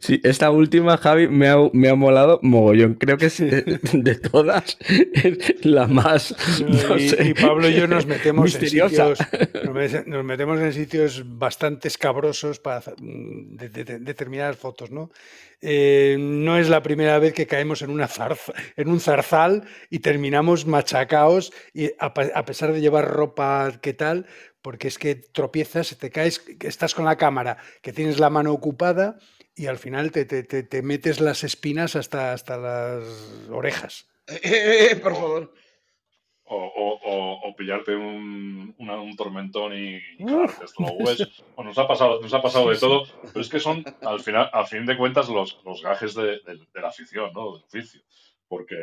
Sí, 0.00 0.20
esta 0.24 0.50
última, 0.50 0.98
Javi, 0.98 1.28
me 1.28 1.48
ha, 1.48 1.56
me 1.72 1.88
ha 1.88 1.94
molado 1.94 2.38
mogollón. 2.42 2.94
Creo 2.94 3.16
que 3.16 3.26
es 3.26 3.38
de 3.38 4.14
todas 4.30 4.76
es 5.14 5.64
la 5.64 5.86
más 5.86 6.34
no 6.60 6.96
y, 6.96 7.08
sé, 7.08 7.24
y 7.28 7.34
Pablo 7.34 7.68
y 7.68 7.74
yo 7.74 7.86
nos 7.86 8.04
metemos 8.06 8.44
misteriosa. 8.44 9.08
en 9.10 9.16
sitios, 9.16 9.64
nos, 9.64 9.74
met- 9.74 10.04
nos 10.06 10.24
metemos 10.24 10.60
en 10.60 10.72
sitios 10.72 11.22
bastante 11.38 11.88
escabrosos 11.88 12.58
para 12.58 12.80
mm, 12.98 13.56
de- 13.56 13.68
de- 13.70 13.84
de- 13.84 13.98
determinadas 14.00 14.56
fotos, 14.56 14.90
¿no? 14.90 15.10
Eh, 15.62 16.16
no 16.18 16.58
es 16.58 16.68
la 16.68 16.82
primera 16.82 17.18
vez 17.18 17.32
que 17.34 17.46
caemos 17.46 17.82
en 17.82 17.90
una 17.90 18.08
zarza, 18.08 18.52
en 18.76 18.88
un 18.88 18.98
zarzal 19.00 19.64
y 19.90 19.98
terminamos 20.00 20.66
machacaos 20.66 21.52
y 21.74 21.90
a, 21.98 22.12
a 22.40 22.44
pesar 22.44 22.72
de 22.72 22.80
llevar 22.80 23.06
ropa 23.08 23.70
que 23.80 23.92
tal, 23.94 24.26
porque 24.62 24.88
es 24.88 24.98
que 24.98 25.14
tropiezas, 25.14 25.96
te 25.98 26.10
caes, 26.10 26.44
estás 26.60 26.94
con 26.94 27.04
la 27.04 27.16
cámara, 27.16 27.58
que 27.82 27.92
tienes 27.92 28.18
la 28.18 28.30
mano 28.30 28.52
ocupada 28.52 29.18
y 29.54 29.66
al 29.66 29.78
final 29.78 30.10
te, 30.10 30.24
te- 30.24 30.42
te- 30.42 30.62
te 30.62 30.82
metes 30.82 31.20
las 31.20 31.44
espinas 31.44 31.96
hasta, 31.96 32.32
hasta 32.32 32.56
las 32.56 33.04
orejas. 33.50 34.08
Eh, 34.26 34.98
por 35.02 35.14
favor. 35.14 35.54
O, 36.44 36.56
o- 36.56 36.98
o- 37.04 37.48
o 37.48 37.56
pillarte 37.56 37.94
un, 37.94 38.74
una- 38.78 39.00
un 39.00 39.14
tormentón 39.16 39.72
y 39.76 40.00
hasta 40.64 40.82
los. 40.82 41.20
O 41.54 41.62
nos 41.62 41.78
ha 41.78 41.86
pasado, 41.86 42.20
nos 42.20 42.34
ha 42.34 42.42
pasado 42.42 42.70
de 42.70 42.76
todo, 42.76 43.04
pero 43.32 43.40
es 43.40 43.48
que 43.48 43.60
son, 43.60 43.84
al 44.02 44.18
final, 44.20 44.50
al 44.52 44.66
fin 44.66 44.84
de 44.84 44.96
cuentas, 44.96 45.28
los, 45.28 45.60
los 45.64 45.80
gajes 45.82 46.14
de, 46.14 46.40
de- 46.40 46.66
de 46.74 46.80
la 46.80 46.88
afición, 46.88 47.32
¿no? 47.34 47.52
Del 47.54 47.62
oficio. 47.64 48.00
Porque, 48.48 48.76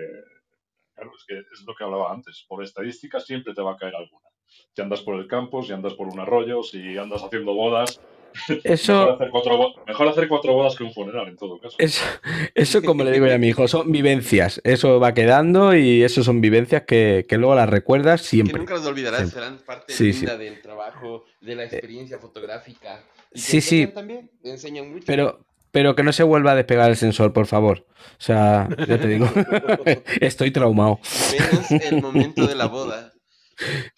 claro, 0.97 1.11
es 1.17 1.23
que 1.25 1.37
es 1.39 1.63
lo 1.65 1.75
que 1.75 1.83
hablaba 1.83 2.11
antes. 2.11 2.45
Por 2.47 2.63
estadística 2.63 3.19
siempre 3.19 3.53
te 3.53 3.61
va 3.61 3.73
a 3.73 3.77
caer 3.77 3.95
alguna. 3.95 4.27
Si 4.73 4.81
andas 4.81 5.01
por 5.01 5.15
el 5.19 5.27
campo, 5.27 5.63
si 5.63 5.73
andas 5.73 5.93
por 5.93 6.07
un 6.07 6.19
arroyo, 6.19 6.63
si 6.63 6.97
andas 6.97 7.23
haciendo 7.23 7.53
bodas. 7.53 8.01
Mejor 8.49 8.61
Eso, 8.65 9.11
hacer, 9.13 9.29
cuatro, 9.31 9.73
mejor 9.87 10.07
hacer 10.09 10.27
cuatro 10.27 10.53
bodas 10.53 10.75
que 10.75 10.83
un 10.83 10.93
funeral, 10.93 11.27
en 11.29 11.37
todo 11.37 11.59
caso. 11.59 11.75
eso, 11.79 12.03
eso, 12.53 12.81
como 12.83 13.03
le 13.03 13.11
digo 13.11 13.25
yo 13.25 13.33
a 13.33 13.37
mi 13.39 13.47
hijo, 13.47 13.67
son 13.67 13.91
vivencias. 13.91 14.61
Eso 14.63 14.99
va 14.99 15.13
quedando 15.13 15.75
y 15.75 16.03
eso 16.03 16.23
son 16.23 16.39
vivencias 16.41 16.83
que, 16.83 17.25
que 17.27 17.37
luego 17.37 17.55
las 17.55 17.69
recuerdas 17.69 18.21
Que 18.21 18.27
siempre. 18.27 18.59
nunca 18.59 18.75
los 18.75 18.85
olvidarás, 18.85 19.21
Siempre. 19.21 19.39
serán 19.41 19.57
parte 19.65 19.93
Sí, 19.93 20.13
sí. 20.13 20.19
linda 20.19 20.37
del 20.37 20.61
trabajo, 20.61 21.23
de 21.41 21.55
la 21.55 21.63
experiencia 21.63 22.19
fotográfica. 22.19 23.03
Y 23.33 23.39
sí, 23.39 23.59
sí. 23.61 23.81
enseñan 23.81 23.93
también, 23.95 24.31
te 24.43 24.49
enseñan 24.51 24.91
mucho. 24.91 25.03
Pero, 25.07 25.46
pero 25.77 25.95
que 25.95 26.01
no 26.01 26.11
se 26.11 26.23
vuelva 26.23 26.53
a 26.53 26.55
despegar 26.55 26.89
el 26.89 26.97
sensor, 26.97 27.33
por 27.33 27.45
favor. 27.45 27.85
O 28.13 28.17
sea, 28.17 28.67
ya 28.87 28.97
te 28.99 29.07
digo, 29.07 29.29
estoy 30.21 30.49
traumado. 30.49 30.99
Menos 31.39 31.69
el 31.83 32.01
momento 32.01 32.47
de 32.47 32.55
la 32.55 32.65
boda. 32.65 33.13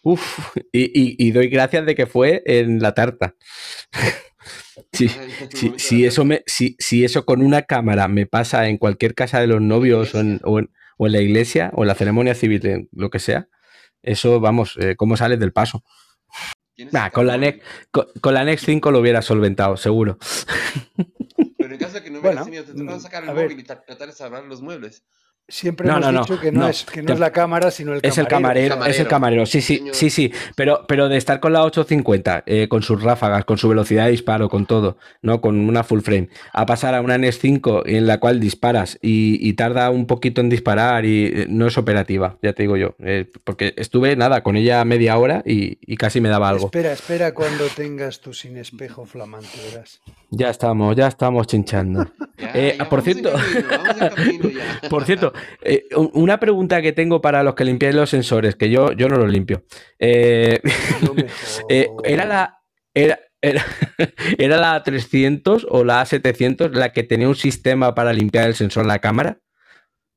Uf, 0.04 0.58
y, 0.74 0.82
y- 0.88 1.15
y 1.18 1.32
doy 1.32 1.48
gracias 1.48 1.86
de 1.86 1.96
que 1.96 2.06
fue 2.06 2.44
en 2.46 2.80
la 2.82 2.94
tarta. 2.94 3.36
Si, 4.92 5.08
si 5.78 6.02
la 6.02 6.08
eso 6.08 6.26
me, 6.26 6.44
si, 6.48 6.76
si 6.80 7.06
eso 7.06 7.24
con 7.26 7.42
una 7.42 7.62
cámara 7.62 8.08
me 8.10 8.26
pasa 8.26 8.68
en 8.68 8.78
cualquier 8.78 9.13
casa 9.15 9.39
de 9.39 9.48
los 9.48 9.62
novios 9.62 10.13
o 10.15 10.20
en, 10.20 10.42
o 10.44 10.60
en- 10.60 10.72
o 10.98 11.06
en 11.08 11.13
la 11.13 11.22
iglesia 11.22 11.70
o 11.76 11.84
en 11.84 11.88
la 11.88 11.96
ceremonia 11.96 12.34
civil, 12.36 12.65
en 12.65 12.89
lo 12.92 13.10
que 13.10 13.20
sea, 13.20 13.48
eso, 14.02 14.40
vamos, 14.42 14.75
eh, 14.82 14.96
¿cómo 14.98 15.15
sales 15.15 15.40
del 15.40 15.54
paso? 15.54 15.84
Nah, 16.92 17.10
con 17.10 17.27
la 17.27 17.34
cambiar. 17.34 17.56
NEC, 17.56 17.63
con, 17.92 18.06
con 18.21 18.34
la 18.34 18.44
NEX 18.46 18.62
5 18.63 18.92
lo 18.92 19.00
hubiera 19.00 19.21
solventado, 19.21 19.77
seguro. 19.77 20.17
Pero 21.70 21.76
en 21.76 21.80
caso 21.80 21.94
de 21.96 22.04
que 22.04 22.10
no 22.10 22.20
hubieras 22.20 22.44
Bueno, 22.44 22.46
tenido, 22.46 22.63
te 22.65 22.74
tocaba 22.74 22.98
mm, 22.98 23.02
sacar 23.02 23.24
el 23.24 23.30
a 23.30 23.34
ver. 23.34 23.46
móvil 23.46 23.60
y 23.60 23.63
tra- 23.63 23.86
tratar 23.86 24.08
de 24.08 24.13
salvar 24.13 24.44
los 24.46 24.62
muebles. 24.62 25.04
Siempre 25.52 25.88
No, 25.88 25.94
hemos 25.98 26.06
no, 26.06 26.12
no, 26.12 26.22
dicho 26.22 26.40
que 26.40 26.52
no, 26.52 26.60
no, 26.62 26.67
es, 26.70 26.84
que 26.86 27.02
no 27.02 27.12
es 27.13 27.20
la 27.20 27.32
cámara, 27.32 27.72
sino 27.72 27.94
el 27.94 28.02
Es 28.04 28.20
el 28.20 28.28
camarero. 28.28 28.76
camarero, 28.76 28.92
es 28.92 29.00
el 29.00 29.08
Camarero. 29.08 29.10
camarero, 29.10 29.46
sí, 29.48 29.62
sí, 29.62 29.78
Señor. 29.78 29.96
sí, 29.96 30.10
sí, 30.12 30.32
pero, 30.56 30.86
pero 30.88 31.10
de 31.10 31.17
estar 31.17 31.40
con 31.40 31.54
la 31.54 31.63
850, 31.63 32.44
eh, 32.46 32.67
con 32.67 32.84
sus 32.84 33.02
ráfagas, 33.02 33.46
con 33.46 33.58
su 33.58 33.67
velocidad 33.67 34.06
de 34.06 34.12
disparo, 34.12 34.48
con 34.48 34.67
todo, 34.67 34.98
¿no? 35.24 35.42
Con 35.42 35.60
una 35.67 35.84
full 35.84 36.02
frame, 36.02 36.30
a 36.54 36.67
pasar 36.67 36.94
a 36.94 37.02
una 37.02 37.17
NES 37.17 37.40
5 37.40 37.84
en 37.88 38.06
la 38.06 38.20
cual 38.20 38.40
disparas 38.40 39.00
y, 39.02 39.40
y 39.42 39.54
tarda 39.54 39.90
un 39.90 40.06
poquito 40.06 40.40
en 40.42 40.50
disparar 40.50 41.06
y 41.06 41.26
eh, 41.26 41.46
no 41.50 41.65
es 41.65 41.80
operativa, 41.80 42.38
ya 42.44 42.54
te 42.54 42.62
digo 42.62 42.78
yo, 42.78 42.96
eh, 43.00 43.28
porque 43.44 43.74
estuve 43.78 44.15
nada, 44.15 44.44
con 44.44 44.56
ella 44.56 44.86
media 44.86 45.17
hora 45.17 45.42
y, 45.48 45.80
y 45.82 45.98
casi 45.98 46.22
me 46.22 46.30
daba 46.30 46.50
algo. 46.50 46.67
Espera, 46.67 46.92
espera 46.94 47.34
cuando 47.34 47.65
tengas 47.76 48.20
tu 48.22 48.34
sin 48.36 48.56
espejo 48.58 49.08
flamante, 49.08 49.58
verás. 49.72 50.00
Ya 50.32 50.50
estamos, 50.50 50.96
ya 50.96 51.08
estamos 51.08 51.48
chinchando. 51.48 52.06
Ya, 52.38 52.52
Eh, 52.54 52.75
ya, 52.77 52.88
por 52.88 53.00
en 53.00 53.06
cierto- 53.06 53.32
camino, 53.34 54.50
en 54.50 54.56
ya. 54.56 54.82
Por 54.90 55.04
cierto, 55.06 55.34
eh, 55.63 55.86
un- 55.96 56.12
una 56.13 56.40
pregunta 56.40 56.82
que 56.82 56.92
tengo 56.94 57.19
para 57.21 57.42
los 57.44 57.56
que 57.56 57.65
limpiáis 57.65 57.96
los 57.96 58.10
sensores, 58.10 58.56
que 58.56 58.69
yo, 58.69 58.92
yo 58.94 59.08
no 59.10 59.17
los 59.17 59.32
limpio. 59.32 59.63
Eh, 59.98 60.60
No 61.02 61.13
era 62.04 62.25
la. 62.25 62.56
Era, 62.94 63.19
era, 63.42 63.65
¿Era 64.38 64.58
la 64.58 64.84
300 64.84 65.65
o 65.69 65.84
la 65.84 66.02
A700 66.04 66.71
la 66.73 66.92
que 66.92 67.04
tenía 67.04 67.27
un 67.27 67.36
sistema 67.36 67.96
para 67.96 68.12
limpiar 68.13 68.48
el 68.48 68.56
sensor 68.56 68.84
de 68.84 68.90
la 68.90 69.00
cámara? 69.00 69.40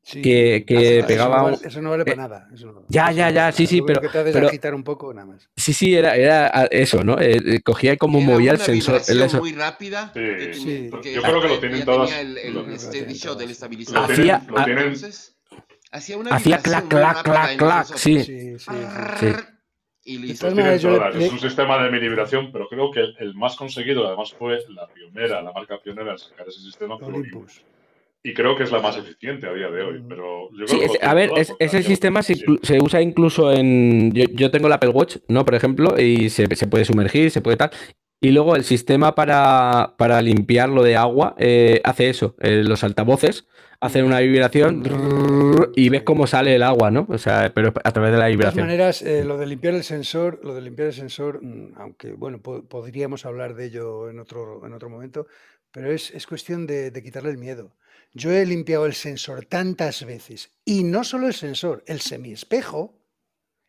Sí. 0.05 0.21
que, 0.21 0.65
que 0.67 0.77
Ah, 0.77 0.81
Eso 0.81 1.01
no 1.03 1.07
pegaba... 1.07 1.43
vale- 1.43 1.59
Eso 1.65 1.81
no 1.83 1.91
vale 1.91 2.03
eh, 2.03 2.07
para 2.07 2.17
nada. 2.17 2.49
eso 2.53 2.67
no- 2.73 2.85
ya, 2.89 3.13
ya, 3.13 3.31
ya, 3.31 3.53
sí, 3.53 3.67
sí. 3.69 3.79
Lo 3.79 3.87
pero- 3.87 4.01
que 4.01 4.09
te 4.09 4.33
pero- 4.33 4.49
agitar 4.49 4.75
un 4.75 4.83
poco 4.83 5.15
nada 5.15 5.27
más. 5.29 5.49
Sí, 5.57 5.73
sí, 5.73 5.95
era, 5.95 6.17
era 6.17 6.47
a- 6.49 6.65
eso, 6.67 7.05
¿no? 7.05 7.21
Eh, 7.21 7.37
eh, 7.45 7.61
cogía 7.63 7.93
y 7.93 7.97
como 7.99 8.19
Era 8.19 8.27
movía 8.31 8.51
el 8.53 8.59
sensor. 8.59 8.97
eso- 9.07 9.39
muy 9.39 9.53
rápida. 9.53 10.11
Sí. 10.13 10.21
que 10.21 10.35
tenía- 10.37 10.55
Sí. 10.55 10.89
porque 10.91 11.13
Yo 11.15 11.23
creo 11.23 11.41
que 11.41 11.49
lo 11.49 11.61
tienen 11.61 11.85
todas- 11.85 12.13
el, 12.19 12.37
el 12.37 12.79
steady 12.81 13.15
shot, 13.15 13.41
el 13.43 13.51
estabilizador. 13.53 14.11
Hacía- 14.11 14.43
lo 14.49 14.65
tienen- 14.65 14.85
Entonces, 14.87 15.37
hacía 15.93 16.17
una 16.19 16.35
Hacía 16.35 16.59
clac, 16.59 16.89
clac, 16.89 17.23
clac, 17.23 17.57
clac, 17.57 17.87
sí. 17.97 18.25
Sí, 18.25 18.59
sí. 18.59 18.71
Y 20.05 20.19
listo. 20.19 20.51
le- 20.51 20.79
todas. 20.81 21.15
le- 21.15 21.27
Es 21.27 21.33
un 21.33 21.39
sistema 21.39 21.81
de 21.81 21.89
mini 21.93 22.09
vibración, 22.09 22.51
pero 22.51 22.69
creo 22.69 22.91
que 22.91 22.99
el, 23.01 23.15
el 23.21 23.35
más 23.37 23.55
conseguido, 23.55 24.05
además 24.09 24.35
fue 24.37 24.59
la 24.71 24.89
pionera, 24.89 25.41
la 25.43 25.53
marca 25.53 25.79
pionera 25.81 26.11
en 26.11 26.19
sacar 26.19 26.49
ese 26.49 26.59
sistema, 26.61 26.99
fue 26.99 27.07
Olympus. 27.07 27.63
Y 28.25 28.35
creo 28.35 28.57
que 28.57 28.63
es 28.63 28.71
la 28.71 28.81
más 28.81 28.97
eficiente 28.97 29.49
a 29.49 29.53
día 29.53 29.69
de 29.69 29.83
hoy. 29.83 30.05
Pero 30.09 30.49
yo 30.53 30.67
Sí, 30.67 30.77
creo 30.79 30.79
que 30.93 30.97
es- 30.99 31.03
lo 31.03 31.09
a 31.09 31.15
ver, 31.15 31.31
es- 31.37 31.53
ese 31.59 31.83
sistema 31.83 32.23
se, 32.23 32.37
se 32.63 32.81
usa 32.81 33.03
incluso 33.03 33.53
en. 33.53 34.13
Yo, 34.13 34.25
yo 34.33 34.51
tengo 34.51 34.69
el 34.69 34.73
Apple 34.73 34.91
Watch, 34.91 35.17
¿no? 35.29 35.45
Por 35.45 35.55
ejemplo, 35.57 35.99
y 36.01 36.31
se, 36.31 36.47
se 36.55 36.67
puede 36.67 36.85
sumergir, 36.85 37.31
se 37.31 37.41
puede 37.41 37.57
tal. 37.57 37.71
Y 38.21 38.31
luego 38.31 38.55
el 38.55 38.63
sistema 38.63 39.17
para, 39.17 39.95
para 39.99 40.23
limpiarlo 40.23 40.85
de 40.85 40.95
agua 40.97 41.35
eh, 41.39 41.81
hace 41.83 42.09
eso. 42.09 42.37
eh, 42.41 42.63
los 42.65 42.85
altavoces 42.85 43.49
hacen 43.81 44.05
una 44.05 44.21
vibración 44.21 44.85
y 45.75 45.89
ves 45.89 46.03
cómo 46.05 46.29
sale 46.29 46.55
el 46.55 46.63
agua, 46.63 46.93
¿no? 46.93 47.05
O 47.09 47.19
sea, 47.19 47.51
pero 47.53 47.73
a 47.83 47.91
través 47.93 48.13
de 48.13 48.19
la 48.19 48.27
De 48.27 48.37
todas 48.37 48.55
vibración. 48.55 48.67
maneras, 48.67 49.03
eh, 49.03 49.25
lo 49.25 49.39
de 49.39 49.47
limpiar 49.47 49.75
el 49.75 49.83
sensor, 49.83 50.39
lo 50.45 50.55
de 50.55 50.61
limpiar 50.61 50.87
el 50.87 50.95
sensor, 50.95 51.41
mm, 51.43 51.73
aunque 51.79 52.13
bueno, 52.13 52.41
po- 52.41 52.63
podríamos 52.69 53.27
hablar 53.27 53.57
de 53.57 53.65
ello 53.67 54.09
en 54.09 54.21
otro, 54.21 54.65
en 54.65 54.73
otro 54.73 54.89
momento, 54.89 55.27
pero 55.73 55.91
es, 55.91 56.13
es 56.13 56.29
cuestión 56.29 56.65
de, 56.69 56.93
de 56.93 57.03
quitarle 57.03 57.31
el 57.31 57.39
miedo. 57.39 57.73
Yo 58.15 58.31
he 58.31 58.45
limpiado 58.45 58.85
el 58.85 58.95
sensor 58.95 59.47
tantas 59.47 60.05
veces, 60.05 60.51
y 60.65 60.85
no 60.85 61.03
solo 61.03 61.29
el 61.29 61.35
sensor, 61.35 61.83
el 61.87 62.01
semiespejo, 62.01 62.99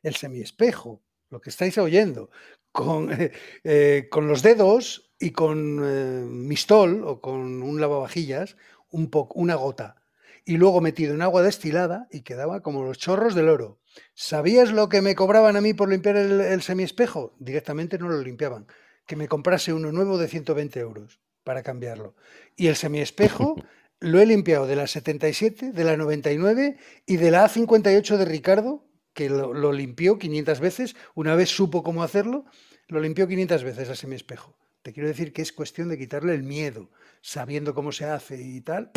el 0.02 0.16
semiespejo, 0.16 1.02
lo 1.30 1.40
que 1.40 1.50
estáis 1.50 1.78
oyendo, 1.78 2.30
con, 2.72 3.12
eh, 3.14 3.32
eh, 3.64 4.08
con 4.12 4.28
los 4.28 4.42
dedos 4.42 5.14
y 5.18 5.32
con 5.32 5.80
eh, 5.82 6.26
mistol 6.26 7.04
o 7.06 7.22
con 7.22 7.64
un 7.64 7.80
lavavajillas, 7.80 8.58
un 8.90 9.10
poco, 9.10 9.40
una 9.40 9.56
gota, 9.56 10.04
y 10.44 10.58
luego 10.58 10.82
metido 10.82 11.14
en 11.14 11.22
agua 11.22 11.42
destilada 11.42 12.08
y 12.12 12.22
quedaba 12.22 12.62
como 12.62 12.84
los 12.84 12.98
chorros 12.98 13.36
del 13.36 13.48
oro. 13.48 13.80
¿Sabías 14.14 14.74
lo 14.74 14.90
que 14.90 15.02
me 15.02 15.16
cobraban 15.16 15.56
a 15.56 15.62
mí 15.62 15.74
por 15.74 15.90
limpiar 15.90 16.18
el, 16.18 16.42
el 16.42 16.62
semiespejo? 16.62 17.34
Directamente 17.40 17.98
no 17.98 18.10
lo 18.10 18.22
limpiaban. 18.22 18.68
Que 19.06 19.16
me 19.16 19.30
comprase 19.30 19.72
uno 19.72 19.92
nuevo 19.94 20.18
de 20.18 20.28
120 20.28 20.80
euros 20.82 21.22
para 21.44 21.64
cambiarlo. 21.64 22.16
Y 22.58 22.68
el 22.68 22.76
semiespejo 22.76 23.56
lo 24.04 24.20
he 24.20 24.26
limpiado 24.26 24.68
de 24.68 24.76
la 24.76 24.86
77, 24.88 25.72
de 25.72 25.84
la 25.84 25.96
99 25.98 26.78
y 27.06 27.18
de 27.18 27.32
la 27.32 27.46
A58 27.48 28.18
de 28.18 28.26
Ricardo, 28.26 28.86
que 29.14 29.30
lo, 29.30 29.54
lo 29.54 29.72
limpió 29.72 30.18
500 30.20 30.60
veces. 30.60 30.96
Una 31.16 31.36
vez 31.36 31.50
supo 31.50 31.84
cómo 31.84 32.04
hacerlo, 32.04 32.46
lo 32.88 33.00
limpió 33.00 33.28
500 33.28 33.64
veces 33.64 33.90
a 33.90 33.96
semiespejo. 33.96 34.58
Te 34.82 34.92
quiero 34.92 35.08
decir 35.08 35.32
que 35.32 35.42
es 35.42 35.54
cuestión 35.54 35.88
de 35.88 35.98
quitarle 35.98 36.34
el 36.36 36.44
miedo, 36.44 36.90
sabiendo 37.22 37.74
cómo 37.74 37.94
se 37.94 38.04
hace 38.06 38.42
y 38.42 38.60
tal. 38.60 38.92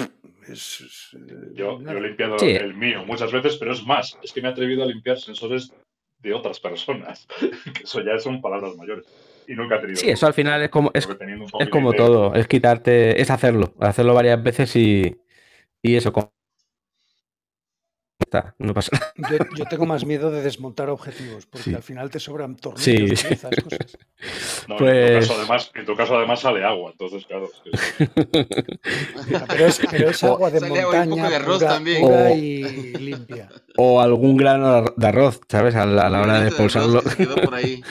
Es, 0.48 0.80
es, 0.80 1.16
Yo, 1.54 1.78
he 1.80 2.00
limpiado 2.00 2.38
Sí. 2.40 2.46
el 2.50 2.74
mío 2.74 3.04
muchas 3.07 3.30
veces, 3.30 3.57
pero 3.57 3.72
es 3.72 3.84
más, 3.84 4.18
es 4.22 4.32
que 4.32 4.42
me 4.42 4.48
he 4.48 4.50
atrevido 4.50 4.82
a 4.82 4.86
limpiar 4.86 5.18
sensores 5.18 5.72
de 6.18 6.34
otras 6.34 6.59
personas. 6.59 7.28
que 7.74 7.84
eso 7.84 8.00
ya 8.00 8.18
son 8.18 8.40
palabras 8.40 8.74
mayores. 8.76 9.07
Y 9.49 9.55
nunca 9.55 9.76
he 9.76 9.80
tenido. 9.80 9.97
Sí, 9.97 10.11
eso 10.11 10.26
al 10.26 10.34
final 10.34 10.62
es 10.62 10.70
como, 10.70 10.90
es, 10.94 11.09
es 11.61 11.68
como 11.68 11.92
de- 11.92 11.99
todo. 11.99 12.34
Es 12.34 12.47
quitarte, 12.49 13.20
es 13.20 13.30
hacerlo. 13.30 13.74
Hacerlo 13.80 14.14
varias 14.14 14.42
veces 14.42 14.74
y, 14.76 15.16
y 15.82 15.97
eso. 15.97 16.12
con- 16.12 16.30
Está, 18.18 18.54
no 18.58 18.72
pasa 18.72 18.90
nada. 19.18 19.30
Yo, 19.30 19.36
yo 19.56 19.64
tengo 19.66 19.84
más 19.86 20.04
miedo 20.06 20.30
de 20.30 20.42
desmontar 20.42 20.88
objetivos, 20.88 21.44
porque 21.46 21.64
Sí. 21.70 21.74
al 21.74 21.82
final 21.82 22.10
te 22.10 22.18
sobran 22.18 22.56
tornillos, 22.56 23.20
Sí. 23.20 23.26
piezas, 23.28 23.50
cosas. 23.62 23.98
No, 24.68 24.74
en, 24.74 24.78
Pues- 24.78 25.12
tu 25.12 25.20
caso, 25.28 25.34
además, 25.40 25.70
en 25.74 25.86
tu 25.86 25.96
caso, 25.96 26.16
además, 26.16 26.40
sale 26.40 26.64
agua. 26.64 26.90
Entonces, 26.92 27.26
claro. 27.26 27.48
es 27.70 27.80
que- 28.00 28.46
Pero 29.48 29.66
es, 29.66 29.80
pero 29.90 30.10
es 30.10 30.22
O- 30.24 30.32
agua 30.34 30.50
de 30.50 30.60
Sale 30.60 30.80
agua 30.80 30.94
y 30.96 30.98
un 30.98 31.04
poco 31.04 31.10
montaña 31.10 31.28
de 31.30 31.36
arroz 31.36 31.58
pura, 31.58 31.68
también. 31.68 32.00
pura 32.02 32.22
O- 32.30 32.34
y 32.36 32.62
limpia. 32.94 33.48
O 33.78 34.00
algún 34.00 34.38
grano 34.38 34.84
de 34.96 35.06
arroz, 35.06 35.38
¿sabes? 35.50 35.74
A 35.74 35.84
la, 35.84 36.06
a 36.06 36.10
la 36.10 36.22
hora 36.22 36.40
de 36.40 36.48
expulsarlo. 36.48 37.02
que 37.02 37.10
se 37.10 37.16
quedó 37.18 37.34
por 37.36 37.54
ahí. 37.54 37.82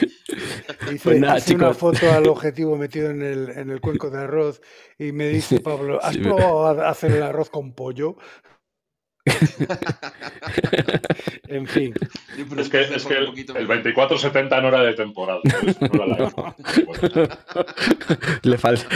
Hice, 0.92 0.98
Pues 1.04 1.20
nada, 1.20 1.38
hice 1.38 1.54
una 1.54 1.72
foto 1.74 2.10
al 2.10 2.26
objetivo 2.26 2.76
metido 2.76 3.10
en 3.10 3.22
el, 3.22 3.50
en 3.50 3.70
el 3.70 3.80
cuenco 3.80 4.10
de 4.10 4.18
arroz 4.18 4.60
y 4.98 5.12
me 5.12 5.28
dice 5.28 5.60
Pablo, 5.60 6.00
¿has 6.02 6.14
Sí, 6.14 6.18
probado 6.20 6.66
a 6.82 6.88
hacer 6.90 7.12
el 7.12 7.22
arroz 7.22 7.50
con 7.50 7.72
pollo? 7.72 8.16
en 11.48 11.66
fin, 11.66 11.94
Es 12.58 12.68
que, 12.68 12.80
es 12.82 13.04
que 13.04 13.14
el, 13.14 13.28
el 13.56 13.68
mejor. 13.68 14.08
24-70 14.08 14.62
no 14.62 14.68
era 14.68 14.82
de 14.82 14.94
temporada. 14.94 15.40
¿sabes? 15.48 15.80
No 15.80 15.86
era 15.94 16.06
la 16.16 16.16
época. 16.26 16.54
Bueno, 16.86 17.28
Le 18.42 18.58
falta. 18.58 18.86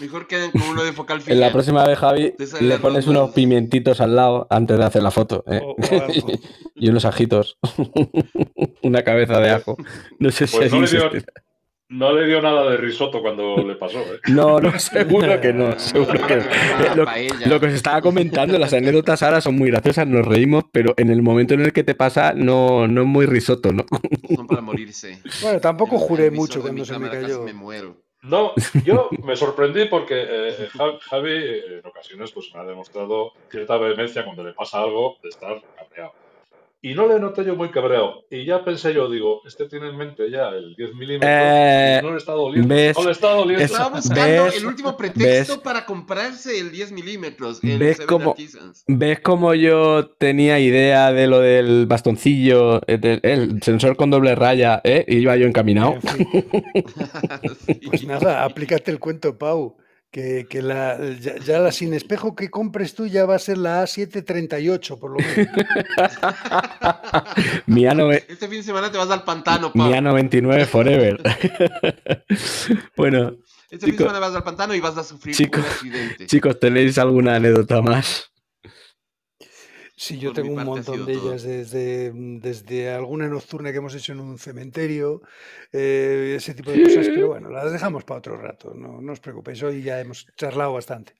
Mejor 0.00 0.26
queden 0.26 0.50
con 0.50 0.62
uno 0.62 0.84
de 0.84 0.92
focal 0.92 1.20
En 1.26 1.40
la 1.40 1.52
próxima 1.52 1.86
vez, 1.86 1.98
Javi, 1.98 2.34
le 2.60 2.78
pones 2.78 3.06
unos 3.06 3.30
pimientitos 3.32 4.00
al 4.00 4.16
lado 4.16 4.46
antes 4.50 4.78
de 4.78 4.84
hacer 4.84 5.02
la 5.02 5.10
foto. 5.10 5.44
¿eh? 5.46 5.60
o- 5.62 5.72
o 5.74 6.02
algo. 6.02 6.32
y 6.74 6.88
unos 6.88 7.04
ajitos. 7.04 7.58
Una 8.82 9.02
cabeza 9.02 9.38
de 9.40 9.50
ajo. 9.50 9.76
No 10.18 10.30
sé 10.30 10.46
si 10.46 10.56
Pues 10.56 10.72
no 10.72 10.80
le 10.80 10.88
dio-. 10.88 11.10
No 11.94 12.12
le 12.12 12.26
dio 12.26 12.40
nada 12.42 12.68
de 12.70 12.76
risotto 12.76 13.20
cuando 13.22 13.56
le 13.58 13.74
pasó. 13.76 13.98
¿eh? 14.00 14.20
No, 14.28 14.60
no, 14.60 14.78
seguro 14.78 15.40
que 15.40 15.52
no. 15.52 15.78
Seguro 15.78 16.26
que 16.26 16.36
no. 16.36 17.04
Ah, 17.06 17.16
Lo, 17.46 17.60
que 17.60 17.66
os 17.66 17.72
estaba 17.74 18.00
comentando, 18.00 18.58
las 18.58 18.72
anécdotas 18.72 19.22
ahora 19.22 19.40
son 19.40 19.56
muy 19.56 19.70
graciosas, 19.70 20.06
nos 20.06 20.26
reímos, 20.26 20.64
pero 20.72 20.94
en 20.96 21.10
el 21.10 21.22
momento 21.22 21.54
en 21.54 21.60
el 21.62 21.72
que 21.72 21.84
te 21.84 21.94
pasa, 21.94 22.32
no, 22.34 22.86
no 22.88 23.02
es 23.02 23.06
muy 23.06 23.26
risotto, 23.26 23.72
¿no? 23.72 23.84
Son 24.34 24.46
para 24.46 24.60
morirse. 24.60 25.18
Bueno, 25.42 25.60
tampoco 25.60 25.98
juré 25.98 26.30
mucho 26.30 26.60
cuando 26.60 26.84
se 26.84 26.98
me 26.98 27.08
cayó. 27.10 27.42
me 27.42 27.52
muero. 27.52 27.96
No, 28.22 28.52
yo 28.86 29.10
me 29.22 29.36
sorprendí 29.36 29.84
porque 29.84 30.14
eh, 30.26 30.68
Ja- 30.72 30.98
Javi 31.10 31.30
eh, 31.30 31.62
en 31.80 31.86
ocasiones 31.86 32.32
pues, 32.32 32.50
me 32.54 32.60
ha 32.60 32.64
demostrado 32.64 33.32
cierta 33.50 33.76
vehemencia 33.76 34.24
cuando 34.24 34.42
le 34.42 34.54
pasa 34.54 34.80
algo 34.80 35.18
de 35.22 35.28
estar 35.28 35.60
cabreado. 35.76 36.12
Y 36.86 36.92
no 36.92 37.08
le 37.08 37.18
noté 37.18 37.46
yo 37.46 37.56
muy 37.56 37.70
cabreado. 37.70 38.24
Y 38.30 38.44
ya 38.44 38.62
pensé 38.62 38.92
yo, 38.92 39.08
digo, 39.10 39.40
este 39.46 39.66
tiene 39.70 39.88
en 39.88 39.96
mente 39.96 40.30
ya 40.30 40.50
el 40.50 40.74
10 40.76 40.94
milímetros 40.94 41.30
Eh, 41.32 41.98
y 41.98 42.04
no 42.04 42.10
le 42.12 42.18
está 42.18 42.32
doliendo. 42.32 42.74
ves, 42.74 42.94
no 42.98 43.04
le 43.04 43.10
está 43.12 43.28
doliendo. 43.30 43.64
eso- 43.64 43.72
Estaba 43.74 43.96
buscando 43.96 44.44
¿Ves? 44.44 44.56
el 44.58 44.66
último 44.66 44.94
pretexto 44.94 45.54
¿Ves? 45.54 45.62
para 45.62 45.86
comprarse 45.86 46.58
el 46.60 46.70
10 46.70 46.92
milímetros. 46.92 47.60
¿Ves 47.62 48.00
Artisans. 48.00 48.84
¿Ves 48.86 49.20
cómo 49.20 49.54
yo 49.54 50.08
tenía 50.18 50.58
idea 50.60 51.10
de 51.10 51.26
lo 51.26 51.40
del 51.40 51.86
bastoncillo, 51.86 52.82
eh, 52.86 53.18
el 53.22 53.62
sensor 53.62 53.96
con 53.96 54.10
doble 54.10 54.34
raya, 54.34 54.82
¿eh? 54.84 55.06
Y 55.08 55.16
iba 55.20 55.36
yo 55.36 55.46
encaminado. 55.46 55.94
En 55.94 56.02
fin, 56.02 56.28
pues 57.90 58.04
nada, 58.06 58.44
aplícate 58.44 58.90
el 58.90 58.98
cuento, 58.98 59.38
Pau. 59.38 59.78
Que, 60.14 60.46
que 60.48 60.62
la, 60.62 60.96
ya, 61.20 61.34
ya 61.38 61.58
la 61.58 61.72
sin 61.72 61.92
espejo 61.92 62.36
que 62.36 62.48
compres 62.48 62.94
tú 62.94 63.08
ya 63.08 63.26
va 63.26 63.34
a 63.34 63.38
ser 63.40 63.58
la 63.58 63.82
A738, 63.82 64.96
por 65.00 65.10
lo 65.10 65.16
menos. 65.18 65.36
Mi 67.66 67.82
A9 67.82 68.24
Este 68.28 68.46
fin 68.46 68.58
de 68.58 68.62
semana 68.62 68.92
te 68.92 68.98
vas 68.98 69.10
al 69.10 69.24
pantano, 69.24 69.72
Pau. 69.72 69.88
mi 69.88 69.92
A99 69.92 70.66
Forever. 70.66 71.20
bueno, 72.96 73.32
Este 73.68 73.86
fin 73.86 73.96
de 73.96 74.02
semana 74.04 74.20
vas 74.20 74.36
al 74.36 74.44
pantano 74.44 74.72
y 74.74 74.78
vas 74.78 74.96
a 74.96 75.02
sufrir 75.02 75.34
chicos- 75.34 75.64
un 75.64 75.70
accidente. 75.72 76.26
chicos, 76.26 76.60
¿tenéis 76.60 76.96
alguna 76.98 77.34
anécdota 77.34 77.82
más? 77.82 78.30
Sí, 79.96 80.18
yo 80.18 80.32
Por 80.32 80.42
tengo 80.42 80.54
un 80.56 80.64
montón 80.64 81.06
de 81.06 81.14
todo. 81.14 81.28
ellas, 81.30 81.42
desde, 81.44 82.10
desde 82.12 82.90
alguna 82.90 83.28
nocturna 83.28 83.70
que 83.70 83.78
hemos 83.78 83.94
hecho 83.94 84.12
en 84.12 84.20
un 84.20 84.38
cementerio, 84.38 85.22
eh, 85.72 86.34
ese 86.36 86.52
tipo 86.54 86.72
de 86.72 86.82
cosas, 86.82 87.06
pero 87.14 87.28
bueno, 87.28 87.48
las 87.48 87.72
dejamos 87.72 88.02
para 88.04 88.18
otro 88.18 88.36
rato, 88.36 88.74
no, 88.74 89.00
no 89.00 89.12
os 89.12 89.20
preocupéis, 89.20 89.62
hoy 89.62 89.82
ya 89.82 90.00
hemos 90.00 90.26
charlado 90.36 90.72
bastante. 90.72 91.14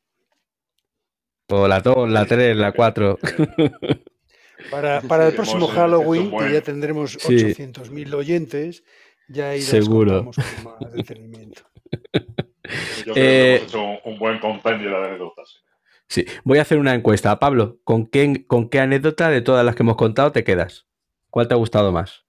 O 1.51 1.69
la 1.69 1.81
2, 1.81 2.11
la 2.11 2.27
3, 2.27 2.57
la 2.57 2.73
4. 2.73 3.19
Para, 4.71 5.01
para 5.09 5.29
el 5.29 5.35
próximo 5.35 5.67
eh, 5.69 5.73
Halloween, 5.75 6.31
que 6.37 6.53
ya 6.53 6.61
tendremos 6.63 7.13
Sí. 7.13 7.37
800.000 7.37 8.15
oyentes, 8.15 8.83
ya 9.29 9.57
Seguro. 9.61 10.25
contamos 10.25 10.37
con 10.37 10.65
más 10.65 10.93
detenimiento. 10.95 11.63
Yo 13.07 13.13
creo 13.13 13.15
Eh, 13.15 13.15
que 13.15 13.57
hemos 13.57 13.69
hecho 13.69 13.83
un, 13.85 13.99
un 14.05 14.19
buen 14.19 14.41
compendio 14.41 14.91
de 14.91 14.97
anécdotas. 14.97 15.64
Sí, 16.15 16.25
voy 16.45 16.59
a 16.59 16.63
hacer 16.63 16.79
una 16.79 16.95
encuesta. 16.95 17.41
Pablo, 17.41 17.81
¿con 17.83 18.07
qué, 18.07 18.47
¿con 18.47 18.69
qué 18.69 18.79
anécdota 18.79 19.31
de 19.31 19.41
todas 19.43 19.67
las 19.67 19.75
que 19.75 19.83
hemos 19.83 19.97
contado 19.97 20.31
te 20.31 20.45
quedas? 20.45 20.87
¿Cuál 21.29 21.49
te 21.49 21.55
ha 21.55 21.57
gustado 21.57 21.91
más? 21.91 22.25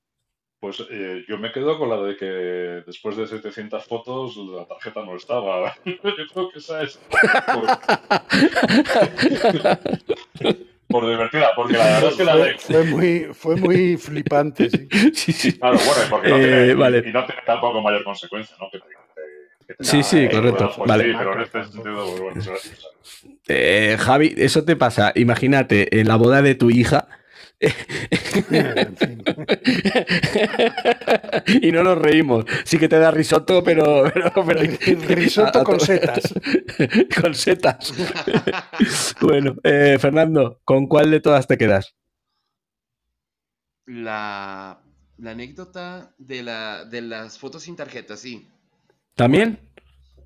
Pues 0.59 0.83
eh, 0.89 1.23
yo 1.27 1.38
me 1.38 1.51
quedo 1.51 1.77
con 1.77 1.89
la 1.91 1.97
de 2.01 2.17
que 2.17 2.25
después 2.25 3.15
de 3.15 3.27
700 3.27 3.86
fotos 3.86 4.38
la 4.38 4.65
tarjeta 4.65 5.05
no 5.05 5.15
estaba. 5.15 5.75
yo 5.86 5.93
creo 6.01 6.49
que 6.49 6.57
esa 6.57 6.81
es 6.81 6.97
por, 6.97 7.67
por 10.88 11.07
divertida, 11.07 11.49
porque 11.55 11.73
la 11.73 11.83
verdad 11.86 12.09
es 12.09 12.15
que 12.15 12.23
la 12.23 12.33
Fue, 12.33 12.43
de... 12.47 12.57
fue 12.57 12.83
muy, 12.86 13.19
fue 13.36 13.55
muy 13.57 13.97
flipante, 13.97 14.67
sí. 14.71 14.88
sí, 15.13 15.31
sí. 15.31 15.59
Claro, 15.59 15.77
bueno, 15.77 16.01
y 16.03 16.09
porque 16.09 16.29
no 16.29 16.38
Eh, 16.38 16.41
tiene, 16.41 16.73
vale. 16.73 17.03
y, 17.07 17.11
no 17.11 17.23
tiene 17.27 17.41
tampoco 17.45 17.81
mayor 17.83 18.03
consecuencia, 18.03 18.55
¿no? 18.59 18.67
Que 18.71 18.79
te, 18.79 18.86
que 18.88 18.95
Sí, 19.80 20.03
sí, 20.03 20.20
Eh, 20.20 20.30
correcto. 20.32 20.72
pues 20.76 20.88
vale. 20.88 21.03
Sí, 21.05 21.11
pero 21.18 21.41
en 21.41 21.51
sentido, 21.72 22.11
bueno, 22.18 22.39
eso- 22.39 22.53
eso- 22.53 22.89
Eh, 23.47 23.97
Javi, 23.99 24.34
eso 24.38 24.63
te 24.63 24.76
pasa. 24.76 25.11
Imagínate 25.16 25.99
en 25.99 26.07
la 26.07 26.16
boda 26.16 26.41
de 26.41 26.55
tu 26.55 26.70
hija. 26.70 27.07
Y 31.61 31.72
no 31.72 31.84
nos 31.84 31.97
reímos. 31.97 32.45
Sí 32.63 32.78
que 32.78 32.88
te 32.89 32.99
da 32.99 33.11
risotto, 33.11 33.63
pero. 33.63 34.03
pero, 34.13 34.32
pero- 34.45 34.61
Risotto 35.16 35.63
con 35.63 35.80
setas. 35.80 36.34
con 37.22 37.34
setas. 37.36 37.93
bueno, 39.22 39.55
eh, 39.63 39.97
Fernando, 39.99 40.59
¿con 40.63 40.88
cuál 40.88 41.11
de 41.11 41.20
todas 41.22 41.47
te 41.47 41.57
quedas? 41.57 41.95
La, 43.88 44.80
la 45.18 45.32
anécdota 45.32 46.13
de, 46.18 46.43
la, 46.43 46.86
de 46.86 47.01
las 47.01 47.38
fotos 47.38 47.63
sin 47.63 47.76
tarjeta, 47.76 48.18
sí. 48.18 48.49
¿También? 49.16 49.59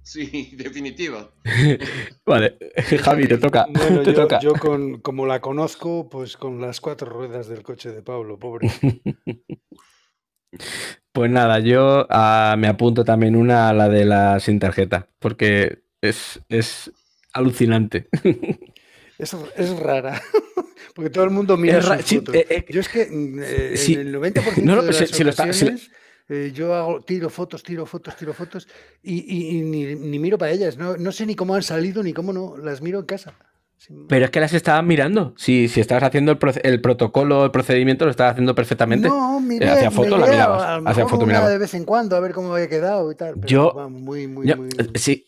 Sí, 0.01 0.51
definitiva. 0.57 1.29
Vale, 2.25 2.57
Javi, 3.03 3.27
te 3.27 3.37
toca. 3.37 3.67
Bueno, 3.69 4.01
te 4.01 4.11
yo, 4.11 4.21
toca. 4.21 4.39
yo 4.39 4.53
con, 4.53 4.99
como 5.01 5.25
la 5.25 5.39
conozco, 5.39 6.09
pues 6.09 6.37
con 6.37 6.59
las 6.61 6.81
cuatro 6.81 7.09
ruedas 7.09 7.47
del 7.47 7.63
coche 7.63 7.91
de 7.91 8.01
Pablo, 8.01 8.37
pobre. 8.39 8.69
Pues 11.11 11.31
nada, 11.31 11.59
yo 11.59 12.07
ah, 12.09 12.55
me 12.57 12.67
apunto 12.67 13.03
también 13.03 13.35
una 13.35 13.69
a 13.69 13.73
la 13.73 13.89
de 13.89 14.05
la 14.05 14.39
sin 14.39 14.59
tarjeta, 14.59 15.07
porque 15.19 15.79
es, 16.01 16.39
es 16.49 16.91
alucinante. 17.33 18.07
Es, 19.17 19.35
es 19.57 19.77
rara, 19.79 20.21
porque 20.95 21.09
todo 21.09 21.25
el 21.25 21.31
mundo 21.31 21.57
mira 21.57 21.79
Es 21.79 21.85
sus 21.85 22.17
fotos. 22.19 22.35
eh, 22.35 22.47
eh, 22.49 22.65
Yo 22.69 22.79
es 22.79 22.89
que 22.89 23.05
mm, 23.05 23.39
eh, 23.43 23.77
sí. 23.77 23.93
en 23.95 23.99
el 24.01 24.11
90% 24.15 24.63
No, 24.63 24.75
no, 24.77 24.83
de 24.83 24.93
si- 24.93 25.01
las 25.01 25.09
si 25.11 25.23
lo 25.23 25.29
está- 25.31 25.51
si 25.53 25.65
lo- 25.65 25.71
ocasiones 25.71 25.91
eh, 26.29 26.51
yo 26.53 26.73
hago, 26.75 27.01
tiro 27.01 27.29
fotos, 27.29 27.63
tiro 27.63 27.85
fotos, 27.85 28.15
tiro 28.15 28.33
fotos 28.33 28.67
y, 29.03 29.15
y- 29.19 29.57
y 29.57 29.61
ni, 29.61 29.95
ni 29.95 30.19
miro 30.19 30.37
para 30.37 30.51
ellas. 30.51 30.77
No, 30.77 30.95
no 30.97 31.11
sé 31.11 31.25
ni 31.25 31.35
cómo 31.35 31.55
han 31.55 31.63
salido 31.63 32.03
ni 32.03 32.13
cómo 32.13 32.31
no. 32.33 32.55
Las 32.57 32.81
miro 32.81 32.99
en 32.99 33.05
casa. 33.05 33.33
Sin- 33.77 34.07
Pero 34.07 34.25
es 34.25 34.31
que 34.31 34.39
las 34.39 34.53
estabas 34.53 34.83
mirando. 34.85 35.33
Si, 35.37 35.67
si 35.69 35.79
estabas 35.79 36.03
haciendo 36.03 36.31
el, 36.33 36.37
el 36.63 36.81
protocolo, 36.81 37.45
el 37.45 37.51
procedimiento, 37.51 38.05
lo 38.05 38.11
estabas 38.11 38.31
haciendo 38.33 38.53
perfectamente. 38.53 39.07
No, 39.07 39.39
miré, 39.39 39.65
Eh, 39.65 39.69
hacía 39.69 39.89
foto, 39.91 40.17
la 40.17 40.27
mirabas. 40.27 40.61
a 40.63 40.77
lo 40.79 40.89
Hacía 40.89 41.03
mejor 41.05 41.09
foto, 41.09 41.23
una 41.23 41.33
mirabas. 41.33 41.49
de 41.51 41.57
vez 41.57 41.73
en 41.73 41.85
cuando 41.85 42.15
a 42.15 42.19
ver 42.19 42.33
cómo 42.33 42.53
había 42.53 42.67
quedado 42.69 43.11
y 43.11 43.15
tal. 43.15 43.35
Pero, 43.35 43.47
Yo- 43.47 43.73
vamos, 43.73 44.01
muy, 44.01 44.27
muy, 44.27 44.47
Yo- 44.47 44.57
muy. 44.57 44.69
eh, 44.77 44.89
sí. 44.95 45.25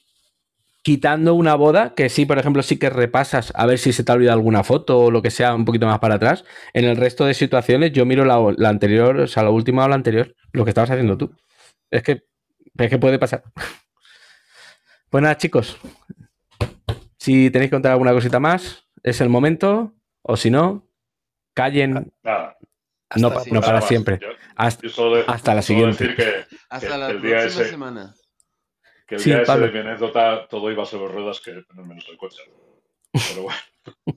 Quitando 0.83 1.35
una 1.35 1.53
boda, 1.53 1.93
que 1.93 2.09
sí, 2.09 2.25
por 2.25 2.39
ejemplo, 2.39 2.63
sí 2.63 2.77
que 2.79 2.89
repasas 2.89 3.53
a 3.55 3.67
ver 3.67 3.77
si 3.77 3.93
se 3.93 4.03
te 4.03 4.11
ha 4.11 4.15
olvidado 4.15 4.37
alguna 4.39 4.63
foto 4.63 4.97
o 4.99 5.11
lo 5.11 5.21
que 5.21 5.29
sea 5.29 5.53
un 5.53 5.63
poquito 5.63 5.85
más 5.85 5.99
para 5.99 6.15
atrás. 6.15 6.43
En 6.73 6.85
el 6.85 6.97
resto 6.97 7.23
de 7.25 7.35
situaciones, 7.35 7.91
yo 7.91 8.03
miro 8.07 8.25
la, 8.25 8.39
la 8.57 8.69
anterior, 8.69 9.15
o 9.19 9.27
sea, 9.27 9.43
la 9.43 9.51
última 9.51 9.85
o 9.85 9.87
la 9.87 9.93
anterior, 9.93 10.33
lo 10.53 10.63
que 10.63 10.69
estabas 10.71 10.89
haciendo 10.91 11.17
tú. 11.17 11.33
Es 11.89 12.03
que, 12.03 12.23
es 12.77 12.89
que 12.89 12.97
puede 12.97 13.19
pasar. 13.19 13.43
Pues 15.09 15.21
nada, 15.21 15.37
chicos. 15.37 15.77
Si 17.17 17.49
tenéis 17.51 17.69
que 17.69 17.75
contar 17.75 17.91
alguna 17.91 18.13
cosita 18.13 18.39
más, 18.39 18.87
es 19.03 19.21
el 19.21 19.29
momento. 19.29 19.93
O 20.23 20.37
si 20.37 20.49
no, 20.49 20.87
callen. 21.53 22.13
Nada, 22.23 22.57
No, 23.17 23.33
pa- 23.33 23.43
no 23.51 23.59
para 23.61 23.79
más. 23.79 23.87
siempre. 23.87 24.19
Yo, 24.21 24.27
Hasta, 24.55 24.83
yo 24.83 24.89
solo 24.89 25.17
de- 25.17 25.23
hasta 25.27 25.53
la 25.55 25.61
siguiente. 25.61 26.07
decir 26.07 26.15
que, 26.15 26.55
Hasta 26.69 26.87
que 26.87 26.97
la 26.97 27.09
el 27.09 27.21
día 27.21 27.37
próxima 27.39 27.61
ese- 27.61 27.69
semana. 27.71 28.15
que 29.07 29.15
el 29.15 29.21
Sí, 29.21 29.29
día 29.31 29.37
ese 29.41 29.47
Pablo. 29.47 29.65
de 29.67 29.71
mi 29.73 29.79
anécdota 29.79 30.47
todo 30.47 30.71
iba 30.71 30.85
sobre 30.85 31.11
ruedas 31.13 31.41
que 31.41 31.63
menos 31.75 32.05
el 32.09 32.17
coche. 32.17 32.41
Pero 33.11 33.43
bueno. 33.43 33.59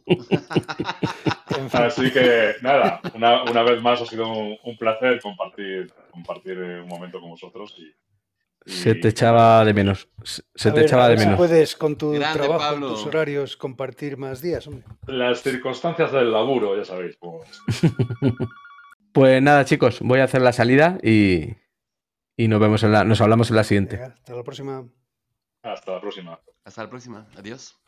Así 1.72 2.10
que 2.12 2.54
nada, 2.62 3.00
una, 3.14 3.42
una 3.44 3.62
vez 3.62 3.80
más 3.82 4.00
ha 4.00 4.06
sido 4.06 4.28
un, 4.28 4.56
un 4.62 4.76
placer 4.76 5.20
compartir, 5.20 5.92
compartir 6.10 6.58
eh, 6.58 6.80
un 6.82 6.88
momento 6.88 7.20
con 7.20 7.30
vosotros. 7.30 7.74
Y, 7.78 7.86
y- 8.66 8.72
Se 8.72 8.94
te 8.94 9.08
echaba 9.08 9.64
de 9.64 9.72
menos. 9.74 10.08
Se 10.22 10.68
a 10.68 10.72
te 10.72 10.80
ver, 10.80 10.86
echaba 10.86 11.08
de 11.08 11.16
menos. 11.16 11.36
puedes 11.36 11.76
con 11.76 11.96
tu 11.96 12.12
Grande, 12.12 12.38
trabajo, 12.40 12.60
Pablo. 12.60 12.88
tus 12.90 13.06
horarios, 13.06 13.56
compartir 13.56 14.16
más 14.16 14.40
días, 14.42 14.66
hombre. 14.66 14.84
Las 15.06 15.42
circunstancias 15.42 16.12
del 16.12 16.30
laburo, 16.32 16.76
ya 16.76 16.84
sabéis. 16.84 17.16
cómo 17.18 17.42
es. 17.44 17.62
Pues 19.12 19.40
nada, 19.40 19.64
chicos, 19.64 20.00
voy 20.00 20.18
a 20.18 20.24
hacer 20.24 20.42
la 20.42 20.52
salida 20.52 20.98
y, 21.00 21.54
y 22.36 22.48
nos 22.48 22.58
vemos 22.58 22.82
en 22.82 22.90
la, 22.90 23.04
nos 23.04 23.20
hablamos 23.20 23.48
en 23.50 23.54
la 23.54 23.62
siguiente. 23.62 23.94
Venga, 23.96 24.12
hasta 24.12 24.34
la 24.34 24.42
próxima. 24.42 24.88
Hasta 25.62 25.92
la 25.92 26.00
próxima. 26.00 26.40
Hasta 26.64 26.82
la 26.82 26.90
próxima. 26.90 27.26
Adiós. 27.36 27.78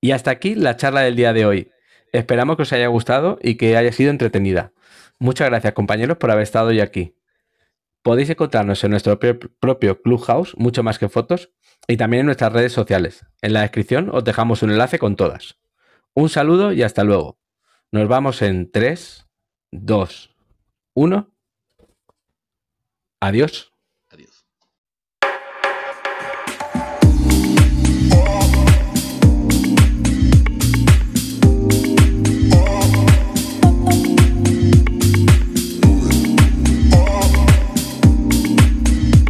Y 0.00 0.12
hasta 0.12 0.30
aquí 0.30 0.54
la 0.54 0.76
charla 0.76 1.00
del 1.02 1.16
día 1.16 1.32
de 1.32 1.44
hoy. 1.46 1.70
Esperamos 2.12 2.56
que 2.56 2.62
os 2.62 2.72
haya 2.72 2.86
gustado 2.88 3.38
y 3.42 3.56
que 3.56 3.76
haya 3.76 3.92
sido 3.92 4.10
entretenida. 4.10 4.72
Muchas 5.18 5.48
gracias, 5.48 5.74
compañeros, 5.74 6.16
por 6.16 6.30
haber 6.30 6.42
estado 6.42 6.68
hoy 6.68 6.80
aquí. 6.80 7.14
Podéis 8.02 8.30
encontrarnos 8.30 8.82
en 8.82 8.92
nuestro 8.92 9.18
pro- 9.18 9.38
propio 9.60 10.00
Clubhouse, 10.00 10.56
mucho 10.56 10.82
más 10.82 10.98
que 10.98 11.08
fotos, 11.10 11.52
y 11.86 11.96
también 11.98 12.20
en 12.20 12.26
nuestras 12.26 12.52
redes 12.52 12.72
sociales. 12.72 13.26
En 13.42 13.52
la 13.52 13.60
descripción 13.60 14.08
os 14.10 14.24
dejamos 14.24 14.62
un 14.62 14.70
enlace 14.70 14.98
con 14.98 15.16
todas. 15.16 15.58
Un 16.14 16.28
saludo 16.30 16.72
y 16.72 16.82
hasta 16.82 17.04
luego. 17.04 17.38
Nos 17.92 18.08
vamos 18.08 18.40
en 18.42 18.70
3, 18.70 19.26
2, 19.72 20.34
1. 20.94 21.34
Adiós. 23.20 23.69